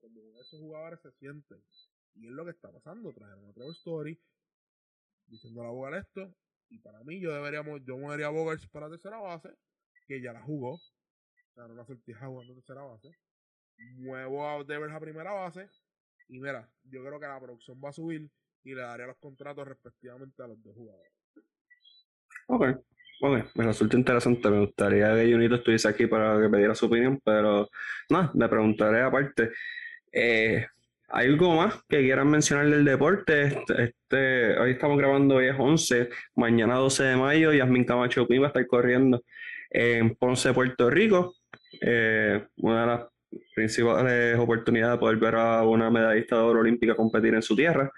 [0.40, 1.60] esos jugadores se sienten.
[2.14, 3.12] Y es lo que está pasando.
[3.12, 4.20] Trajeron a Trevor Story
[5.26, 6.32] diciendo a Bogart esto.
[6.68, 9.50] Y para mí, yo deberíamos, yo movería a para tercera base,
[10.06, 10.80] que ya la jugó.
[11.56, 13.10] Ganó una sortija jugando tercera base.
[13.96, 15.68] Muevo a Devers a primera base
[16.28, 18.30] y mira, yo creo que la producción va a subir
[18.64, 21.12] y le daría los contratos respectivamente a los dos jugadores.
[22.48, 22.62] Ok,
[23.20, 24.50] ok, me resulta interesante.
[24.50, 27.68] Me gustaría que Junito estuviese aquí para que me diera su opinión, pero
[28.10, 29.50] no, le preguntaré aparte.
[30.12, 30.66] Eh,
[31.08, 33.44] ¿Hay algo más que quieran mencionar del deporte?
[33.44, 38.42] Este, este hoy estamos grabando, hoy es 11, mañana 12 de mayo, Yasmin Camacho Pim
[38.42, 39.22] va a estar corriendo
[39.70, 41.34] en Ponce, Puerto Rico.
[41.80, 43.00] Eh, una de las
[43.54, 47.90] principales oportunidades de poder ver a una medallista de oro olímpica competir en su tierra.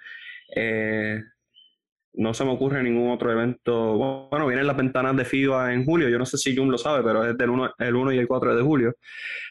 [0.54, 1.22] Eh,
[2.18, 4.28] no se me ocurre ningún otro evento.
[4.28, 6.08] Bueno, vienen las ventanas de FIBA en julio.
[6.08, 8.26] Yo no sé si Jun lo sabe, pero es del 1, el 1 y el
[8.26, 8.96] 4 de julio.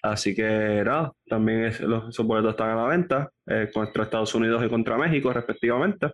[0.03, 4.63] Así que nada, también los, esos boletos están a la venta eh, contra Estados Unidos
[4.65, 6.11] y contra México, respectivamente.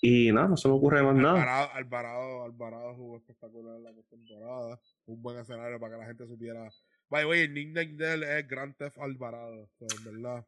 [0.00, 1.64] Y nada, no se me ocurre más nada.
[1.74, 4.80] Alvarado, Alvarado jugó espectacular en la temporada.
[5.06, 6.68] Un buen escenario para que la gente supiera
[7.12, 9.68] the way, el nickname de él es Grand Theft Alvarado,
[10.04, 10.44] verdad.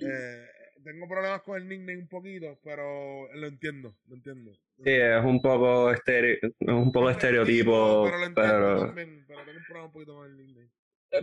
[0.00, 0.46] Eh,
[0.82, 4.52] tengo problemas con el nickname un poquito, pero lo entiendo, lo entiendo.
[4.52, 8.86] Sí, es un poco, estereo, un poco estereotipo, pero, lo entiendo pero...
[8.86, 10.70] También, pero tengo un problema un poquito con el nickname.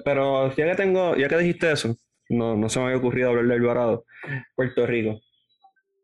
[0.05, 1.95] Pero ya que tengo, ya que dijiste eso,
[2.29, 4.05] no, no se me había ocurrido hablar de Alvarado.
[4.55, 5.19] Puerto Rico.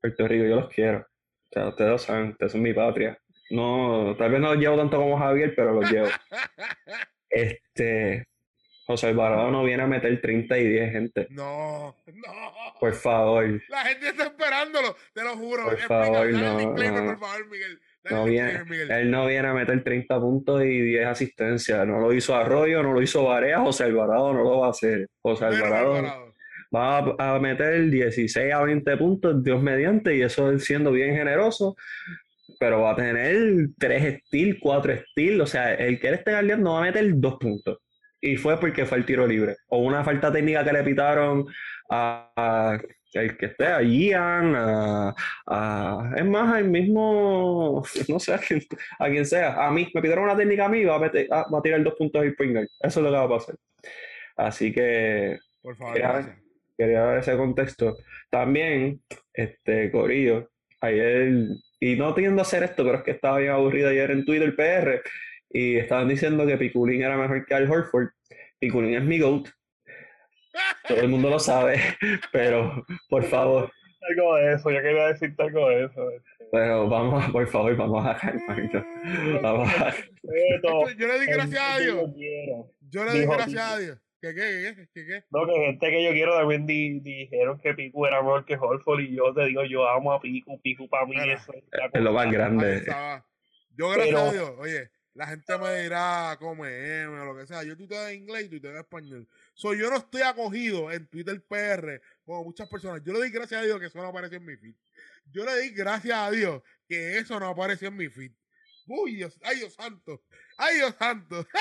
[0.02, 1.00] Puerto Rico, yo los quiero.
[1.00, 3.18] O sea, ustedes lo saben, ustedes son mi patria.
[3.52, 6.08] No, tal vez no los llevo tanto como Javier, pero los llevo.
[7.28, 8.28] Este,
[8.86, 11.28] José Alvarado no viene a meter 30 y 10, gente.
[11.32, 12.76] No, no.
[12.80, 13.62] Por favor.
[13.70, 15.66] La gente está esperándolo, te lo juro.
[15.66, 16.58] Por favor, no.
[16.58, 17.80] por favor, Miguel.
[18.12, 21.88] No viene, él no viene a meter 30 puntos y 10 asistencias.
[21.88, 23.60] No lo hizo Arroyo, no lo hizo Varea.
[23.62, 25.08] José Alvarado no lo va a hacer.
[25.24, 26.34] José Alvarado,
[26.74, 31.76] va a, meter 16 a 20 puntos, Dios mediante, y eso es siendo bien generoso.
[32.60, 35.42] Pero va a tener 3 steals, 4 steals.
[35.42, 37.80] O sea, el que él esté guardiando va a meter 2 puntos
[38.22, 39.56] y fue porque fue el tiro libre.
[39.70, 41.46] O una falta técnica que le pitaron
[41.90, 42.80] a, a
[43.14, 45.16] el que esté, a Ian, a,
[45.48, 48.62] a- es más, al mismo, no sé, a quien,
[49.00, 49.66] a quien sea.
[49.66, 51.82] A mí, me pidieron una técnica a mí, va a, meter- ah, va a tirar
[51.84, 52.68] dos puntos point guard.
[52.82, 53.56] Eso es lo que va a pasar.
[54.38, 56.38] Así que Por favor, Quería-
[56.78, 57.96] quería dar ese contexto.
[58.30, 59.02] También,
[59.34, 60.50] este, Corillo,
[60.82, 61.48] ayer,
[61.80, 64.54] y no tiendo a hacer esto, pero es que estaba bien aburrido ayer en Twitter
[64.56, 65.02] PR,
[65.50, 68.10] y estaban diciendo que Piculín era mejor que Al Horford.
[68.60, 69.48] Piculín es mi GOAT,
[70.88, 71.80] todo el mundo lo sabe,
[72.32, 73.72] pero por favor,
[74.10, 76.08] Algo de eso, yo quería decirte algo de eso.
[76.52, 78.84] pero vamos, a- por favor, vamos a calmarnos.
[79.42, 79.94] Vamos a-
[80.98, 82.12] Yo le di gracias a Dios.
[82.90, 84.00] yo le di gracias a Dios.
[84.22, 85.24] ¿Qué, qué, qué, qué, qué?
[85.30, 89.02] No, que gente que yo quiero también di- dijeron que Piku era mejor que Holford
[89.02, 91.64] y yo te digo, yo amo a Piku, Piku para mí Mira, eso es
[91.94, 92.84] es lo más grande.
[93.78, 97.48] Yo, gracias Pero- a Dios, oye, la gente me dirá come M o lo que
[97.48, 97.64] sea.
[97.64, 99.28] Yo tuiteo en inglés y tuiteo en español.
[99.54, 103.02] So, yo no estoy acogido en Twitter PR como muchas personas.
[103.04, 104.76] Yo le di gracias a Dios que eso no apareció en mi feed.
[105.32, 108.32] Yo le di gracias a Dios que eso no apareció en mi feed.
[108.88, 110.22] Uy, Dios, ay Dios santo,
[110.58, 111.46] ay Dios santo.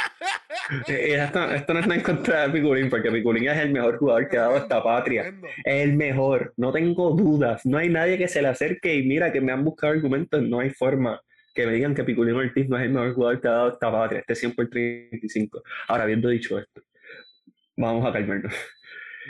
[0.89, 3.71] Eh, eh, esto, esto no es nada en contra de Piculín, porque Piculín es el
[3.71, 5.35] mejor jugador que ha dado esta patria.
[5.65, 7.67] El mejor, no tengo dudas.
[7.67, 10.61] No hay nadie que se le acerque y mira que me han buscado argumentos, no
[10.61, 11.21] hay forma
[11.55, 13.91] que me digan que Piculín Ortiz no es el mejor jugador que ha dado esta
[13.93, 15.63] patria, este 100 por 35.
[15.89, 16.83] Ahora, habiendo dicho esto,
[17.77, 18.53] vamos a calmarnos.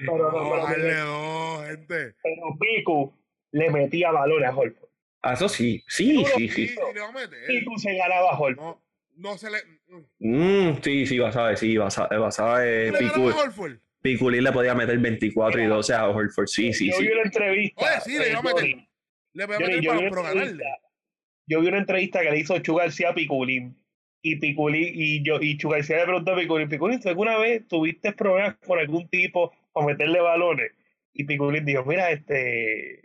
[0.01, 2.15] Pero no, No, pero- dos, gente.
[2.23, 3.15] Pero Piku
[3.53, 4.89] le metía balones a Holford.
[5.23, 6.69] Ah, eso sí, sí, sí, sí.
[6.69, 7.47] Sí, le va a meter.
[7.47, 8.57] Piku se ganaba a Holford.
[8.65, 8.83] No,
[9.17, 9.59] no se le.
[10.19, 13.77] Mm, sí, sí, Basabe, sí, Basabe, Basabe, ¿Le Picu- ganó a Horford?
[14.03, 17.05] Piculín le podía meter 24 y 12 a Horford, sí, sí, yo sí.
[17.07, 17.83] vi una entrevista.
[17.85, 18.77] Oye, sí, le iba a meter.
[19.33, 20.65] Le voy a meter yo para una pero ganarle.
[21.47, 23.77] Yo vi una entrevista que le hizo Chu García a Piculín.
[24.23, 27.67] Y Piculín, y yo, y Chu García le preguntó a Piculín, Piculín, ¿tú alguna vez
[27.69, 30.73] tuviste problemas con algún tipo para meterle balones?
[31.13, 33.03] Y Piculín dijo, mira, este,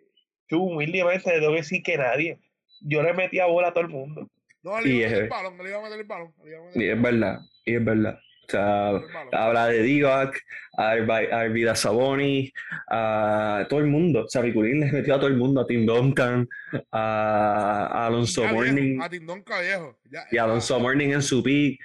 [0.48, 2.40] Chu, humildemente le tengo que decir que nadie.
[2.82, 4.30] Yo le metía bola a todo el mundo.
[4.64, 6.34] No, le iba a meter el balón, le iba a meter el balón.
[6.76, 8.20] Y es verdad, y es verdad.
[8.50, 9.30] O sea, el balón.
[9.36, 10.42] habla de Divac,
[10.78, 12.52] a Arvi- a Arvida Saboni,
[12.90, 14.24] a todo el mundo.
[14.26, 16.48] O sea, Piculín le metió a todo el mundo, a Tim Duncan,
[16.92, 20.00] a, a Alonso Ya viejo, Morning A Tindón viejo.
[20.12, 21.80] Ya, y a Alonso Morning en su pick.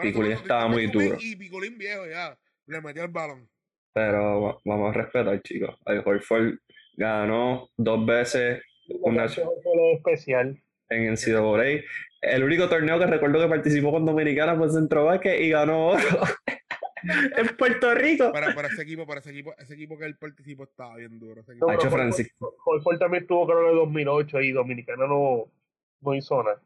[0.00, 1.16] Piculín estaba muy duro.
[1.20, 2.36] Y Piculín viejo ya.
[2.66, 3.48] Le metió el balón.
[3.92, 5.76] Pero va- vamos a respetar, chicos.
[5.84, 6.54] Al Horford
[6.96, 8.62] ganó dos veces
[9.00, 10.60] una fue lo especial.
[10.88, 11.82] en el NCAA.
[12.20, 16.02] El único torneo que recuerdo que participó con Dominicana fue Centro Vázquez y ganó oro
[17.36, 18.30] en Puerto Rico.
[18.32, 21.40] Para, para ese equipo, para ese equipo, ese equipo que él participó estaba bien duro.
[21.40, 21.72] Ese equipo.
[21.72, 22.56] Hecho Francisco.
[22.64, 25.50] Holford también tuvo creo que 2008 y Dominicana no,
[26.00, 26.60] no hizo nada.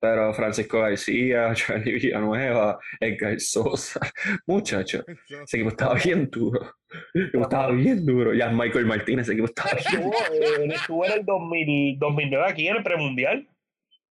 [0.00, 4.00] Pero Francisco García, Charlie Villanueva, Edgar Sosa,
[4.46, 6.74] muchachos, ese equipo estaba bien duro.
[7.12, 8.32] Ese equipo estaba bien duro.
[8.32, 12.46] Ya Michael Martínez, ese equipo estaba bien Estuvo, eh, él estuvo en el 2000, 2009
[12.48, 13.48] aquí en el premundial.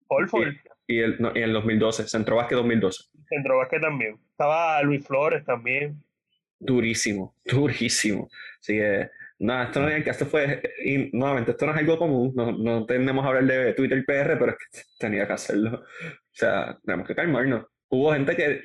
[0.07, 0.53] Holford,
[0.91, 3.03] Y el, no, y el 2012, Centro Vázquez 2012.
[3.29, 4.19] centro básquet también.
[4.31, 6.03] Estaba Luis Flores también.
[6.59, 8.27] Durísimo, durísimo.
[8.59, 9.09] Así que,
[9.39, 12.85] nada, esto no es, esto fue, y nuevamente, esto no es algo común, no, no
[12.85, 15.79] tendemos a hablar de Twitter PR, pero es que tenía que hacerlo.
[15.79, 17.67] O sea, tenemos que calmarnos.
[17.87, 18.61] Hubo gente que,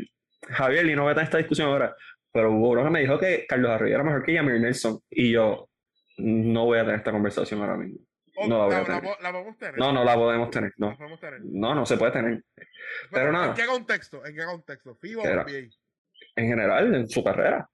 [0.48, 1.94] Javier, y no voy a tener esta discusión ahora,
[2.32, 5.30] pero hubo uno que me dijo que Carlos Arroyo era mejor que Yamir Nelson, y
[5.30, 5.68] yo
[6.18, 8.00] no voy a tener esta conversación ahora mismo.
[8.48, 9.02] No la voy a la, tener.
[9.02, 9.78] po- la podemos tener.
[9.78, 10.96] No, no la podemos tener, La no.
[10.96, 11.40] podemos tener.
[11.44, 12.44] No, no se puede tener.
[13.10, 13.48] pero nada.
[13.48, 14.24] ¿En qué contexto?
[14.26, 14.94] ¿En qué contexto?
[14.96, 15.26] ¿FIBA o.
[15.26, 15.70] NBA?
[16.36, 17.68] En general, en su carrera.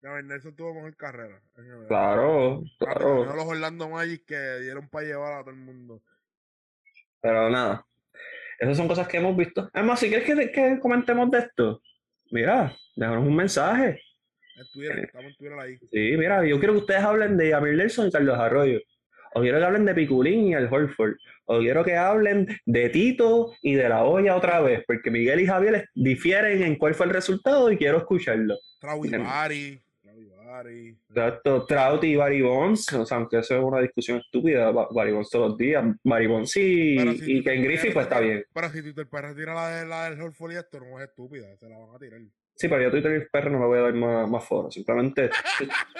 [0.00, 1.40] Ven, Nelson tuvo mejor carrera.
[1.88, 3.24] Claro, Ah, pero claro.
[3.26, 6.02] no los Orlando Magic que dieron para llevar a todo el mundo.
[7.20, 7.84] Pero nada,
[8.60, 9.68] esas son cosas que hemos visto.
[9.72, 11.82] Además, si quieres que, que comentemos de esto,
[12.30, 14.00] mira, déjanos un mensaje.
[14.56, 15.78] En Twitter, estamos en Twitter ahí.
[15.78, 18.80] Sí, mira, yo quiero que ustedes hablen de Yamir Nelson y Carlos Arroyo.
[19.38, 21.14] O quiero que hablen de Piculín y el Horford.
[21.46, 25.46] O quiero que hablen de Tito y de la olla otra vez, porque Miguel y
[25.46, 28.56] Javier difieren en cuál fue el resultado y quiero escucharlo.
[28.80, 29.22] Traui Bien.
[29.24, 29.80] Bari.
[30.02, 30.96] Traui Bari.
[31.08, 35.12] Exacto, Trout y Barry Bonds, o sea, aunque eso es una discusión estúpida, Ba- Barry
[35.12, 38.44] Bonds todos los días, Barry Bonds sí, Pero si y Ken Griffey pues está bien.
[38.52, 41.56] Pero si Twitter para tirar la, de, la del Horford y esto, no es estúpida,
[41.56, 42.20] se la van a tirar.
[42.58, 44.68] Sí, pero yo Twitter y Perro no le voy a dar más, más foro.
[44.68, 45.30] Simplemente,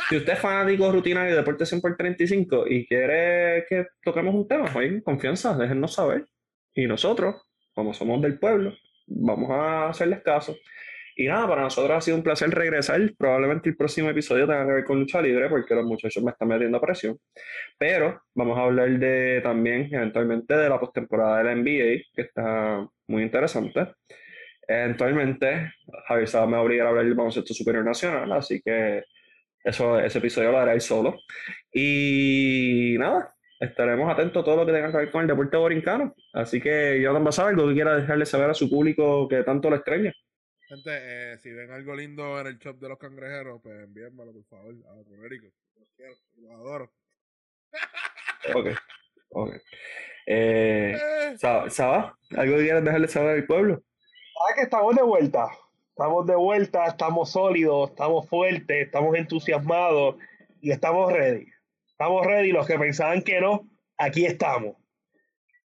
[0.08, 4.48] si, usted es fanático rutinario de Deporte 100 por 35 y quiere que toquemos un
[4.48, 6.26] tema, oye, confianza, déjennos saber.
[6.74, 7.36] Y nosotros,
[7.72, 8.74] como somos del pueblo,
[9.06, 10.56] vamos a hacerles caso.
[11.14, 13.00] Y nada, para nosotros ha sido un placer regresar.
[13.16, 16.48] Probablemente el próximo episodio tenga que ver con lucha libre, porque los muchachos me están
[16.48, 17.18] metiendo presión.
[17.78, 22.84] Pero vamos a hablar de también, eventualmente, de la postemporada de la NBA, que está
[23.06, 23.94] muy interesante.
[24.70, 25.72] Eventualmente,
[26.06, 29.02] Javier Saba me va a obligar a hablar del baloncesto superior nacional, así que
[29.64, 31.16] eso, ese episodio lo hará él solo.
[31.72, 36.14] Y nada, estaremos atentos a todo lo que tenga que ver con el deporte borincano.
[36.34, 39.76] Así que, Jonathan Basar, algo que quiera dejarle saber a su público que tanto lo
[39.76, 40.12] extraña.
[40.68, 44.44] Gente, eh, si ven algo lindo en el shop de los cangrejeros, pues envíenmelo, por
[44.44, 45.46] favor, a Roderico.
[45.76, 46.92] Los quiero, los adoro.
[48.54, 48.68] Ok,
[49.30, 49.54] ok.
[50.26, 50.94] Eh,
[51.38, 53.82] Saba, ¿algo que quieras dejarle saber al pueblo?
[54.40, 55.48] Ah, que estamos de vuelta.
[55.90, 60.14] Estamos de vuelta, estamos sólidos, estamos fuertes, estamos entusiasmados
[60.60, 61.46] y estamos ready.
[61.88, 62.52] Estamos ready.
[62.52, 64.76] Los que pensaban que no, aquí estamos.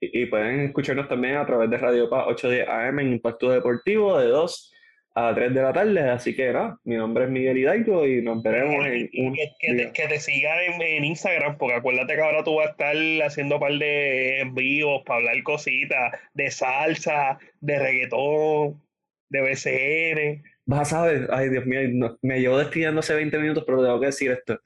[0.00, 4.28] Y, pueden escucharnos también a través de Radio Paz 810 AM en Impacto Deportivo de
[4.28, 4.71] 2
[5.14, 6.00] a 3 de la tarde.
[6.10, 9.66] Así que nada, mi nombre es Miguel Hidalgo y nos veremos en un que, que
[9.68, 9.92] te, video.
[9.92, 13.56] que te sigan en, en Instagram, porque acuérdate que ahora tú vas a estar haciendo
[13.56, 18.82] un par de envíos para hablar cositas de salsa, de reggaetón,
[19.28, 20.42] de BCN.
[20.64, 24.00] Vas a saber, ay Dios mío, no- me llevo despidiendo hace 20 minutos, pero tengo
[24.00, 24.58] que decir esto.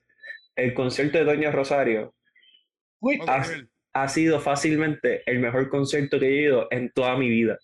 [0.54, 2.14] El concierto de Doña Rosario
[3.00, 3.18] Uy,
[3.92, 7.58] ha sido fácilmente el mejor concierto que he ido en toda mi vida.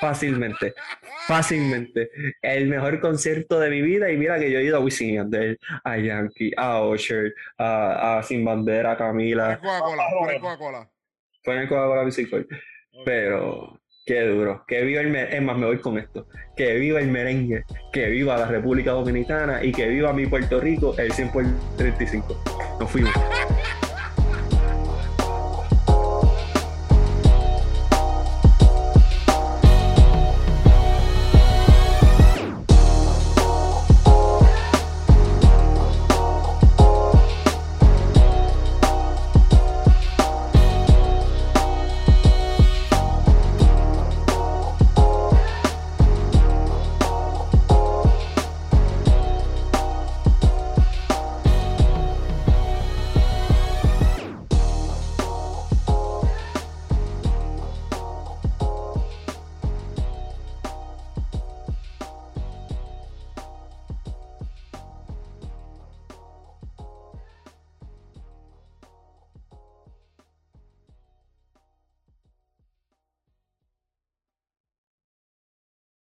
[0.00, 0.74] Fácilmente,
[1.26, 2.10] fácilmente.
[2.40, 4.10] El mejor concierto de mi vida.
[4.10, 8.22] Y mira que yo he ido a Wisin Yandel, a Yankee, a Usher, a, a
[8.22, 9.58] Sin Bandera, a Camila.
[9.60, 10.90] Coca-Cola, pon Coca-Cola.
[11.42, 12.46] Fue en el Coca-Cola.
[13.04, 14.64] Pero qué duro.
[14.66, 15.36] Que viva el merengue.
[15.36, 16.26] Es más, me voy con esto.
[16.56, 17.64] Que viva el merengue.
[17.92, 19.64] Que viva la República Dominicana.
[19.64, 21.44] Y que viva mi Puerto Rico el 100 por
[21.76, 22.78] 35.
[22.78, 23.12] Nos fuimos.